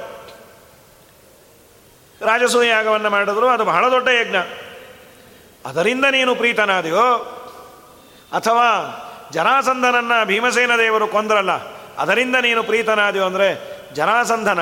ರಾಜಸೂಯ 2.25 2.67
ಯಾಗವನ್ನು 2.67 3.09
ಮಾಡಿದ್ರು, 3.09 3.47
ಅದು 3.49 3.63
ಬಹಳ 3.65 3.91
ದೊಡ್ಡ 3.91 4.07
ಯಜ್ಞ. 4.07 4.37
ಅದರಿಂದ 5.65 6.05
ನೀನು 6.05 6.35
ಪ್ರೀತನಾದೆಯೋ? 6.35 7.07
ಅಥವಾ 8.31 8.67
ಜರಾಸಂಧನನ್ನು 9.31 10.25
ಭೀಮಸೇನ 10.25 10.75
ದೇವರು 10.77 11.07
ಕೊಂದ್ರಲ್ಲ, 11.07 11.51
ಅದರಿಂದ 11.97 12.35
ನೀನು 12.35 12.63
ಪ್ರೀತನಾದೆಯೋ 12.63 13.25
ಅಂದರೆ 13.25 13.74
ಜರಾಸಂಧನ 13.95 14.61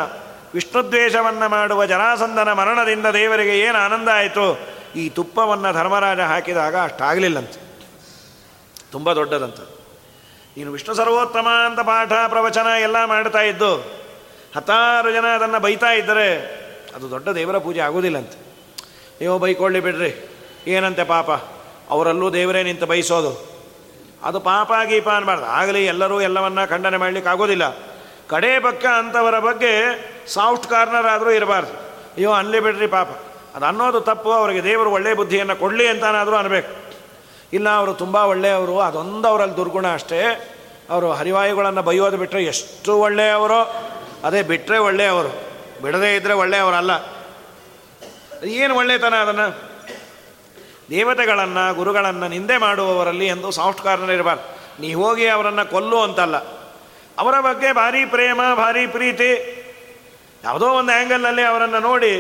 ವಿಷ್ಣುದ್ವೇಷವನ್ನು 0.54 1.48
ಮಾಡುವ 1.50 1.86
ಜರಾಸಂಧನ 1.86 2.50
ಮರಣದಿಂದ 2.52 3.08
ದೇವರಿಗೆ 3.14 3.56
ಏನು 3.60 3.78
ಆನಂದ 3.78 4.10
ಆಯಿತು? 4.14 4.46
ಈ 4.96 5.04
ತುಪ್ಪವನ್ನು 5.10 5.70
ಧರ್ಮರಾಜ 5.74 6.20
ಹಾಕಿದಾಗ 6.20 6.76
ಅಷ್ಟಾಗಲಿಲ್ಲಂತೆ. 6.78 7.60
ತುಂಬ 8.92 9.14
ದೊಡ್ಡದಂತ 9.14 9.60
ನೀನು 10.58 10.72
ವಿಷ್ಣು 10.72 10.94
ಸರ್ವೋತ್ತಮ 10.96 11.48
ಅಂತ 11.66 11.80
ಪಾಠ, 11.80 12.12
ಪ್ರವಚನ 12.28 12.68
ಎಲ್ಲ 12.82 12.98
ಮಾಡ್ತಾ 13.06 13.42
ಇದ್ದು, 13.42 13.72
ಹತ್ತಾರು 14.56 15.12
ಜನ 15.12 15.26
ಅದನ್ನು 15.36 15.60
ಬೈತಾ 15.60 15.92
ಇದ್ದರೆ 15.92 16.28
ಅದು 16.96 17.06
ದೊಡ್ಡ 17.10 17.30
ದೇವರ 17.30 17.58
ಪೂಜೆ 17.58 17.80
ಆಗೋದಿಲ್ಲಂತೆ 17.80 18.38
ನೀವು 19.22 19.40
ಬೈಕೊಳ್ಳಿ 19.40 19.80
ಬಿಡ್ರಿ. 19.80 20.12
ಏನಂತೆ 20.68 21.04
ಪಾಪ? 21.04 21.32
ಅವರಲ್ಲೂ 21.90 22.28
ದೇವರೇ 22.34 22.62
ನಿಂತು 22.64 22.86
ಬಯಸೋದು. 22.86 23.32
ಅದು 24.24 24.40
ಪಾಪ 24.40 24.72
ಗೀಪ 24.86 25.10
ಅನ್ಬಾರ್ದು. 25.10 25.46
ಆಗಲಿ 25.46 25.86
ಎಲ್ಲರೂ 25.86 26.18
ಎಲ್ಲವನ್ನ 26.22 26.66
ಖಂಡನೆ 26.66 26.98
ಮಾಡಲಿಕ್ಕೆ 26.98 27.32
ಆಗೋದಿಲ್ಲ 27.32 27.66
ಕಡೇ 28.30 28.60
ಪಕ್ಕ 28.60 28.86
ಅಂಥವರ 28.86 29.40
ಬಗ್ಗೆ 29.40 29.74
ಸಾಫ್ಟ್ 30.28 30.68
ಕಾರ್ನರ್ 30.68 31.06
ಆದರೂ 31.06 31.32
ಇರಬಾರ್ದು. 31.32 31.74
ಅಯ್ಯೋ, 31.74 32.32
ಅನ್ಲಿ 32.32 32.60
ಬಿಡ್ರಿ 32.60 32.88
ಪಾಪ. 32.88 33.08
ಅದು 33.56 33.66
ಅನ್ನೋದು 33.66 34.02
ತಪ್ಪು, 34.02 34.32
ಅವರಿಗೆ 34.32 34.64
ದೇವರು 34.64 34.92
ಒಳ್ಳೆಯ 34.92 35.14
ಬುದ್ಧಿಯನ್ನು 35.14 35.56
ಕೊಡಲಿ 35.56 35.88
ಅಂತಾನಾದರೂ 35.88 36.36
ಅನ್ಬೇಕು. 36.36 36.94
ಇಲ್ಲ, 37.54 37.70
ಅವರು 37.70 37.94
ತುಂಬ 37.94 38.16
ಒಳ್ಳೆಯವರು, 38.16 38.80
ಅದೊಂದು 38.80 39.28
ಅವರಲ್ಲಿ 39.28 39.58
ದುರ್ಗುಣ 39.58 39.94
ಅಷ್ಟೇ. 39.94 40.50
ಅವರು 40.90 41.12
ಹರಿವಾಯುಗಳನ್ನು 41.12 41.82
ಬೈಯೋದು 41.82 42.18
ಬಿಟ್ಟರೆ 42.18 42.44
ಎಷ್ಟು 42.44 42.98
ಒಳ್ಳೆಯವರು? 42.98 43.74
ಅದೇ 44.24 44.42
ಬಿಟ್ಟರೆ 44.42 44.78
ಒಳ್ಳೆಯವರು. 44.78 45.54
ಬಿಡದೇ 45.82 46.16
ಇದ್ದರೆ 46.16 46.34
ಒಳ್ಳೆಯವರಲ್ಲ. 46.34 46.92
ಏನು 48.44 48.76
ಒಳ್ಳೆಯತನ 48.76 49.14
ಅದನ್ನು? 49.16 49.62
ದೇವತೆಗಳನ್ನು, 50.90 51.74
ಗುರುಗಳನ್ನು 51.74 52.28
ನಿಂದೆ 52.28 52.58
ಮಾಡುವವರಲ್ಲಿ 52.58 53.26
ಎಂದು 53.26 53.52
ಸಾಫ್ಟ್ 53.52 53.84
ಕಾರ್ನರ್ 53.84 54.12
ಇರಬಾರ್ದು. 54.12 54.58
ನೀ 54.82 54.94
ಹೋಗಿ 54.94 55.28
ಅವರನ್ನು 55.28 55.72
ಕೊಲ್ಲು 55.72 56.02
ಅಂತಲ್ಲ. 56.02 56.63
ಅವರ 57.20 57.40
ಬಗ್ಗೆ 57.40 57.74
ಭಾರಿ 57.74 58.06
ಪ್ರೇಮ, 58.06 58.42
ಭಾರಿ 58.56 58.88
ಪ್ರೀತಿ. 58.88 59.32
ಯಾವುದೋ 60.44 60.68
ಒಂದು 60.68 60.92
ಆ್ಯಂಗಲ್ನಲ್ಲಿ 60.92 61.42
ಅವರನ್ನು 61.42 61.80
ನೋಡಿ 61.80 62.14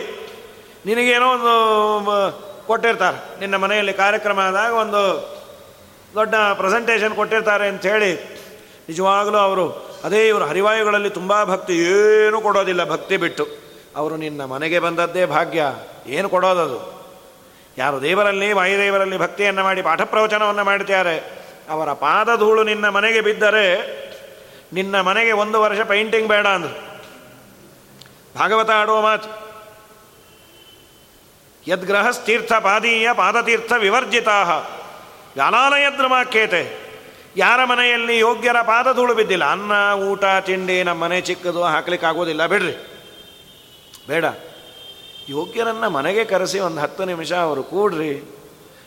ನಿನಗೇನೋ 0.85 1.27
ಒಂದು 1.27 1.55
ಕೊಟ್ಟಿರ್ತಾರೆ. 2.67 3.39
ನಿನ್ನ 3.39 3.55
ಮನೆಯಲ್ಲಿ 3.55 3.93
ಕಾರ್ಯಕ್ರಮ 3.93 4.39
ಆದಾಗ 4.39 4.73
ಒಂದು 4.73 5.01
ದೊಡ್ಡ 6.13 6.35
ಪ್ರೆಸೆಂಟೇಷನ್ 6.35 7.15
ಕೊಟ್ಟಿರ್ತಾರೆ 7.15 7.67
ಅಂಥೇಳಿ 7.67 8.15
ನಿಜವಾಗಲೂ 8.89 9.37
ಅವರು 9.37 9.93
ಅದೇ 10.03 10.27
ಇವರು 10.27 10.45
ಹರಿವಾಯುಗಳಲ್ಲಿ 10.45 11.09
ತುಂಬ 11.09 11.43
ಭಕ್ತಿ, 11.43 11.77
ಏನು 11.77 12.41
ಕೊಡೋದಿಲ್ಲ, 12.41 12.89
ಭಕ್ತಿ 12.89 13.17
ಬಿಟ್ಟು. 13.17 13.47
ಅವರು 13.95 14.15
ನಿನ್ನ 14.17 14.45
ಮನೆಗೆ 14.45 14.79
ಬಂದದ್ದೇ 14.79 15.25
ಭಾಗ್ಯ, 15.25 15.63
ಏನು 16.07 16.29
ಕೊಡೋದದು 16.29 17.09
ಯಾರು 17.77 18.01
ದೇವರಲ್ಲಿ 18.01 18.53
ವಾಯುದೇವರಲ್ಲಿ 18.53 19.17
ಭಕ್ತಿಯನ್ನು 19.17 19.63
ಮಾಡಿ 19.63 19.81
ಪಾಠ 19.81 20.01
ಪ್ರವಚನವನ್ನು 20.01 20.63
ಮಾಡ್ತಾರೆ 20.63 21.43
ಅವರ 21.69 21.93
ಪಾದಧೂಳು 21.93 22.63
ನಿನ್ನ 22.63 22.89
ಮನೆಗೆ 22.89 23.21
ಬಿದ್ದರೆ 23.21 23.65
ನಿನ್ನ 24.73 25.01
ಮನೆಗೆ 25.01 25.31
ಒಂದು 25.31 25.61
ವರ್ಷ 25.61 25.79
ಪೈಂಟಿಂಗ್ 25.79 26.27
ಬೇಡ 26.27 26.47
ಅಂದರು. 26.47 26.93
ಭಾಗವತ 28.39 28.69
ಆಡುವ 28.69 29.01
ಮಾತು. 29.01 29.43
ಯದ್ಗ್ರಹಸ್ಥೀರ್ಥ 31.67 32.53
ಪಾದೀಯ 32.53 33.13
ಪಾದತೀರ್ಥ 33.13 33.73
ವಿವರ್ಜಿತಾ 33.77 34.43
ವ್ಯಾಲಾಲಯದ್ರಮಾಖ್ಯೇತೆ 35.35 36.83
ಯಾರ 37.37 37.65
ಮನೆಯಲ್ಲಿ 37.65 38.19
ಯೋಗ್ಯರ 38.19 38.61
ಪಾದಧೂಳು 38.61 39.15
ಬಿದ್ದಿಲ್ಲ. 39.15 39.45
ಅನ್ನ, 39.51 39.93
ಊಟ, 39.93 40.23
ತಿಂಡಿ 40.41 40.83
ನಮ್ಮ 40.83 41.03
ಮನೆ 41.03 41.21
ಚಿಕ್ಕದು 41.21 41.63
ಹಾಕ್ಲಿಕ್ಕೆ 41.63 42.07
ಆಗೋದಿಲ್ಲ 42.07 42.45
ಬಿಡ್ರಿ. 42.45 42.71
ಬೇಡ. 44.07 44.25
ಯೋಗ್ಯರನ್ನು 45.29 45.89
ಮನೆಗೆ 45.89 46.25
ಕರೆಸಿ 46.25 46.59
ಒಂದು 46.59 46.81
ಹತ್ತು 46.81 47.05
ನಿಮಿಷ 47.05 47.33
ಅವರು 47.33 47.63
ಕೂಡ್ರಿ. 47.63 48.35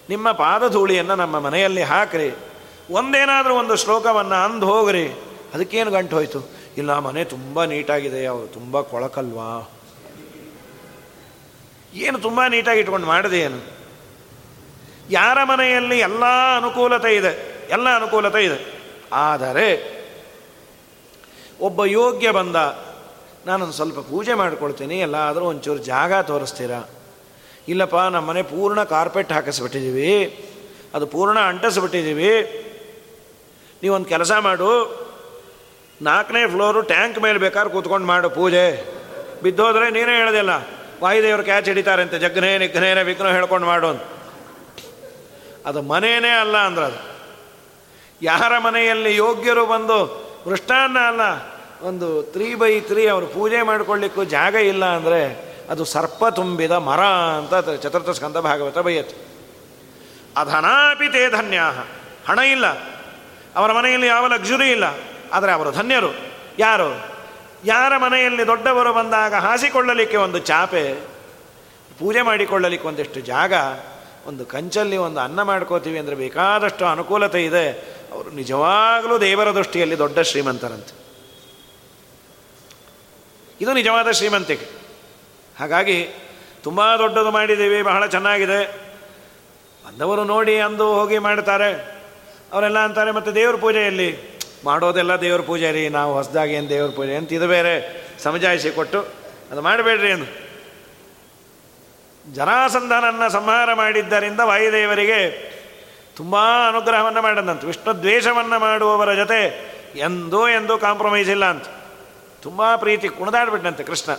ನಿಮ್ಮ 0.09 0.33
ಪಾದಧೂಳಿಯನ್ನು 0.33 1.15
ನಮ್ಮ 1.17 1.39
ಮನೆಯಲ್ಲಿ 1.39 1.83
ಹಾಕ್ರಿ. 1.83 2.37
ಒಂದೇನಾದರೂ 2.91 3.55
ಒಂದು 3.55 3.77
ಶ್ಲೋಕವನ್ನು 3.77 4.35
ಅಂದು 4.35 4.67
ಹೋಗ್ರಿ. 4.67 5.36
ಅದಕ್ಕೇನು 5.57 5.91
ಗಂಟು 5.91 6.17
ಹೋಯಿತು? 6.17 6.51
ಇಲ್ಲ, 6.77 6.99
ಮನೆ 6.99 7.25
ತುಂಬ 7.25 7.65
ನೀಟಾಗಿದೆ 7.65 8.27
ಅವರು 8.27 8.47
ತುಂಬ 8.47 8.81
ಕೊಳಕಲ್ವಾ? 8.81 9.73
ಏನು 11.95 12.19
ತುಂಬ 12.19 12.41
ನೀಟಾಗಿ 12.49 12.81
ಇಟ್ಕೊಂಡು 12.81 13.07
ಮಾಡಿದೆ 13.07 13.41
ಏನು? 13.41 13.63
ಯಾರ 15.11 15.45
ಮನೆಯಲ್ಲಿ 15.45 15.99
ಎಲ್ಲ 15.99 16.25
ಅನುಕೂಲತೆ 16.57 17.17
ಇದೆ? 17.17 17.65
ಎಲ್ಲ 17.71 17.97
ಅನುಕೂಲತೆ 17.97 18.45
ಇದೆ. 18.45 18.83
ಆದರೆ, 19.13 19.97
ಒಬ್ಬ 21.61 21.85
ಯೋಗ್ಯ 21.85 22.31
ಬಂದ, 22.31 22.57
ನಾನೊಂದು 23.47 23.73
ಸ್ವಲ್ಪ 23.73 23.99
ಪೂಜೆ 23.99 24.35
ಮಾಡ್ಕೊಳ್ತೀನಿ, 24.35 24.99
ಎಲ್ಲಾದರೂ 24.99 25.45
ಒಂಚೂರು 25.45 25.79
ಜಾಗ 25.79 26.21
ತೋರಿಸ್ತೀರಾ? 26.21 26.89
ಇಲ್ಲಪ್ಪ, 27.69 27.97
ನಮ್ಮ 27.97 28.29
ಮನೆ 28.29 28.43
ಪೂರ್ಣ 28.43 28.83
ಕಾರ್ಪೆಟ್ 28.83 29.33
ಹಾಕಿಸ್ಬಿಟ್ಟಿದ್ದೀವಿ. 29.33 30.45
ಅದು 30.95 31.07
ಪೂರ್ಣ 31.07 31.39
ಅಂಟಿಸ್ಬಿಟ್ಟಿದ್ದೀವಿ. 31.39 32.63
ನೀವೊಂದು 33.83 34.07
ಕೆಲಸ 34.07 34.33
ಮಾಡು. 34.33 35.06
ನಾಲ್ಕನೇ 36.03 36.47
ಫ್ಲೋರು 36.47 36.83
ಟ್ಯಾಂಕ್ 36.83 37.19
ಮೇಲೆ 37.19 37.39
ಬೇಕಾದ್ರೆ 37.39 37.73
ಕೂತ್ಕೊಂಡು 37.73 38.07
ಮಾಡು 38.07 38.31
ಪೂಜೆ. 38.31 38.67
ಬಿದ್ದೋದ್ರೆ 39.43 39.91
ನೀನೇ 39.91 40.17
ಹೇಳೋದಿಲ್ಲ. 40.17 40.51
ವಾಯುದೇವರು 41.03 41.43
ಕ್ಯಾಚ್ 41.43 41.67
ಹಿಡಿತಾರೆ 41.67 42.03
ಅಂತ 42.03 42.15
ಜಗ್ನೇ 42.15 42.59
ನಿಗ್ನೇನೆ 42.59 43.03
ವಿಘ್ನ 43.03 43.29
ಹೇಳ್ಕೊಂಡು 43.29 43.67
ಮಾಡು 43.67 43.89
ಅಂತ. 43.89 44.03
ಅದು 45.67 45.83
ಮನೆಯೇ 45.83 46.29
ಅಲ್ಲ 46.29 46.57
ಅಂದ್ರೆ 46.57 46.85
ಅದು 46.85 47.01
ಯಾರ 48.23 48.59
ಮನೆಯಲ್ಲಿ 48.59 49.17
ಯೋಗ್ಯರು 49.17 49.67
ಬಂದು 49.67 49.99
ವೃಷ್ಟಾನ್ನ 50.49 50.99
ಅಲ್ಲ, 50.99 51.21
ಒಂದು 51.83 52.23
ತ್ರೀ 52.23 52.55
ಬೈ 52.55 52.81
ತ್ರೀ 52.81 53.07
ಅವರು 53.07 53.27
ಪೂಜೆ 53.27 53.63
ಮಾಡಿಕೊಳ್ಳಿಕ್ಕೂ 53.63 54.25
ಜಾಗ 54.25 54.55
ಇಲ್ಲ 54.55 54.85
ಅಂದರೆ 54.85 55.21
ಅದು 55.71 55.85
ಸರ್ಪ 55.85 56.25
ತುಂಬಿದ 56.27 56.71
ಮರ 56.71 57.01
ಅಂತ 57.39 57.55
ಚತುರ್ಥ 57.83 58.11
ಸ್ಕಂದ 58.11 58.37
ಭಾಗವತ 58.37 58.79
ಬೈಯತ್ 58.79 59.11
ಅಧನಾಪಿ 60.37 61.09
ತೇ 61.09 61.31
ಧನ್ಯ 61.31 61.61
ಹಣ 62.29 62.39
ಇಲ್ಲ. 62.39 62.67
ಅವರ 63.57 63.73
ಮನೆಯಲ್ಲಿ 63.73 64.07
ಯಾವ 64.07 64.27
ಲಕ್ಸುರಿ 64.27 64.71
ಇಲ್ಲ. 64.71 64.85
ಆದರೆ 65.33 65.53
ಅವರು 65.53 65.71
ಧನ್ಯರು. 65.71 66.11
ಯಾರು? 66.59 67.17
ಯಾರ 67.65 67.97
ಮನೆಯಲ್ಲಿ 67.97 68.47
ದೊಡ್ಡವರು 68.47 68.93
ಬಂದಾಗ 68.93 69.35
ಹಾಸಿಕೊಳ್ಳಲಿಕ್ಕೆ 69.35 70.17
ಒಂದು 70.17 70.39
ಚಾಪೆ, 70.39 70.95
ಪೂಜೆ 71.99 72.23
ಮಾಡಿಕೊಳ್ಳಲಿಕ್ಕೆ 72.23 72.89
ಒಂದಿಷ್ಟು 72.89 73.21
ಜಾಗ, 73.21 73.53
ಒಂದು 74.27 74.47
ಕಂಚಲ್ಲಿ 74.47 74.97
ಒಂದು 74.97 75.21
ಅನ್ನ 75.21 75.43
ಮಾಡ್ಕೋತೀವಿ 75.43 75.99
ಅಂದರೆ 75.99 76.15
ಬೇಕಾದಷ್ಟು 76.15 76.87
ಅನುಕೂಲತೆ 76.87 77.45
ಇದೆ. 77.45 77.97
ಅವರು 78.13 78.31
ನಿಜವಾಗಲೂ 78.31 79.19
ದೇವರ 79.19 79.55
ದೃಷ್ಟಿಯಲ್ಲಿ 79.55 79.99
ದೊಡ್ಡ 79.99 80.19
ಶ್ರೀಮಂತರಂತೆ. 80.19 81.07
ಇದು 83.61 83.73
ನಿಜವಾದ 83.73 84.11
ಶ್ರೀಮಂತಿಕೆ. 84.11 84.67
ಹಾಗಾಗಿ 85.59 86.09
ತುಂಬ 86.63 86.97
ದೊಡ್ಡದು 86.97 87.31
ಮಾಡಿದ್ದೀವಿ, 87.31 87.83
ಬಹಳ 87.83 88.07
ಚೆನ್ನಾಗಿದೆ. 88.07 88.67
ಬಂದವರು 89.87 90.25
ನೋಡಿ 90.25 90.61
ಅಂದು 90.61 90.95
ಹೋಗಿ 90.95 91.19
ಮಾಡ್ತಾರೆ. 91.19 91.97
ಅವರೆಲ್ಲ 92.53 92.79
ಅಂತಾರೆ, 92.79 93.11
ಮತ್ತು 93.11 93.35
ದೇವ್ರ 93.35 93.57
ಪೂಜೆಯಲ್ಲಿ 93.57 94.36
ಮಾಡೋದೆಲ್ಲ 94.67 95.13
ದೇವ್ರ 95.21 95.41
ಪೂಜೆ 95.41 95.69
ರೀ, 95.73 95.85
ನಾವು 95.89 96.11
ಹೊಸದಾಗಿ 96.15 96.53
ಏನು 96.53 96.69
ದೇವ್ರ 96.69 96.91
ಪೂಜೆ 96.97 97.15
ಅಂತ 97.17 97.33
ಇದು 97.33 97.47
ಬೇರೆ 97.49 97.73
ಸಮಜಾಯಿಸಿ 98.23 98.71
ಕೊಟ್ಟು, 98.71 99.01
ಅದು 99.51 99.61
ಮಾಡಬೇಡ್ರಿ 99.61 100.11
ಎಂದು 100.11 100.29
ಜನಾಸಂಧನನ್ನು 102.35 103.27
ಸಂಹಾರ 103.33 103.69
ಮಾಡಿದ್ದರಿಂದ 103.75 104.41
ವಾಯುದೇವರಿಗೆ 104.41 105.19
ತುಂಬ 106.17 106.37
ಅನುಗ್ರಹವನ್ನು 106.69 107.23
ಮಾಡಿದಂತ, 107.23 107.65
ವಿಷ್ಣು 107.65 107.93
ದ್ವೇಷವನ್ನು 108.03 108.59
ಮಾಡುವವರ 108.59 109.15
ಜೊತೆ 109.15 109.41
ಎಂದೂ 109.97 110.41
ಎಂದೂ 110.49 110.75
ಕಾಂಪ್ರಮೈಸ್ 110.79 111.31
ಇಲ್ಲ 111.31 111.45
ಅಂತ. 111.45 111.67
ತುಂಬ 112.43 112.63
ಪ್ರೀತಿ 112.77 113.09
ಕುಣಿದಾಡ್ಬಿಟ್ಟಂತೆ 113.09 113.85
ಕೃಷ್ಣ. 113.85 114.11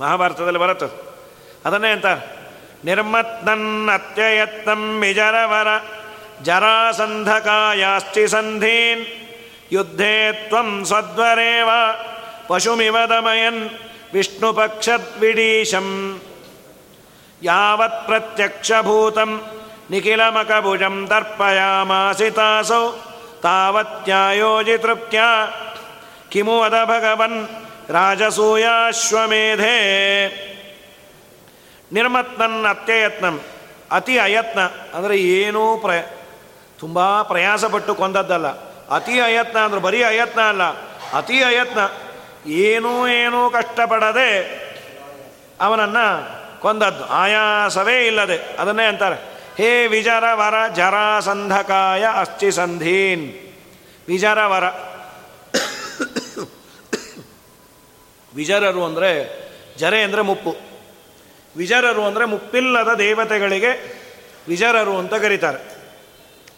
ಮಹಾಭಾರತದಲ್ಲಿ 0.00 0.58
ಬರುತ್ತೆ 0.58 0.88
ಅದನ್ನೇ 1.64 1.90
ಅಂತ 1.90 2.06
ನಿರ್ಮತ್ನನ್ನತ್ಯಯತ್ನಂ 2.84 4.82
ಮಿಜರವರ 5.00 5.68
ಜರಾಸಂಧಕಾಯಾಸ್ತಿ 6.42 8.24
ಸಂಧೀನ್ 8.28 9.02
ಯುದ್ಧೇ 9.73 10.15
ತ್ವಂ 10.47 10.69
ಸ್ವದ್ವರೇವ 10.85 11.69
ಪಶುಮಿವ 12.47 12.97
ದಮಯನ್ 13.09 13.61
ವಿಷ್ಣು 14.13 14.49
ಪಕ್ಷದ್ವಿಡೀಶಂ 14.53 15.87
ಯಾವತ್ 17.41 18.01
ಪ್ರತ್ಯಕ್ಷಭೂತಂ 18.05 19.31
ನಿಖಿಲಮಕಭುಜಂ 19.91 20.95
ತರ್ಪಯಾಮಾಸಿತಾಸೌ 21.07 22.85
ತಾವತ್ಯಾಯೋಜಿತೃಪ್ತ್ಯ 23.41 25.19
ಕಿಮು 26.29 26.55
ಅದ 26.61 26.77
ಭಗವನ್ 26.85 27.39
ರಾಜಸೂಯಾಶ್ವಮೇಧೆ 27.91 29.75
ನಿರ್ಮತ್ನನ್ 31.91 32.59
ಅತ್ಯಯತ್ನಂ 32.65 33.35
ಅತಿ 33.91 34.15
ಅಯತ್ನ 34.19 34.59
ಅಂದರೆ 34.95 35.15
ಏನೂ 35.33 35.63
ಪ್ರಯ 35.77 36.01
ತುಂಬ 36.79 36.97
ಪ್ರಯಾಸಪಟ್ಟು 37.21 37.93
ಕೊಂದದ್ದಲ್ಲ 37.93 38.49
ಅತಿ 38.90 39.20
ಅಯತ್ನ 39.20 39.58
ಅಂದ್ರೆ 39.58 39.80
ಬರೀ 39.80 40.02
ಅಯತ್ನ 40.02 40.40
ಅಲ್ಲ, 40.40 40.62
ಅತಿ 41.16 41.42
ಅಯತ್ನ. 41.42 41.78
ಏನೂ 42.46 43.08
ಏನೂ 43.08 43.50
ಕಷ್ಟಪಡದೆ 43.50 44.30
ಅವನನ್ನು 45.60 46.60
ಕೊಂದದ್ದು. 46.60 47.04
ಆಯಾಸವೇ 47.04 48.06
ಇಲ್ಲದೆ. 48.06 48.36
ಅದನ್ನೇ 48.58 48.84
ಅಂತಾರೆ. 48.84 49.14
ಹೇ 49.58 49.86
ವಿಜರ 49.86 50.24
ವರ 50.34 50.54
ಜರಾಸಂಧಕಾಯ 50.74 52.04
ಅಸ್ಥಿ 52.20 52.50
ಸಂಧೀನ್. 52.50 53.32
ವಿಜರ 54.08 54.46
ವರ 54.46 54.64
ವಿಜರರು 58.34 58.84
ಅಂದರೆ 58.84 59.10
ಜರೆ 59.78 60.02
ಅಂದರೆ 60.02 60.22
ಮುಪ್ಪು. 60.22 60.56
ವಿಜರರು 61.56 62.04
ಅಂದರೆ 62.04 62.24
ಮುಪ್ಪಿಲ್ಲದ 62.24 62.94
ದೇವತೆಗಳಿಗೆ 62.94 63.70
ವಿಜರರು 64.48 64.98
ಅಂತ 64.98 65.14
ಕರೀತಾರೆ. 65.14 65.60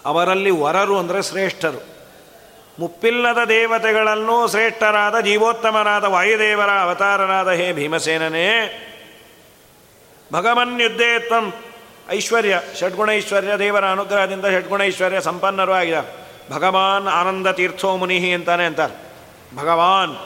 ಅವರಲ್ಲಿ 0.05 0.51
ವರರು 0.51 0.99
ಅಂದರೆ 0.99 1.23
ಶ್ರೇಷ್ಠರು. 1.23 1.96
ಮುಪ್ಪಿಲ್ಲದ 2.79 3.39
ದೇವತೆಗಳನ್ನೂ 3.49 4.49
ಶ್ರೇಷ್ಠರಾದ 4.49 5.21
ಜೀವೋತ್ತಮರಾದ 5.21 6.05
ವಾಯುದೇವರ 6.05 6.71
ಅವತಾರರಾದ 6.71 7.49
ಹೇ 7.49 7.73
ಭೀಮಸೇನನೇ. 7.73 8.83
ಭಗವನ್ 10.33 10.81
ಯುದ್ಧೇತ್ವಂ 10.81 11.53
ಐಶ್ವರ್ಯ, 12.11 12.61
ಷಡ್ಗುಣೈಶ್ವರ್ಯ, 12.81 13.59
ದೇವರ 13.59 13.85
ಅನುಗ್ರಹದಿಂದ 13.85 14.45
ಷಡ್ಗುಣೈಶ್ವರ್ಯ 14.45 15.21
ಸಂಪನ್ನರು 15.21 15.73
ಆಗಿದ. 15.73 15.95
ಭಗವಾನ್ 16.53 17.09
ಆನಂದ 17.09 17.47
ತೀರ್ಥೋ 17.47 17.97
ಮುನಿಹಿ 17.97 18.35
ಅಂತಾನೆ 18.35 18.65
ಅಂತಾರೆ. 18.65 18.95
ಭಗವಾನ್, 19.57 20.17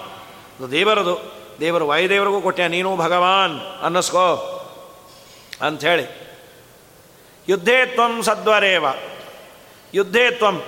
ಅದು 0.58 0.70
ದೇವರದು, 0.70 1.18
ದೇವರು 1.60 1.86
ವಾಯುದೇವರಿಗೂ 1.86 2.40
ಕೊಟ್ಟೆ 2.40 2.68
ನೀನು 2.68 2.96
ಭಗವಾನ್ 2.96 3.84
ಅನ್ನಿಸ್ಕೋ 3.84 4.26
ಅಂಥೇಳಿ. 5.62 6.04
ತ್ವಂ 7.84 8.22
ಸದ್ವರೇವ. 8.22 8.84
ಯುದ್ಧೇ 9.94 10.30
ತ್ವಂ 10.30 10.62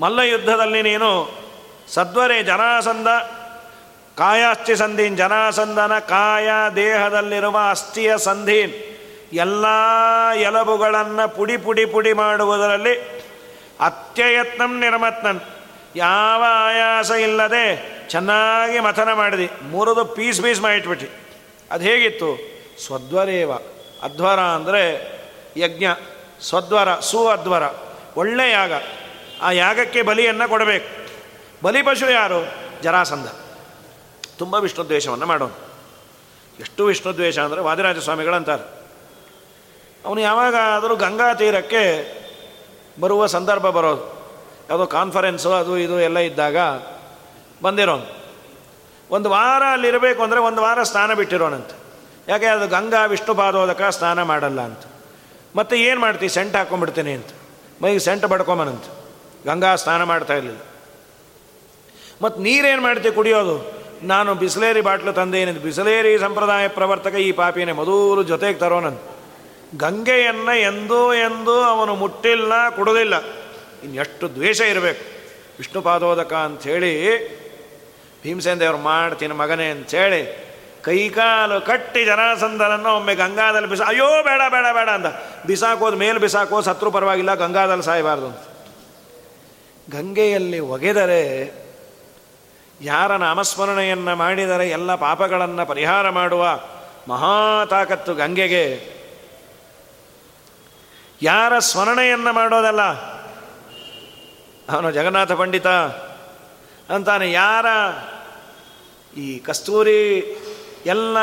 ಮಲ್ಲ 0.00 0.18
ಯುದ್ಧದಲ್ಲಿ 0.18 0.82
ನೀನು 0.82 1.30
ಸದ್ವರೆ 1.88 2.42
ಜನಾಸಂದ 2.42 3.06
ಕಾಯಾಸ್ಥಿ 4.18 4.76
ಸಂಧೀನ್, 4.76 5.16
ಜನಾಸಂದನ 5.16 5.98
ಕಾಯ 5.98 6.48
ದೇಹದಲ್ಲಿರುವ 6.76 7.58
ಅಸ್ಥಿಯ 7.70 8.18
ಸಂಧೀನ್, 8.18 8.72
ಎಲ್ಲ 9.32 9.64
ಎಲಬುಗಳನ್ನು 10.34 11.36
ಪುಡಿ 11.36 11.56
ಪುಡಿ 11.56 11.84
ಪುಡಿ 11.86 12.12
ಮಾಡುವುದರಲ್ಲಿ 12.12 12.98
ಅತ್ಯಯತ್ನಂ 13.80 14.80
ನಿರ್ಮತ್ನನ್. 14.80 15.40
ಯಾವ 15.96 16.44
ಆಯಾಸ 16.48 17.10
ಇಲ್ಲದೆ 17.10 18.00
ಚೆನ್ನಾಗಿ 18.08 18.80
ಮಥನ 18.80 19.12
ಮಾಡಿದಿ. 19.12 19.50
ಮೂರದು 19.62 20.04
ಪೀಸ್ 20.04 20.42
ಪೀಸ್ 20.42 20.60
ಮಾಡಿಟ್ಬಿಟ್ಟು. 20.60 21.06
ಅದು 21.70 21.84
ಹೇಗಿತ್ತು? 21.84 22.38
ಸ್ವದ್ವರೇವ. 22.86 23.52
ಅಧ್ವರ 24.02 24.40
ಅಂದರೆ 24.40 24.82
ಯಜ್ಞ. 25.56 25.84
ಸ್ವದ್ವರ 26.42 26.94
ಸು 26.94 27.28
ಅಧ್ವರ 27.28 27.62
ಒಳ್ಳೆ 28.16 28.50
ಯಾಗ. 28.50 28.72
ಆ 29.40 29.50
ಯಾಗಕ್ಕೆ 29.50 30.02
ಬಲಿಯನ್ನು 30.02 30.48
ಕೊಡಬೇಕು. 30.48 31.10
ಬಲಿ 31.62 31.82
ಪಶು 31.82 32.10
ಯಾರು? 32.10 32.52
ಜರಾಸಂಧ. 32.82 33.26
ತುಂಬ 34.38 34.54
ವಿಷ್ಣುದ್ವೇಷವನ್ನು 34.54 35.26
ಮಾಡೋನು. 35.26 35.70
ಎಷ್ಟು 36.60 36.84
ವಿಷ್ಣುದ್ವೇಷ 36.84 37.38
ಅಂದರೆ 37.38 37.60
ವಾದಿರಾಜ 37.60 37.98
ಸ್ವಾಮಿಗಳಂತಾರೆ 37.98 38.80
ಅವನು 40.06 40.20
ಯಾವಾಗ 40.20 40.54
ಆದರೂ 40.54 40.96
ಗಂಗಾ 40.96 41.34
ತೀರಕ್ಕೆ 41.34 41.82
ಬರುವ 43.00 43.26
ಸಂದರ್ಭ 43.26 43.66
ಬರೋದು. 43.66 44.20
ಯಾವುದೋ 44.68 44.86
ಕಾನ್ಫರೆನ್ಸು 44.86 45.52
ಅದು 45.52 45.78
ಇದು 45.78 46.00
ಎಲ್ಲ 46.00 46.18
ಇದ್ದಾಗ 46.18 46.56
ಬಂದಿರೋನು. 47.62 48.20
ಒಂದು 49.10 49.30
ವಾರ 49.30 49.62
ಅಲ್ಲಿರಬೇಕು 49.72 50.22
ಅಂದರೆ 50.22 50.40
ಒಂದು 50.40 50.62
ವಾರ 50.62 50.82
ಸ್ನಾನ 50.82 51.14
ಬಿಟ್ಟಿರೋನಂತೆ. 51.14 51.76
ಯಾಕೆ? 52.28 52.46
ಅದು 52.46 52.68
ಗಂಗಾ 52.68 53.04
ವಿಷ್ಣು 53.04 53.34
ಪಾದೋದಕ 53.34 53.82
ಸ್ನಾನ 53.82 54.22
ಮಾಡಲ್ಲ 54.22 54.60
ಅಂತ. 54.60 54.80
ಮತ್ತು 55.56 55.76
ಏನು 55.76 56.00
ಮಾಡ್ತೀವಿ 56.00 56.28
ಸೆಂಟ್ 56.28 56.56
ಹಾಕ್ಕೊಂಬಿಡ್ತೀನಿ 56.56 57.12
ಅಂತ. 57.12 57.26
ಮೈಗೆ 57.82 57.98
ಸೆಂಟ್ 57.98 58.26
ಬಡ್ಕೊಂಬನಂತ. 58.26 58.99
ಗಂಗಾ 59.46 59.76
ಸ್ನಾನ 59.76 60.02
ಮಾಡ್ತಾ 60.02 60.34
ಇರಲಿಲ್ಲ. 60.34 60.60
ಮತ್ತು 62.22 62.40
ನೀರೇನು 62.40 62.82
ಮಾಡ್ತೀವಿ 62.82 63.14
ಕುಡಿಯೋದು? 63.14 63.80
ನಾನು 64.02 64.34
ಬಿಸಿಲೇರಿ 64.34 64.80
ಬಾಟ್ಲು 64.80 65.12
ತಂದೇನಿದ್ದು 65.12 65.60
ಬಿಸಿಲೇರಿ 65.60 66.18
ಸಂಪ್ರದಾಯ 66.18 66.68
ಪ್ರವರ್ತಕ 66.68 67.14
ಈ 67.14 67.32
ಪಾಪಿನೇ 67.32 67.72
ಮಧೂರು 67.72 68.22
ಜೊತೆಗೆ 68.22 68.58
ತರೋನಂತ 68.58 69.00
ಗಂಗೆಯನ್ನು 69.76 70.54
ಎಂದೂ 70.58 71.14
ಎಂದೂ 71.14 71.56
ಅವನು 71.62 71.94
ಮುಟ್ಟಿಲ್ಲ, 71.94 72.52
ಕುಡೋದಿಲ್ಲ. 72.68 73.14
ಇನ್ನೆಷ್ಟು 73.84 74.28
ದ್ವೇಷ 74.28 74.60
ಇರಬೇಕು. 74.60 75.02
ವಿಷ್ಣು 75.58 75.82
ಪಾದೋದಕ 75.82 76.32
ಅಂಥೇಳಿ 76.32 76.92
ಭೀಮಸೇನ 78.22 78.58
ದೇವರು 78.60 78.78
ಮಾಡ್ತೀನಿ 78.78 79.34
ಮಗನೇ 79.34 79.70
ಅಂಥೇಳಿ 79.70 80.22
ಕೈಕಾಲು 80.82 81.60
ಕಟ್ಟಿ 81.60 82.04
ಜನಾಸಂದನನ್ನು 82.04 82.96
ಒಮ್ಮೆ 82.96 83.14
ಗಂಗಾದಲ್ಲಿ 83.14 83.68
ಬಿಸ 83.68 83.80
ಅಯ್ಯೋ, 83.86 84.22
ಬೇಡ 84.22 84.42
ಬೇಡ 84.50 84.66
ಬೇಡ 84.74 84.88
ಅಂತ 84.88 85.06
ಬಿಸಾಕೋದು 85.46 85.96
ಮೇಲೆ 85.96 86.18
ಬಿಸಾಕೋ 86.18 86.60
ಸತ್ರು 86.60 86.90
ಪರವಾಗಿಲ್ಲ, 86.90 87.34
ಗಂಗಾದಲ್ಲಿ 87.34 87.82
ಸಾಯಬಾರ್ದು 87.82 88.26
ಅಂತ. 88.26 88.49
ಗಂಗೆಯಲ್ಲಿ 89.90 90.58
ಒಗೆದರೆ, 90.58 91.22
ಯಾರ 92.80 93.16
ನಾಮಸ್ಮರಣೆಯನ್ನು 93.16 94.16
ಮಾಡಿದರೆ 94.16 94.70
ಎಲ್ಲ 94.70 94.94
ಪಾಪಗಳನ್ನು 94.94 95.66
ಪರಿಹಾರ 95.66 96.10
ಮಾಡುವ 96.10 96.60
ಮಹಾ 97.08 97.64
ತಾಕತ್ತು 97.64 98.14
ಗಂಗೆಗೆ. 98.14 98.64
ಯಾರ 101.22 101.58
ಸ್ಮರಣೆಯನ್ನು 101.58 102.32
ಮಾಡೋದಲ್ಲ? 102.32 102.82
ಅವನು 104.70 104.90
ಜಗನ್ನಾಥ 104.90 105.32
ಪಂಡಿತ 105.32 105.66
ಅಂತಾನೆ, 106.90 107.32
ಯಾರ 107.32 107.66
ಈ 109.18 109.38
ಕಸ್ತೂರಿ 109.38 110.00
ಎಲ್ಲ 110.86 111.16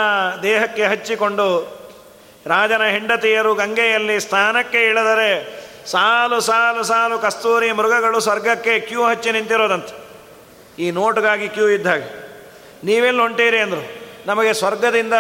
ದೇಹಕ್ಕೆ 0.43 0.85
ಹಚ್ಚಿಕೊಂಡು 0.85 1.47
ರಾಜನ 2.45 2.83
ಹೆಂಡತಿಯರು 2.83 3.55
ಗಂಗೆಯಲ್ಲಿ 3.55 4.19
ಸ್ನಾನಕ್ಕೆ 4.19 4.81
ಇಳಿದರೆ 4.87 5.31
ಸಾಲು 5.91 6.41
ಸಾಲು 6.41 6.83
ಸಾಲು 6.83 7.19
ಕಸ್ತೂರಿ 7.19 7.71
ಮೃಗಗಳು 7.71 8.19
ಸ್ವರ್ಗಕ್ಕೆ 8.19 8.79
ಕ್ಯೂ 8.79 9.03
ಹಚ್ಚಿ 9.03 9.31
ನಿಂತಿರೋದಂತೆ. 9.31 9.93
ಈ 10.79 10.91
ನೋಟ್ಗಾಗಿ 10.91 11.47
ಕ್ಯೂ 11.49 11.67
ಇದ್ದಾಗ 11.67 12.01
ನೀವೆಲ್ಲಿ 12.83 13.21
ಹೊಂಟೀರಿ 13.21 13.59
ಅಂದರು. 13.59 13.83
ನಮಗೆ 14.27 14.53
ಸ್ವರ್ಗದಿಂದ 14.53 15.13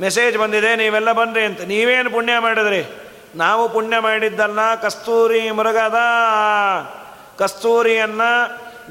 ಮೆಸೇಜ್ 0.00 0.38
ಬಂದಿದೆ, 0.38 0.76
ನೀವೆಲ್ಲ 0.76 1.12
ಬನ್ನಿರಿ 1.12 1.44
ಅಂತ. 1.44 1.60
ನೀವೇನು 1.60 2.10
ಪುಣ್ಯ 2.10 2.38
ಮಾಡಿದ್ರಿ? 2.38 2.82
ನಾವು 3.36 3.68
ಪುಣ್ಯ 3.68 3.98
ಮಾಡಿದ್ದಲ್ಲ, 3.98 4.74
ಕಸ್ತೂರಿ 4.74 5.50
ಮೃಗದ 5.50 5.98
ಕಸ್ತೂರಿಯನ್ನು 7.38 8.30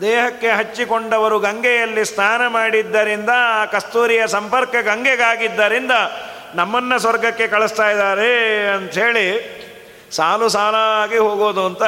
ದೇಹಕ್ಕೆ 0.02 0.48
ಹಚ್ಚಿಕೊಂಡವರು 0.48 1.40
ಗಂಗೆಯಲ್ಲಿ 1.40 2.06
ಸ್ನಾನ 2.06 2.48
ಮಾಡಿದ್ದರಿಂದ 2.48 3.30
ಆ 3.36 3.66
ಕಸ್ತೂರಿಯ 3.66 4.28
ಸಂಪರ್ಕ 4.28 4.76
ಗಂಗೆಗಾಗಿದ್ದರಿಂದ 4.82 5.92
ನಮ್ಮನ್ನು 6.56 7.00
ಸ್ವರ್ಗಕ್ಕೆ 7.00 7.48
ಕಳಿಸ್ತಾ 7.48 7.90
ಇದ್ದಾರೆ 7.90 8.68
ಅಂಥೇಳಿ 8.68 9.28
ಸಾಲು 10.12 10.50
ಸಾಲಾಗಿ 10.50 11.18
ಹೋಗೋದು 11.18 11.66
ಅಂತ 11.66 11.84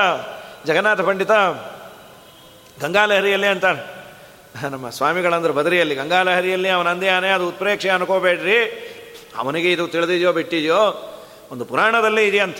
ಜಗನ್ನಾಥ 0.65 1.01
ಪಂಡಿತ 1.01 1.31
ಗಂಗಾಲಹರಿಯಲ್ಲಿ 2.81 3.47
ಅಂತಾನೆ. 3.47 3.97
ನಮ್ಮ 4.69 4.89
ಸ್ವಾಮಿಗಳಂದ್ರೆ 4.89 5.53
ಬದರಿಯಲ್ಲಿ, 5.53 5.95
ಗಂಗಾಲಹರಿಯಲ್ಲಿ 5.95 6.69
ಅವನಂದೇ 6.69 7.07
ಆನೆ, 7.07 7.29
ಅದು 7.29 7.47
ಉತ್ಪ್ರೇಕ್ಷೆ 7.47 7.89
ಅನ್ಕೋಬೇಡ್ರಿ. 7.89 8.59
ಅವನಿಗೆ 9.37 9.71
ಇದು 9.71 9.87
ತಿಳಿದಿದೆಯೋ 9.87 10.33
ಬಿಟ್ಟಿದೆಯೋ, 10.33 11.13
ಒಂದು 11.51 11.65
ಪುರಾಣದಲ್ಲಿ 11.65 12.27
ಇದೆಯಂತ 12.27 12.57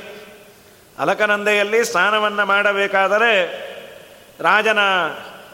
ಅಲಕನಂದೆಯಲ್ಲಿ 1.00 1.86
ಸ್ನಾನವನ್ನು 1.86 2.46
ಮಾಡಬೇಕಾದರೆ 2.46 3.68
ರಾಜನ 4.40 4.80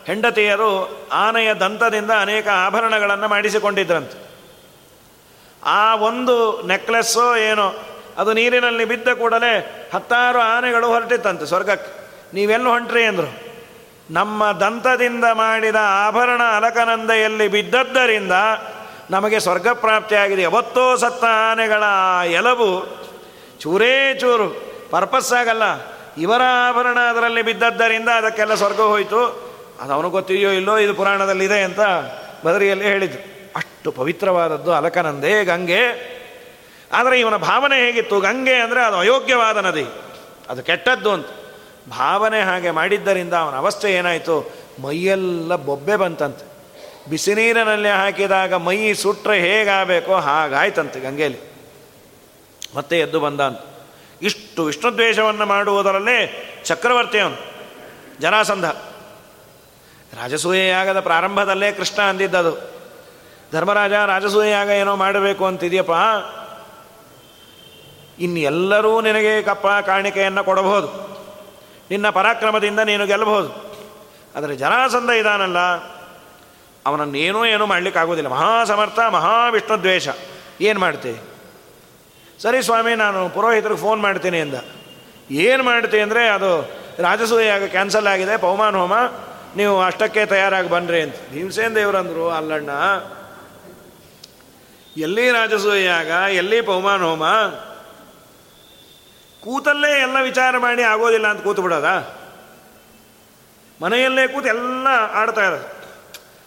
ಹೆಂಡತಿಯರು 0.06 1.08
ಆನೆಯ 1.12 1.54
ದಂತದಿಂದ 1.54 2.12
ಅನೇಕ 2.12 2.47
ಆಭರಣಗಳನ್ನು 2.47 3.28
ಮಾಡಿಸಿಕೊಂಡಿದ್ರಂತೆ. 3.28 4.24
ಆ 5.64 5.95
ಒಂದು 5.95 6.62
ನೆಕ್ಲೆಸ್ಸೋ 6.62 7.36
ಏನೋ 7.36 7.74
ಅದು 8.18 8.34
ನೀರಿನಲ್ಲಿ 8.34 8.86
ಬಿದ್ದ 8.86 9.09
ಕೂಡಲೇ 9.09 9.89
ಹತ್ತಾರು 9.93 10.39
ಆನೆಗಳು 10.39 10.88
ಹೊರಟಿತ್ತಂತೆ 10.88 11.45
ಸ್ವರ್ಗಕ್ಕೆ. 11.45 12.09
ನೀವೆಲ್ಲ 12.34 12.68
ಹೊಂಟ್ರಿ 12.68 13.03
ಅಂದರು. 13.03 13.53
ನಮ್ಮ 14.11 14.51
ದಂತದಿಂದ 14.51 15.24
ಮಾಡಿದ 15.34 15.76
ಆಭರಣ 15.82 16.41
ಅಲಕನಂದೆಯಲ್ಲಿ 16.43 17.47
ಬಿದ್ದದ್ದರಿಂದ 17.47 18.32
ನಮಗೆ 19.09 19.39
ಸ್ವರ್ಗ 19.39 19.68
ಪ್ರಾಪ್ತಿಯಾಗಿದೆ. 19.68 20.41
ಯಾವತ್ತೋ 20.41 20.95
ಸತ್ತ 20.95 21.24
ಆನೆಗಳ 21.24 21.84
ಎಲಬು. 22.26 22.97
ಚೂರೇ 23.59 24.18
ಚೂರು. 24.20 24.74
ಪರ್ಪಸ್ 24.91 25.34
ಆಗಲ್ಲ. 25.34 25.64
ಇವರ 26.18 26.41
ಆಭರಣ 26.70 26.99
ಅದರಲ್ಲಿ 26.99 27.41
ಬಿದ್ದದ್ದರಿಂದ 27.41 28.09
ಅದಕ್ಕೆಲ್ಲ 28.09 28.55
ಸ್ವರ್ಗ 28.55 28.82
ಹೋಯಿತು. 28.82 29.53
ಅದು 29.82 29.93
ಅವನು 29.93 30.09
ಗೊತ್ತಿದೆಯೋ 30.09 30.51
ಇಲ್ಲೋ 30.51 30.78
ಇದು 30.78 30.93
ಪುರಾಣದಲ್ಲಿದೆ 30.93 31.61
ಅಂತ 31.61 31.80
ಬದರಿಯಲ್ಲಿ 32.45 32.86
ಹೇಳಿದ್ರು. 32.86 33.51
ಅಷ್ಟು 33.55 33.91
ಪವಿತ್ರವಾದದ್ದು 33.91 34.74
ಅಲಕನಂದೇ 34.74 35.43
ಗಂಗೆ. 35.43 36.22
ಆದರೆ 36.94 37.20
ಇವನ 37.20 37.36
ಭಾವನೆ 37.36 37.86
ಹೇಗಿತ್ತು? 37.86 38.20
ಗಂಗೆ 38.20 38.54
ಅಂದರೆ 38.54 38.86
ಅದು 38.86 38.98
ಅಯೋಗ್ಯವಾದ 38.98 39.58
ನದಿ. 39.58 39.86
ಅದು 40.50 40.64
ಕೆಟ್ಟದ್ದು 40.64 41.12
ಅಂತ. 41.12 41.28
ಭಾವನೆ 41.89 42.41
ಹಾಗೆ 42.41 42.72
ಮಾಡಿದ್ದರಿಂದ 42.72 43.34
ಅವನ 43.34 43.56
ಅವಸ್ಥೆ 43.56 43.94
ಏನಾಯಿತು? 43.94 44.52
ಮೈಯೆಲ್ಲ 44.82 45.56
ಬೊಬ್ಬೆ 45.56 45.96
ಬಂತಂತೆ. 45.96 46.54
ಬಿಸಿನೀರಿನಲ್ಲಿ 47.10 47.89
ಹಾಕಿದಾಗ 47.89 48.54
ಮೈ 48.54 48.94
ಸುಟ್ಟರೆ 48.94 49.39
ಹೇಗಾಗಬೇಕೋ 49.39 50.16
ಹಾಗಾಯ್ತಂತೆ 50.16 51.00
ಗಂಗೆಯಲ್ಲಿ. 51.00 51.39
ಮತ್ತೆ 52.76 53.00
ಎದ್ದು 53.00 53.20
ಬಂದ 53.20 53.41
ಅಂತ. 53.41 53.60
ಇಷ್ಟು 54.22 54.64
ವಿಷ್ಣುದ್ವೇಷವನ್ನು 54.64 55.46
ಮಾಡುವುದರಲ್ಲೇ 55.46 56.50
ಚಕ್ರವರ್ತಿ 56.66 57.20
ಅವನು, 57.20 57.36
ಜನಾಸಂಧ. 58.20 58.66
ರಾಜಸೂಯಯಾಗದ 60.16 61.00
ಪ್ರಾರಂಭದಲ್ಲೇ 61.00 61.72
ಕೃಷ್ಣ 61.72 62.02
ಅಂದಿದ್ದದು. 62.02 62.72
ಧರ್ಮರಾಜ, 63.52 63.91
ರಾಜಸೂಯಯಾಗ 63.91 64.68
ಏನೋ 64.68 64.96
ಮಾಡಬೇಕು 64.96 65.46
ಅಂತಿದೆಯಪ್ಪ. 65.46 65.91
ಇನ್ನೆಲ್ಲರೂ 68.20 69.01
ನಿನಗೆ 69.01 69.41
ಕಪ್ಪ 69.41 69.68
ಕಾಣಿಕೆಯನ್ನು 69.68 70.43
ಕೊಡಬಹುದು. 70.43 70.88
ನಿನ್ನ 71.89 72.09
ಪರಾಕ್ರಮದಿಂದ 72.09 72.80
ನೀನು 72.80 73.05
ಗೆಲ್ಲಬಹುದು. 73.05 73.49
ಆದರೆ 74.36 74.55
ಜನಾಸಂದ 74.55 75.09
ಇದಾನಲ್ಲ, 75.09 75.57
ಅವನನ್ನು 76.86 77.18
ಏನೂ 77.18 77.66
ಮಾಡಲಿಕ್ಕಾಗೋದಿಲ್ಲ 77.66 78.30
ಮಹಾಸಮರ್ಥ, 78.30 78.99
ಮಹಾವಿಷ್ಣು 78.99 79.78
ದ್ವೇಷ. 79.82 80.07
ಏನು 80.61 80.80
ಮಾಡ್ತೀವಿ 80.80 81.20
ಸರಿ 82.41 82.64
ಸ್ವಾಮಿ, 82.64 82.95
ನಾನು 82.95 83.30
ಪುರೋಹಿತರಿಗೆ 83.30 83.82
ಫೋನ್ 83.82 84.01
ಮಾಡ್ತೀನಿ 84.01 84.39
ಅಂದ. 84.39 84.53
ಏನು 85.32 85.64
ಮಾಡ್ತೀನಿ 85.64 86.03
ಅಂದರೆ, 86.03 86.28
ಅದು 86.28 86.72
ರಾಜಸೂಯಾಗ 87.01 87.66
ಕ್ಯಾನ್ಸಲ್ 87.66 88.07
ಆಗಿದೆ, 88.07 88.38
ಪವಮಾನ 88.38 88.76
ಹೋಮ. 88.76 88.93
ನೀವು 89.55 89.82
ಅಷ್ಟಕ್ಕೆ 89.82 90.26
ತಯಾರಾಗಿ 90.26 90.70
ಬನ್ನಿರಿ 90.70 91.01
ಅಂತ. 91.01 91.16
ಭೀಮಸೇನ್ 91.34 91.76
ದೇವರಂದರು, 91.76 92.30
ಅಲ್ಲಣ್ಣ, 92.30 92.70
ಎಲ್ಲಿ 94.97 95.32
ರಾಜಸೂಯಾಗ 95.32 96.32
ಎಲ್ಲಿ 96.32 96.61
ಪವಮಾನ 96.61 97.01
ಹೋಮ? 97.03 97.24
ಕೂತಲ್ಲೇ 99.44 99.91
ಎಲ್ಲ 100.02 100.18
ವಿಚಾರ 100.22 100.58
ಮಾಡಿ 100.58 100.84
ಆಗೋದಿಲ್ಲ 100.84 101.28
ಅಂತ 101.28 101.41
ಕೂತು 101.44 101.62
ಬಿಡೋದ? 101.62 101.89
ಮನೆಯಲ್ಲೇ 103.82 104.28
ಕೂತು 104.28 104.48
ಎಲ್ಲ 104.48 104.88
ಆಡ್ತಾ 105.14 105.41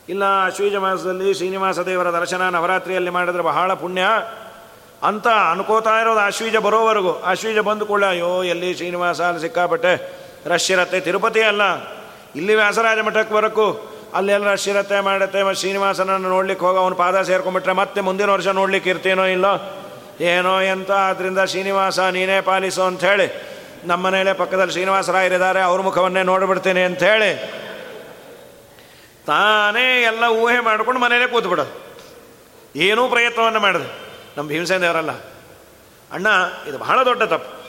ಇಲ್ಲ 0.09 0.25
ಶ್ರೀಜ 0.49 0.75
ಮಾಸದಲ್ಲಿ 0.77 1.35
ಶ್ರೀನಿವಾಸ 1.35 1.79
ದೇವರ 1.79 2.09
ದರ್ಶನ 2.11 2.43
ನವರಾತ್ರಿಯಲ್ಲಿ 2.49 3.11
ಮಾಡಿದ್ರೆ 3.11 3.43
ಬಹಳ 3.43 3.73
ಪುಣ್ಯ. 3.73 4.03
ಅಂತ 5.03 5.29
ಅನ್ಕೋತಾ 5.29 5.95
ಇರೋದು 6.01 6.21
ಆಶ್ವೀಜ 6.21 6.57
ಬರೋವರೆಗೂ. 6.57 7.13
ಆಶ್ವೀಜ 7.21 7.59
ಬಂದು 7.59 7.87
ಕೂಡ, 7.87 8.05
ಅಯ್ಯೋ, 8.05 8.31
ಎಲ್ಲಿ 8.43 8.75
ಶ್ರೀನಿವಾಸ, 8.75 9.21
ಅಲ್ಲಿ 9.21 9.43
ಸಿಕ್ಕಾಪಟ್ಟೆ 9.43 9.93
ರಶ್ 10.47 10.71
ಇರತ್ತೆ. 10.71 11.01
ತಿರುಪತಿ 11.01 11.43
ಅಲ್ಲ, 11.43 11.63
ಇಲ್ಲಿ 12.37 12.55
ವ್ಯಾಸರಾಜ 12.55 12.99
ಮಠಕ್ಕೆ 12.99 13.35
ಬರೋಕ್ಕೂ 13.35 13.67
ಅಲ್ಲೆಲ್ಲ 14.15 14.53
ರಶ್ 14.53 14.69
ಇರತ್ತೆ, 14.69 15.01
ಮಾಡತ್ತೆ. 15.01 15.43
ಮತ್ತು 15.43 15.61
ಶ್ರೀನಿವಾಸನನ್ನು 15.61 16.29
ನೋಡ್ಲಿಕ್ಕೆ 16.29 16.67
ಹೋಗಿ, 16.67 16.79
ಅವನ 16.79 16.95
ಪಾದ 16.95 17.23
ಸೇರ್ಕೊಂಡ್ಬಿಟ್ರೆ 17.23 17.73
ಮತ್ತೆ 17.73 18.01
ಮುಂದಿನ 18.01 18.31
ವರ್ಷ 18.31 18.49
ನೋಡ್ಲಿಕ್ಕೆ 18.61 18.91
ಇರ್ತೇನೋ 18.91 19.25
ಇಲ್ಲೋ? 19.25 19.53
ಏನೋ 20.21 20.61
ಎಂತ 20.61 20.91
ಆದ್ದರಿಂದ 20.91 21.39
ಶ್ರೀನಿವಾಸ, 21.39 22.01
ನೀನೇ 22.01 22.41
ಪಾಲಿಸು 22.41 22.83
ಅಂಥೇಳಿ 22.83 23.57
ನಮ್ಮ 23.85 24.07
ಮನೇಲೆ 24.07 24.33
ಪಕ್ಕದಲ್ಲಿ 24.33 24.73
ಶ್ರೀನಿವಾಸರಾಯರಿದ್ದಾರೆ 24.73 25.61
ಅವ್ರ 25.61 25.81
ಮುಖವನ್ನೇ 25.81 26.23
ನೋಡಿಬಿಡ್ತೇನೆ 26.23 26.85
ಅಂಥೇಳಿ 26.85 27.53
ತಾನೇ 29.27 30.03
ಎಲ್ಲ 30.03 30.25
ಊಹೆ 30.25 30.61
ಮಾಡ್ಕೊಂಡು 30.61 31.01
ಮನೇಲೆ 31.01 31.27
ಕೂತ್ಬಿಡೋದು 31.27 31.87
ಏನೂ 32.77 33.09
ಪ್ರಯತ್ನವನ್ನು 33.09 33.61
ಮಾಡಿದೆ. 33.61 34.07
ನಮ್ಮ 34.37 34.49
ಭೀಮಸೇನ 34.49 34.83
ದೇವರಲ್ಲ. 34.83 35.11
ಅಣ್ಣ, 36.13 36.27
ಇದು 36.69 36.79
ಬಹಳ 36.79 37.05
ದೊಡ್ಡ 37.05 37.23
ತಪ್ಪು. 37.23 37.67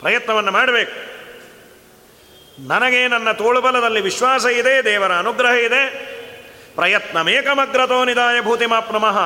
ಪ್ರಯತ್ನವನ್ನು 0.00 0.50
ಮಾಡಬೇಕು. 0.50 1.16
ನನಗೆ 2.68 3.08
ನನ್ನ 3.08 3.32
ತೋಳುಬಲದಲ್ಲಿ 3.32 4.00
ವಿಶ್ವಾಸ 4.00 4.44
ಇದೆ, 4.44 4.84
ದೇವರ 4.84 5.12
ಅನುಗ್ರಹ 5.12 5.50
ಇದೆ. 5.50 5.90
ಪ್ರಯತ್ನ 6.74 7.20
ಮೇಕಮಗ್ರತೋ 7.20 8.04
ನಿದಾಯ 8.04 8.40
ಭೂತಿಮಾಪ್ನಮಃ 8.40 9.18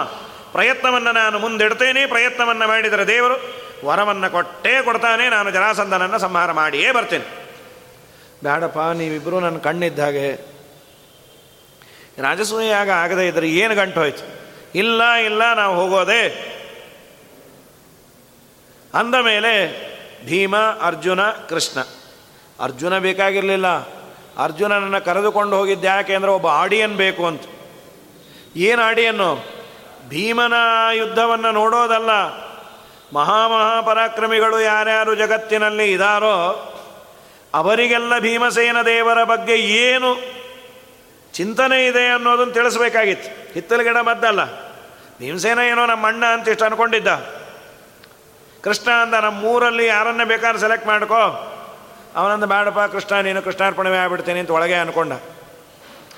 ಪ್ರಯತ್ನವನ್ನು 0.53 1.13
ನಾನು 1.13 1.39
ಮುಂದಿಡ್ತೇನೆ, 1.39 2.07
ಪ್ರಯತ್ನವನ್ನು 2.07 2.67
ಮಾಡಿದರೆ 2.67 3.07
ದೇವರು 3.07 3.37
ವರವನ್ನು 3.87 4.31
ಕೊಟ್ಟೇ 4.31 4.83
ಕೊಡ್ತಾನೆ, 4.83 5.29
ನಾನು 5.29 5.51
ಜರಾಸಂಧನನ್ನು 5.51 6.19
ಸಂಹಾರ 6.19 6.53
ಮಾಡಿಯೇ 6.53 6.93
ಬರ್ತೇನೆ. 6.93 7.25
ಬೇಡಪ್ಪ 8.45 8.79
ನೀವಿಬ್ಬರು 8.79 9.41
ನನ್ನ 9.41 9.59
ಕಣ್ಣಿದ್ದ 9.59 9.99
ಹಾಗೆ. 9.99 10.33
ರಾಜಸೂಯಾಗ 12.23 12.91
ಆಗದೇ 12.91 13.27
ಇದ್ರೆ 13.27 13.51
ಏನು 13.51 13.75
ಗಂಟು 13.75 14.01
ಹೋಯ್ತು? 14.01 14.41
ಇಲ್ಲ 14.75 15.03
ಇಲ್ಲ, 15.05 15.55
ನಾವು 15.55 15.75
ಹೋಗೋದೆ. 15.81 16.51
ಅಂದ 18.95 19.15
ಮೇಲೆ 19.15 19.53
ಭೀಮ, 20.27 20.57
ಅರ್ಜುನ, 20.57 21.31
ಕೃಷ್ಣ. 21.31 21.81
ಅರ್ಜುನ 22.61 22.99
ಬೇಕಾಗಿರಲಿಲ್ಲ. 22.99 23.67
ಅರ್ಜುನನನ್ನು 24.43 25.05
ಕರೆದುಕೊಂಡು 25.05 25.57
ಹೋಗಿದ್ದ 25.57 25.85
ಯಾಕೆ 25.85 26.15
ಅಂದರೆ 26.15 26.31
ಒಬ್ಬ 26.31 26.47
ಆಡಿಯನ್ 26.47 26.97
ಬೇಕು 26.97 27.27
ಅಂತ. 27.27 27.43
ಏನು 28.57 28.83
ಆಡಿಯನ್ನು? 28.83 29.60
ಭೀಮನ 30.11 30.53
ಯುದ್ಧವನ್ನು 30.93 31.53
ನೋಡೋದಲ್ಲ. 31.53 32.11
ಮಹಾಮಹಾಪರಾಕ್ರಮಿಗಳು 33.15 34.61
ಯಾರ್ಯಾರು 34.61 35.15
ಜಗತ್ತಿನಲ್ಲಿ 35.15 35.93
ಇದ್ದಾರೋ 35.93 36.67
ಅವರಿಗೆಲ್ಲ 37.55 38.19
ಭೀಮಸೇನ 38.19 38.83
ದೇವರ 38.83 39.25
ಬಗ್ಗೆ 39.25 39.57
ಏನು 39.57 40.41
ಚಿಂತನೆ 41.33 41.87
ಇದೆ 41.87 42.07
ಅನ್ನೋದನ್ನು 42.07 42.53
ತಿಳಿಸ್ಬೇಕಾಗಿತ್ತು. 42.53 43.53
ಹಿತ್ತಲ 43.53 43.83
ಗಿಡ 43.83 43.97
ಮದ್ದಲ್ಲ. 43.97 44.45
ಭೀಮಸೇನ 45.19 45.59
ಏನೋ 45.59 45.87
ನಮ್ಮ 45.87 46.07
ಅಣ್ಣ 46.07 46.25
ಅಂತ 46.27 46.49
ಇಷ್ಟು 46.49 46.65
ಅನ್ಕೊಂಡಿದ್ದ. 46.65 47.09
ಕೃಷ್ಣ 48.63 48.91
ಅಂದ 48.91 49.15
ನಮ್ಮ 49.15 49.45
ಊರಲ್ಲಿ 49.45 49.87
ಯಾರನ್ನೇ 49.87 50.25
ಬೇಕಾದ್ರೆ 50.25 50.61
ಸೆಲೆಕ್ಟ್ 50.61 50.87
ಮಾಡ್ಕೋ. 50.87 51.21
ಅವನಂದ 52.17 52.45
ಬೇಡಪ್ಪ 52.45 52.79
ಕೃಷ್ಣ, 52.79 53.21
ನೀನು 53.21 53.43
ಕೃಷ್ಣಾರ್ಪಣೆ 53.43 53.97
ಆಗ್ಬಿಡ್ತೀನಿ 53.97 54.41
ಅಂತ 54.41 54.51
ಒಳಗೆ 54.51 54.75
ಅನ್ಕೊಂಡ. 54.75 55.13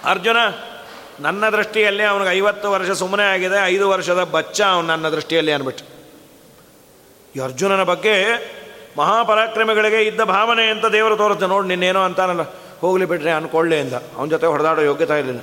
ಅರ್ಜುನ 0.04 0.36
ನನ್ನ 1.20 1.48
ದೃಷ್ಟಿಯಲ್ಲಿ 1.48 2.02
ಅವನಿಗೆ 2.02 2.30
ಐವತ್ತು 2.30 2.70
ವರ್ಷ 2.70 2.90
ಸುಮ್ಮನೆ 2.90 3.22
ಆಗಿದೆ, 3.22 3.66
ಐದು 3.66 3.88
ವರ್ಷದ 3.88 4.24
ಬಚ್ಚ 4.24 4.60
ಅವನು 4.60 4.86
ನನ್ನ 4.86 5.08
ದೃಷ್ಟಿಯಲ್ಲಿ 5.08 5.52
ಅನ್ಬಿಟ್ಟು 5.52 5.84
ಈ 7.36 7.40
ಅರ್ಜುನನ 7.40 7.82
ಬಗ್ಗೆ 7.82 8.12
ಮಹಾಪರಾಕ್ರಮಿಗಳಿಗೆ 8.98 10.02
ಇದ್ದ 10.02 10.20
ಭಾವನೆ 10.20 10.70
ಅಂತ 10.70 10.86
ದೇವರು 10.86 11.16
ತೋರುತ್ತೆ 11.16 11.46
ನೋಡಿ, 11.46 11.68
ನಿನ್ನೇನೋ 11.68 12.02
ಅಂತಾನಲ್ಲ, 12.02 12.40
ಹೋಗ್ಲಿ 12.80 13.04
ಬಿಟ್ರೆ 13.04 13.30
ಅನ್ಕೊಳ್ಳೆ 13.30 13.80
ಅಂತ 13.80 13.94
ಅವನ 13.94 14.28
ಜೊತೆ 14.28 14.46
ಹೊಡೆದಾಡೋ 14.46 14.82
ಯೋಗ್ಯತೆ 14.82 15.18
ಇರಲಿಲ್ಲ. 15.18 15.40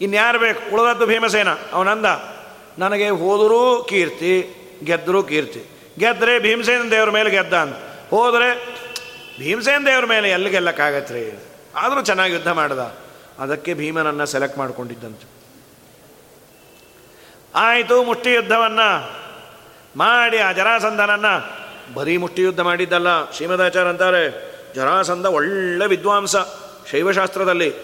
ಇನ್ಯಾರು 0.00 0.38
ಬೇಕು? 0.38 0.74
ಉಳಿದದ್ದು 0.74 1.06
ಭೀಮಸೇನ? 1.06 1.48
ಅವನಂದ, 1.72 2.04
ನನಗೆ 2.78 3.08
ಹೋದರೂ 3.08 3.86
ಕೀರ್ತಿ, 3.88 4.34
ಗೆದ್ದರೂ 4.84 5.22
ಕೀರ್ತಿ. 5.22 5.70
ಗೆದ್ದರೆ 5.98 6.38
ಭೀಮಸೇನ 6.38 6.82
ದೇವರ 6.90 7.10
ಮೇಲೆ 7.10 7.30
ಗೆದ್ದ 7.30 7.54
ಅಂತ. 7.54 7.76
ಹೋದರೆ, 8.10 8.78
ಭೀಮಸೇನ 9.38 9.82
ದೇವರ 9.86 10.04
ಮೇಲೆ 10.04 10.30
ಎಲ್ಲಿ 10.30 10.50
ಗೆಲ್ಲಕ್ಕಾಗತ್ತೆ 10.50 11.14
ರೀ 11.14 11.38
ಆದರೂ 11.74 12.02
ಚೆನ್ನಾಗಿ 12.02 12.32
ಯುದ್ಧ 12.32 12.48
ಮಾಡ್ದ. 12.48 13.05
ಅದಕ್ಕೆ 13.38 13.74
ಭೀಮನನ್ನು 13.74 14.26
ಸೆಲೆಕ್ಟ್ 14.26 14.58
ಮಾಡಿಕೊಂಡಿದ್ದಂತೆ. 14.58 15.36
ಆಯಿತು 17.54 18.04
ಮುಷ್ಟಿ 18.04 18.32
ಯುದ್ಧವನ್ನು 18.32 19.10
ಮಾಡಿ 19.96 20.38
ಆ 20.38 20.52
ಜರಾಸಂಧನನ್ನು. 20.52 21.66
ಬರೀ 21.94 22.16
ಮುಷ್ಟಿ 22.16 22.42
ಯುದ್ಧ 22.42 22.60
ಮಾಡಿದ್ದಲ್ಲ, 22.60 23.30
ಶ್ರೀಮದಾಚಾರ್ಯ 23.30 23.90
ಅಂತಾರೆ, 23.90 24.56
ಜರಾಸಂಧ 24.74 25.26
ಒಳ್ಳೆ 25.26 25.86
ವಿದ್ವಾಂಸ 25.86 26.36
ಶೈವಶಾಸ್ತ್ರದಲ್ಲಿ. 26.90 27.74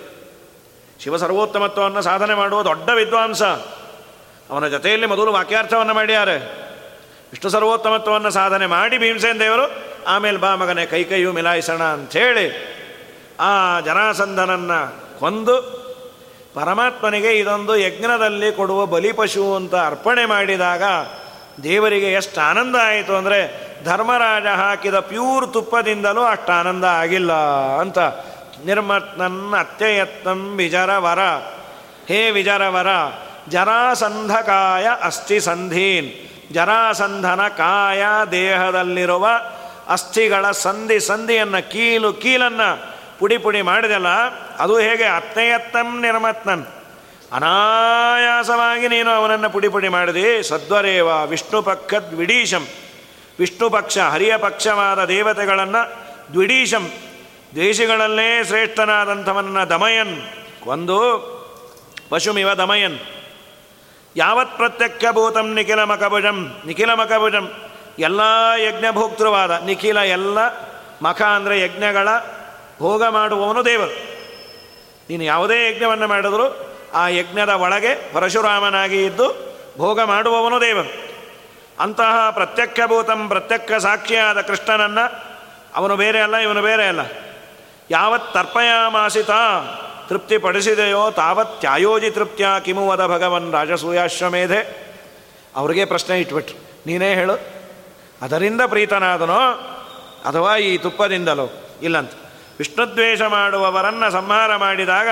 ಶಿವ 1.00 1.16
ಸರ್ವೋತ್ತಮತ್ವವನ್ನು 1.16 2.02
ಸಾಧನೆ 2.02 2.34
ಮಾಡುವ 2.34 2.62
ದೊಡ್ಡ 2.62 2.88
ವಿದ್ವಾಂಸ. 2.88 3.42
ಅವನ 4.50 4.68
ಜೊತೆಯಲ್ಲಿ 4.68 5.06
ಮೊದಲು 5.06 5.32
ವಾಕ್ಯಾರ್ಥವನ್ನು 5.32 5.94
ಮಾಡ್ಯಾರೆ. 5.94 6.36
ವಿಷ್ಣು 7.30 7.50
ಸರ್ವೋತ್ತಮತ್ವವನ್ನು 7.50 8.30
ಸಾಧನೆ 8.30 8.66
ಮಾಡಿ 8.66 8.98
ಭೀಮಸೇನ 8.98 9.38
ದೇವರು, 9.38 9.72
ಆಮೇಲೆ 10.06 10.38
ಬಾ 10.38 10.54
ಮಗನೇ 10.54 10.86
ಕೈ 10.86 11.04
ಕೈಯು 11.04 11.32
ಮಿಲಾಯಿಸೋಣ 11.32 11.82
ಅಂಥೇಳಿ 11.82 12.72
ಆ 13.40 13.80
ಜರಾಸಂಧನನ್ನು 13.80 15.01
ಕೊಂದು 15.22 15.56
ಪರಮಾತ್ಮನಿಗೆ 16.54 17.32
ಇದೊಂದು 17.38 17.76
ಯಜ್ಞದಲ್ಲಿ 17.76 18.52
ಕೊಡುವ 18.52 18.86
ಬಲಿಪಶು 18.86 19.54
ಅಂತ 19.54 19.74
ಅರ್ಪಣೆ 19.74 20.24
ಮಾಡಿದಾಗ 20.26 20.82
ದೇವರಿಗೆ 21.62 22.12
ಎಷ್ಟು 22.12 22.40
ಆನಂದ 22.40 22.76
ಆಯಿತು 22.82 23.16
ಅಂದರೆ 23.16 23.40
ಧರ್ಮರಾಜ 23.84 24.46
ಹಾಕಿದ 24.46 24.94
ಪ್ಯೂರ್ 24.94 25.52
ತುಪ್ಪದಿಂದಲೂ 25.52 26.20
ಅಷ್ಟು 26.20 26.52
ಆನಂದ 26.52 26.84
ಆಗಿಲ್ಲ 26.84 27.32
ಅಂತ. 27.80 27.98
ನಿರ್ಮತ್ನನ್ 28.64 29.54
ಅತ್ಯಯತ್ನಂ 29.54 30.56
ವಿಜರವರ. 30.56 31.18
ಹೇ 32.08 32.30
ವಿಜರವರ, 32.30 32.86
ಜರಾಸಂಧಕಾಯ 33.48 34.88
ಅಸ್ಥಿ 35.02 35.40
ಸಂಧೀನ್. 35.40 36.10
ಜರಾಸಂಧನ 36.54 37.40
ಕಾಯ 37.48 38.02
ದೇಹದಲ್ಲಿರುವ 38.30 39.28
ಅಸ್ಥಿಗಳ 39.88 40.50
ಸಂಧಿ 40.50 41.00
ಸಂಧಿಯನ್ನು, 41.00 41.70
ಕೀಲು, 41.70 42.12
ಕೀಲನ್ನು 42.12 42.92
ಪುಡಿ 43.18 43.38
ಪುಡಿ 43.38 43.62
ಮಾಡಿದೆಲ್ಲ 43.62 44.08
ಅದು 44.62 44.78
ಹೇಗೆ 44.78 45.04
ಅತ್ಯಯತ್ತಂ 45.04 46.00
ನಿರ್ಮತ್ನನ್. 46.00 46.66
ಅನಾಯಾಸವಾಗಿ 47.32 48.88
ನೀನು 48.88 49.10
ಅವನನ್ನು 49.10 49.50
ಪುಡಿ 49.50 49.68
ಪುಡಿ 49.68 49.88
ಮಾಡಿದಿ. 49.88 50.48
ಸದ್ವರೇವ 50.48 51.08
ವಿಷ್ಣು 51.26 51.62
ಪಕ್ಷದ್ 51.62 52.10
ದ್ವಿಡೀಶಂ 52.10 52.66
ವಿಷ್ಣು 53.38 53.70
ಪಕ್ಷ, 53.70 53.98
ಹರಿಯ 53.98 54.36
ಪಕ್ಷವಾದ 54.36 55.04
ದೇವತೆಗಳನ್ನು 55.04 55.82
ದ್ವಿಡೀಶಂ. 56.32 56.90
ದ್ವೇಷಿಗಳಲ್ಲೇ 57.54 58.44
ಶ್ರೇಷ್ಠನಾದಂಥವನ್ನ 58.44 59.64
ದಮಯನ್. 59.64 60.22
ಒಂದು, 60.66 60.98
ಪಶುಮಿವ 62.08 62.54
ದಮಯನ್. 62.54 62.98
ಯಾವತ್ 64.16 64.56
ಪ್ರತ್ಯಕ್ಷ 64.56 65.04
ಭೂತಂ 65.10 65.54
ನಿಖಿಲ 65.54 65.84
ಮಕಭುಜಂ. 65.84 66.62
ನಿಖಿಲ 66.66 66.94
ಮಕಭುಜಂ. 66.94 67.52
ಎಲ್ಲ 67.98 68.20
ಯಜ್ಞಭೋಕ್ತೃವಾದ, 68.56 69.62
ನಿಖಿಲ 69.64 69.96
ಎಲ್ಲ 69.96 70.38
ಮಖ 71.02 71.22
ಅಂದರೆ 71.22 71.60
ಯಜ್ಞಗಳ 71.60 72.08
ಭೋಗ 72.78 73.04
ಮಾಡುವವನು 73.04 73.64
ದೇವರು. 73.64 74.11
ನೀನು 75.12 75.24
ಯಾವುದೇ 75.24 75.56
ಯಜ್ಞವನ್ನು 75.68 76.06
ಮಾಡಿದ್ರು 76.08 76.44
ಆ 76.94 77.02
ಯಜ್ಞದ 77.08 77.52
ಒಳಗೆ 77.64 77.92
ಪರಶುರಾಮನಾಗಿ 78.12 78.98
ಇದ್ದು 79.04 79.26
ಭೋಗ 79.78 80.00
ಮಾಡುವವನು 80.00 80.56
ದೇವರು. 80.60 80.90
ಅಂತಹ 81.80 82.16
ಪ್ರತ್ಯಕ್ಷಭೂತಂ 82.30 83.20
ಪ್ರತ್ಯಕ್ಷ 83.28 83.72
ಸಾಕ್ಷಿಯಾದ 83.82 84.40
ಕೃಷ್ಣನನ್ನು 84.40 85.04
ಅವನು 85.74 85.94
ಬೇರೆ 85.96 86.20
ಅಲ್ಲ, 86.20 86.36
ಇವನು 86.36 86.62
ಬೇರೆ 86.62 86.84
ಅಲ್ಲ. 86.86 87.02
ಯಾವತ್ 87.90 88.28
ತರ್ಪಯಾಮಾಸಿತ 88.34 89.32
ತೃಪ್ತಿಪಡಿಸಿದೆಯೋ 90.08 91.02
ತಾವತ್ 91.10 91.54
ತ್ಯಾಯೋಜಿ 91.60 92.10
ತೃಪ್ತಿಯ 92.10 92.48
ಕಿಮುವದ 92.64 93.02
ಭಗವನ್ 93.06 93.48
ರಾಜಸೂಯಾಶ್ವಮೇಧೆ 93.52 94.60
ಅವ್ರಿಗೆ 95.56 95.84
ಪ್ರಶ್ನೆ 95.84 96.20
ಇಟ್ಬಿಟ್ರು. 96.20 96.58
ನೀನೇ 96.86 97.10
ಹೇಳು, 97.14 97.36
ಅದರಿಂದ 98.22 98.60
ಪ್ರೀತನಾದನೋ 98.66 99.40
ಅಥವಾ 100.24 100.52
ಈ 100.56 100.72
ತುಪ್ಪದಿಂದಲೋ, 100.78 101.46
ಇಲ್ಲಂತ. 101.82 102.14
ವಿಷ್ಣುದ್ವೇಷ 102.58 103.22
ಮಾಡುವವರನ್ನು 103.22 104.08
ಸಂಹಾರ 104.12 104.56
ಮಾಡಿದಾಗ 104.56 105.08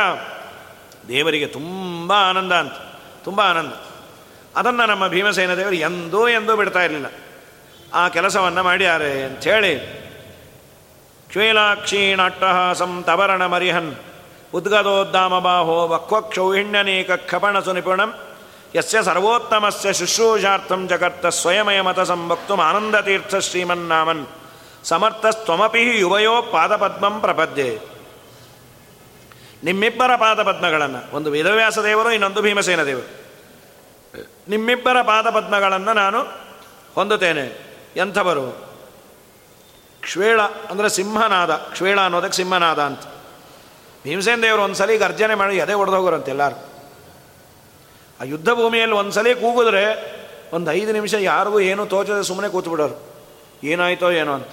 ದೇವರಿಗೆ 1.09 1.47
ತುಂಬ 1.47 2.13
ಆನಂದ 2.13 2.53
ಅಂತ, 2.53 2.73
ತುಂಬ 3.25 3.41
ಆನಂದ. 3.41 3.73
ಅದನ್ನು 4.57 4.87
ನಮ್ಮ 4.87 5.09
ಭೀಮಸೇನ 5.09 5.55
ದೇವರು 5.55 5.75
ಎಂದೂ 5.75 6.29
ಎಂದೂ 6.29 6.57
ಬಿಡ್ತಾ 6.57 6.83
ಇರಲಿಲ್ಲ. 6.83 7.07
ಆ 7.95 8.09
ಕೆಲಸವನ್ನು 8.09 8.63
ಮಾಡ್ಯಾರೆ 8.63 9.23
ಅಂಥೇಳಿ 9.25 9.75
ಕ್ಷೀಲಾಕ್ಷೀಣಾಟ್ಟಹಾಸಂ 11.29 13.03
ತವರಣ 13.07 13.47
ಮರಿಹನ್ 13.47 13.95
ಉದ್ಗದೋದ್ದಾಮ 14.55 15.39
ಬಾಹೋ 15.39 15.89
ವಕ್ವಕ್ಷೌಹಿಣ್ಯನೇಕ 15.89 17.11
ಖಪಣ 17.29 17.59
ಸುನಿಪುಣಂ 17.61 18.11
ಯಸ್ಯ 18.77 19.03
ಸರ್ವೋತ್ತಮಸ್ಯ 19.03 19.93
ಶುಶ್ರೂಷಾರ್ಥಂ 19.93 20.89
ಜಗತ್ತ 20.89 21.27
ಸ್ವಯಮಯ 21.27 21.81
ಮತ 21.81 22.01
ಸಂಭಕ್ತು 22.01 22.55
ಆನಂದತೀರ್ಥ 22.55 23.35
ಶ್ರೀಮನ್ನಾಮನ್. 23.35 24.27
ಸಮರ್ಥಸ್ತ್ವಮಪಿ 24.85 25.99
ಯುವಯೋ 25.99 26.43
ಪಾದಪದ್ಮಂ 26.43 27.21
ಪ್ರಪದ್ಯೆ. 27.21 27.79
ನಿಮ್ಮಿಬ್ಬರ 29.65 30.17
ಪಾದಪದ್ಮಗಳನ್ನು, 30.17 31.17
ಒಂದು 31.17 31.31
ವೇದವ್ಯಾಸ 31.31 31.79
ದೇವರು, 31.79 32.13
ಇನ್ನೊಂದು 32.13 32.43
ಭೀಮಸೇನ 32.43 32.83
ದೇವರು. 32.83 33.21
ನಿಮ್ಮಿಬ್ಬರ 34.49 35.03
ಪಾದಪದ್ಮಗಳನ್ನು 35.03 35.93
ನಾನು 35.93 36.21
ಹೊಂದುತ್ತೇನೆ. 36.95 37.71
ಎಂಥವರು? 37.97 38.71
ಕ್ಷೇಳ 40.01 40.41
ಅಂದರೆ 40.43 40.89
ಸಿಂಹನಾದ. 40.89 41.51
ಕ್ಷೇಳ 41.51 42.01
ಅನ್ನೋದಕ್ಕೆ 42.01 42.37
ಸಿಂಹನಾದ 42.37 42.79
ಅಂತ. 42.83 43.01
ಭೀಮಸೇನ 44.05 44.43
ದೇವರು 44.43 44.63
ಒಂದು 44.63 44.75
ಸಲ 44.75 44.91
ಗರ್ಜನೆ 44.99 45.35
ಮಾಡಿ 45.35 45.57
ಎದೆ 45.57 45.73
ಹೊಡೆದೋಗೋರಂತೆ 45.73 46.31
ಎಲ್ಲರೂ. 46.31 46.57
ಆ 48.21 48.25
ಯುದ್ಧ 48.25 48.49
ಭೂಮಿಯಲ್ಲಿ 48.51 48.97
ಒಂದು 48.97 49.13
ಸಲ 49.13 49.27
ಕೂಗಿದ್ರೆ 49.35 50.17
ಒಂದು 50.53 50.73
ಐದು 50.73 50.93
ನಿಮಿಷ 50.93 51.15
ಯಾರಿಗೂ 51.15 51.61
ಏನೂ 51.61 51.87
ತೋಚದೆ 51.87 52.25
ಸುಮ್ಮನೆ 52.25 52.49
ಕೂತ್ಬಿಡೋರು. 52.49 53.11
ಏನಾಯಿತೋ 53.65 54.11
ಏನೋ 54.11 54.33
ಅಂತ. 54.33 54.47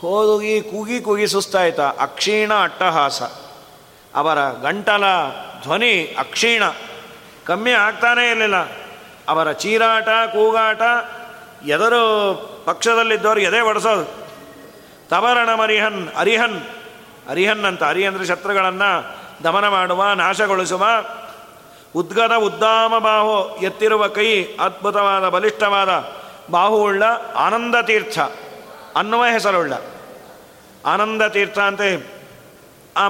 ಹೋಗಿ 0.00 0.62
ಕೂಗಿ 0.62 1.00
ಕೂಗಿ 1.00 1.28
ಸುಸ್ತಾಯ್ತ. 1.28 1.80
ಅಕ್ಷೀಣ 1.80 2.54
ಅಟ್ಟಹಾಸ. 2.54 3.22
ಅವರ 4.14 4.38
ಗಂಟಲ 4.62 5.04
ಧ್ವನಿ 5.62 6.16
ಅಕ್ಷೀಣ. 6.18 6.62
ಕಮ್ಮಿ 7.46 7.70
ಆಗ್ತಾನೇ 7.70 8.30
ಇರಲಿಲ್ಲ. 8.30 8.56
ಅವರ 9.28 9.52
ಚೀರಾಟ, 9.52 10.08
ಕೂಗಾಟ, 10.08 10.82
ಎದರು 11.66 12.34
ಪಕ್ಷದಲ್ಲಿದ್ದವರು 12.66 13.40
ಎದೆ 13.40 13.60
ಒಡಿಸೋದು. 13.60 14.04
ತವರಣ 15.08 15.54
ಮರಿಹನ್, 15.54 16.08
ಅರಿಹನ್. 16.16 16.62
ಅರಿಹನ್ 17.30 17.64
ಅಂತ 17.64 17.84
ಅರಿ 17.84 18.26
ಶತ್ರುಗಳನ್ನು 18.26 19.16
ದಮನ 19.44 19.68
ಮಾಡುವ, 19.68 20.04
ನಾಶಗೊಳಿಸುವ, 20.04 20.86
ಉದ್ಗದ 21.94 22.32
ಉದ್ದಾಮ 22.36 22.98
ಬಾಹು 22.98 23.56
ಎತ್ತಿರುವ 23.56 24.08
ಕೈ 24.08 24.42
ಅದ್ಭುತವಾದ, 24.42 25.28
ಬಲಿಷ್ಠವಾದ, 25.28 26.04
ಬಾಹುವುಳ್ಳ 26.50 27.02
ಆನಂದ 27.36 27.74
ತೀರ್ಥ 27.82 28.18
ಅನ್ನುವ 28.96 29.22
ಹೆಸರುಳ್ಳ. 29.24 29.74
ಆನಂದ 30.86 31.22
ತೀರ್ಥ 31.28 31.58
ಅಂತ 31.58 31.80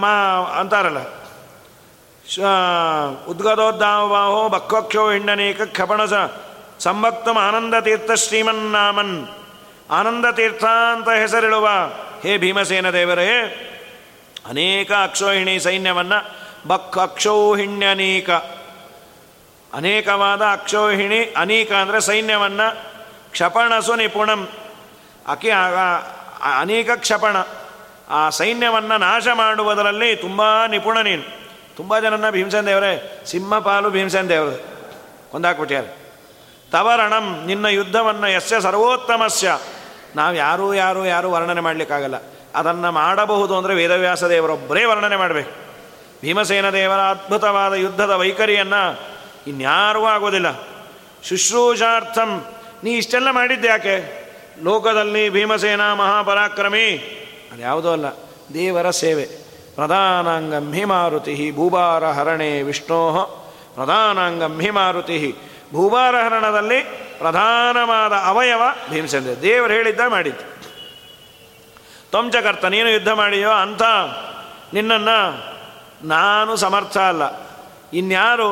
ಮಾ 0.03 0.12
ಅಂತಾರಲ್ಲ. 0.61 1.01
ಉದ್ಗದೋದ್ದಾಮ 3.26 4.01
ಬಾಹೋ 4.12 4.49
ಬಕ್ವಕ್ಷೋ 4.49 5.05
ಹಿಂಡನೇಕ 5.11 5.61
ಕ್ಷಪಣಸ 5.62 6.14
ಸಂಭಕ್ತಮ 6.78 7.39
ಆನಂದ 7.39 7.74
ತೀರ್ಥ 7.81 8.11
ಶ್ರೀಮನ್ನಾಮನ್. 8.12 9.16
ಆನಂದ 9.91 10.26
ತೀರ್ಥ 10.31 10.64
ಅಂತ 10.64 11.09
ಹೆಸರಿಳುವ 11.09 11.68
ಹೇ 12.22 12.33
ಭೀಮಸೇನ 12.39 12.91
ದೇವರೇ, 12.91 13.26
ಅನೇಕ 14.49 14.91
ಅಕ್ಷೋಹಿಣಿ 14.93 15.61
ಸೈನ್ಯವನ್ನು 15.61 16.18
ಬಕ್ 16.68 16.99
ಅಕ್ಷೌಹಿಣ್ಯನೀಕ 16.99 18.31
ಅನೇಕವಾದ 19.72 20.43
ಅಕ್ಷೋಹಿಣಿ 20.43 21.20
ಅನೇಕ 21.37 21.72
ಅಂದರೆ 21.72 22.01
ಸೈನ್ಯವನ್ನು 22.01 22.68
ಕ್ಷಪಣಸು 23.31 23.95
ನಿಪುಣಂ. 23.95 24.49
ಅಕಿ 25.27 25.51
ಅನೇಕ 26.61 26.91
ಕ್ಷಪಣ. 26.91 27.37
ಆ 28.11 28.31
ಸೈನ್ಯವನ್ನು 28.31 28.99
ನಾಶ 28.99 29.29
ಮಾಡುವುದರಲ್ಲಿ 29.35 30.16
ತುಂಬ 30.16 30.43
ನಿಪುಣ 30.66 30.99
ನೀನು. 31.01 31.23
ತುಂಬ 31.77 31.99
ಜನನ 31.99 32.31
ಭೀಮಸೇನ 32.31 32.66
ದೇವರೇ 32.66 33.23
ಸಿಂಹಪಾಲು 33.27 33.91
ಭೀಮಸೇನ 33.91 34.27
ದೇವರು. 34.29 34.57
ಕೊಂದಾಕ್ಬಿಟ್ಯಾರೆ. 35.31 36.01
ತವರಣಂ, 36.73 37.47
ನಿನ್ನ 37.47 37.66
ಯುದ್ಧವನ್ನು 37.66 38.31
ಯಸ್ಯ 38.31 38.61
ಸರ್ವೋತ್ತಮಸ್ಯ. 38.61 39.59
ನಾವು 40.16 40.35
ಯಾರೂ 40.35 40.75
ಯಾರೂ 40.75 41.05
ಯಾರೂ 41.05 41.31
ವರ್ಣನೆ 41.31 41.61
ಮಾಡಲಿಕ್ಕಾಗಲ್ಲ. 41.61 42.14
ಅದನ್ನು 42.55 42.93
ಮಾಡಬಹುದು 42.93 43.59
ಅಂದರೆ 43.59 43.75
ವೇದವ್ಯಾಸ 43.75 44.25
ದೇವರೊಬ್ಬರೇ 44.25 44.85
ವರ್ಣನೆ 44.85 45.16
ಮಾಡಬೇಕು. 45.16 45.51
ಭೀಮಸೇನ 46.23 46.71
ದೇವರ 46.71 47.01
ಅದ್ಭುತವಾದ 47.01 47.73
ಯುದ್ಧದ 47.73 48.11
ವೈಖರಿಯನ್ನು 48.11 49.01
ಇನ್ಯಾರೂ 49.47 50.05
ಆಗೋದಿಲ್ಲ. 50.05 50.62
ಶುಶ್ರೂಷಾರ್ಥಂ, 51.25 52.45
ನೀ 52.85 52.91
ಇಷ್ಟೆಲ್ಲ 52.91 53.31
ಮಾಡಿದ್ದೆ 53.31 53.68
ಯಾಕೆ? 53.68 54.20
ಲೋಕದಲ್ಲಿ 54.63 55.31
ಭೀಮಸೇನ 55.31 55.93
ಮಹಾಪರಾಕ್ರಮಿ. 55.93 56.87
ಅದು 57.53 57.63
ಯಾವುದೋ 57.63 57.93
ಅಲ್ಲ, 57.93 58.07
ದೇವರ 58.55 58.91
ಸೇವೆ. 58.91 59.27
ಪ್ರಧಾನಾಂಗಂ 59.75 60.73
ಹಿಮಾರುತಿ 60.73 61.53
ಭೂಭಾರ 61.57 62.05
ಹರಣೆ 62.05 62.63
ವಿಷ್ಣೋ. 62.63 63.01
ಪ್ರಧಾನಾಂಗಂ 63.75 64.61
ಹಿಮಾರುತಿ 64.61 65.35
ಭೂಭಾರ 65.73 66.15
ಹರಣದಲ್ಲಿ 66.17 66.81
ಪ್ರಧಾನವಾದ 67.19 68.13
ಅವಯವ 68.13 68.63
ಭೀಮಸೇನ 68.91 69.27
ದೇವರು 69.43 69.73
ಹೇಳಿದ್ದ 69.73 70.01
ಮಾಡಿದ್ದು. 70.09 70.45
ತ್ವಂಚಕರ್ತ 72.11 72.65
ನೀನು 72.65 72.89
ಯುದ್ಧ 72.91 73.09
ಮಾಡಿಯೋ 73.09 73.51
ಅಂಥ 73.51 73.83
ನಿನ್ನನ್ನು 74.75 75.19
ನಾನು 76.07 76.57
ಸಮರ್ಥ 76.57 76.99
ಅಲ್ಲ. 76.99 77.23
ಇನ್ಯಾರು 77.93 78.51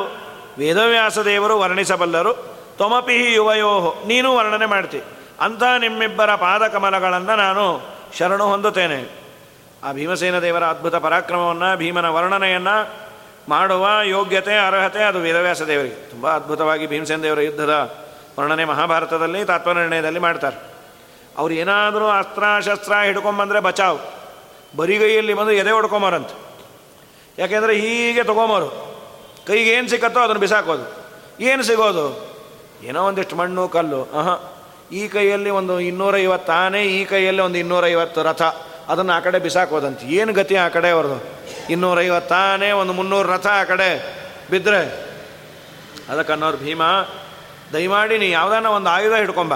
ವೇದವ್ಯಾಸ 0.58 1.18
ದೇವರು 1.18 1.58
ವರ್ಣಿಸಬಲ್ಲರು 1.58 2.34
ತೊಮಪಿ 2.78 3.32
ಯುವಯೋಹೋ 3.32 3.94
ನೀನು 4.06 4.36
ವರ್ಣನೆ 4.36 4.66
ಮಾಡ್ತಿ. 4.66 5.00
ಅಂಥ 5.40 5.62
ನಿಮ್ಮಿಬ್ಬರ 5.78 6.34
ಪಾದಕಮಲಗಳನ್ನು 6.34 7.36
ನಾನು 7.36 7.80
ಶರಣು 8.18 8.44
ಹೊಂದುತ್ತೇನೆ. 8.44 9.28
ಆ 9.84 9.92
ಭೀಮಸೇನ 9.92 10.38
ದೇವರ 10.38 10.64
ಅದ್ಭುತ 10.64 10.94
ಪರಾಕ್ರಮವನ್ನು, 10.94 11.76
ಭೀಮನ 11.76 12.08
ವರ್ಣನೆಯನ್ನು 12.08 12.94
ಮಾಡುವ 13.48 13.88
ಯೋಗ್ಯತೆ, 14.04 14.66
ಅರ್ಹತೆ 14.66 15.04
ಅದು 15.04 15.18
ವೇದವ್ಯಾಸ 15.18 15.62
ದೇವರಿಗೆ. 15.62 15.94
ತುಂಬ 15.94 16.30
ಅದ್ಭುತವಾಗಿ 16.30 16.86
ಭೀಮಸೇನ 16.86 17.22
ದೇವರ 17.22 17.40
ಯುದ್ಧದ 17.40 17.96
ವರ್ಣನೆ 18.40 18.64
ಮಹಾಭಾರತದಲ್ಲಿ 18.64 19.44
ನಿರ್ಣಯದಲ್ಲಿ 19.74 20.18
ಮಾಡ್ತಾರೆ. 20.18 20.56
ಅವ್ರು 21.38 21.54
ಏನಾದರೂ 21.54 22.08
ಅಸ್ತ್ರ, 22.08 22.44
ಶಸ್ತ್ರ 22.60 22.92
ಹಿಡ್ಕೊಂಬಂದರೆ 23.04 23.60
ಬಚಾವ್. 23.60 23.98
ಬರಿಗೈಯಲ್ಲಿ 24.76 25.34
ಬಂದು 25.34 25.50
ಎದೆ 25.50 25.70
ಹೊಡ್ಕೊಂಬರಂತ. 25.70 26.28
ಯಾಕೆಂದರೆ 27.38 27.74
ಹೀಗೆ 27.76 28.22
ತೊಗೊಂಬರು. 28.22 28.98
ಕೈಗೆ 29.46 29.70
ಏನು 29.70 29.88
ಸಿಕ್ಕತ್ತೋ 29.88 30.20
ಅದನ್ನು 30.20 30.40
ಬಿಸಾಕೋದು. 30.40 31.08
ಏನು 31.40 31.62
ಸಿಗೋದು? 31.62 32.28
ಏನೋ 32.82 33.06
ಒಂದಿಷ್ಟು 33.06 33.36
ಮಣ್ಣು, 33.36 33.68
ಕಲ್ಲು. 33.68 34.02
ಆಹಾ 34.02 34.57
ಈ 34.92 35.08
ಕೈಯಲ್ಲಿ 35.08 35.50
ಒಂದು 35.50 35.80
ಇನ್ನೂರೈವತ್ತು 35.80 36.52
ಆನೆ 36.52 36.84
ಈ 36.84 37.04
ಕೈಯಲ್ಲಿ 37.04 37.42
ಒಂದು 37.42 37.58
ಇನ್ನೂರೈವತ್ತು 37.58 38.22
ರಥ. 38.22 38.42
ಅದನ್ನು 38.88 39.12
ಆ 39.12 39.20
ಕಡೆ 39.20 39.38
ಬಿಸಾಕೋದಂತೆ 39.38 40.06
ಏನು 40.06 40.32
ಗತಿ 40.32 40.56
ಆ 40.56 40.68
ಕಡೆ 40.68 40.90
ಅವ್ರದ್ದು? 40.90 41.24
ಇನ್ನೂರೈವತ್ತು 41.72 42.34
ಆನೆ 42.34 42.70
ಒಂದು 42.70 42.92
ಮುನ್ನೂರು 42.92 43.32
ರಥ 43.32 43.46
ಆ 43.46 43.64
ಕಡೆ 43.64 44.18
ಬಿದ್ದರೆ 44.50 45.08
ಅದಕ್ಕೆ 46.08 46.32
ಅನ್ನೋರು, 46.32 46.56
ಭೀಮ, 46.56 46.82
ದಯಮಾಡಿ 47.72 48.18
ನೀ 48.18 48.30
ಯಾವುದಾನ 48.30 48.66
ಒಂದು 48.66 48.88
ಆಯುಧ 48.88 49.14
ಹಿಡ್ಕೊಂಬ. 49.14 49.52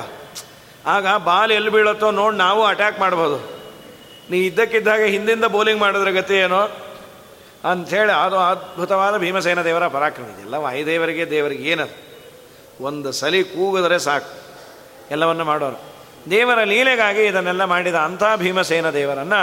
ಆಗ 0.87 1.17
ಬಾಲ್ 1.17 1.53
ಎಲ್ಲಿ 1.53 1.71
ಬೀಳುತ್ತೋ 1.71 2.11
ನೋಡಿ 2.11 2.37
ನಾವು 2.37 2.65
ಅಟ್ಯಾಕ್ 2.65 3.01
ಮಾಡ್ಬೋದು. 3.01 3.63
ನೀ 4.31 4.47
ಇದ್ದಕ್ಕಿದ್ದಾಗ 4.47 5.03
ಹಿಂದಿಂದ 5.03 5.45
ಬೌಲಿಂಗ್ 5.45 5.81
ಮಾಡಿದ್ರೆ 5.81 6.13
ಗತಿ 6.13 6.35
ಏನೋ? 6.35 6.69
ಅಂಥೇಳಿ 7.65 8.13
ಅದು 8.13 8.39
ಅದ್ಭುತವಾದ 8.39 9.17
ಭೀಮಸೇನ 9.17 9.63
ದೇವರ 9.63 9.87
ಪರಾಕ್ರಮ. 9.87 10.25
ಇದೆಲ್ಲ 10.25 10.55
ವಾಯುದೇವರಿಗೆ, 10.55 11.31
ದೇವರಿಗೆ 11.31 11.71
ಏನದು? 11.71 12.13
ಒಂದು 12.85 13.13
ಸಲಿ 13.13 13.45
ಕೂಗಿದ್ರೆ 13.45 13.99
ಸಾಕು. 13.99 14.42
ಎಲ್ಲವನ್ನು 15.13 15.45
ಮಾಡೋರು. 15.45 15.81
ದೇವರ 16.31 16.65
ಲೀಲೆಗಾಗಿ 16.65 17.23
ಇದನ್ನೆಲ್ಲ 17.23 17.65
ಮಾಡಿದ 17.65 17.95
ಅಂಥ 17.95 18.23
ಭೀಮಸೇನ 18.37 18.91
ದೇವರನ್ನು 18.91 19.43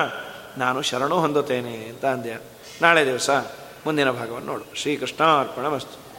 ನಾನು 0.59 0.81
ಶರಣು 0.81 1.15
ಹೊಂದುತ್ತೇನೆ 1.19 1.73
ಅಂತ 1.73 2.05
ಅಂದೆ 2.05 2.33
ನಾಳೆ 2.81 3.05
ದಿವಸ 3.05 3.29
ಮುಂದಿನ 3.85 4.11
ಭಾಗವನ್ನು 4.11 4.47
ನೋಡು. 4.47 4.65
ಶ್ರೀಕೃಷ್ಣ 4.75 5.23
ಅರ್ಪಣ 5.23 5.65
ವಸ್ತು 5.65 6.09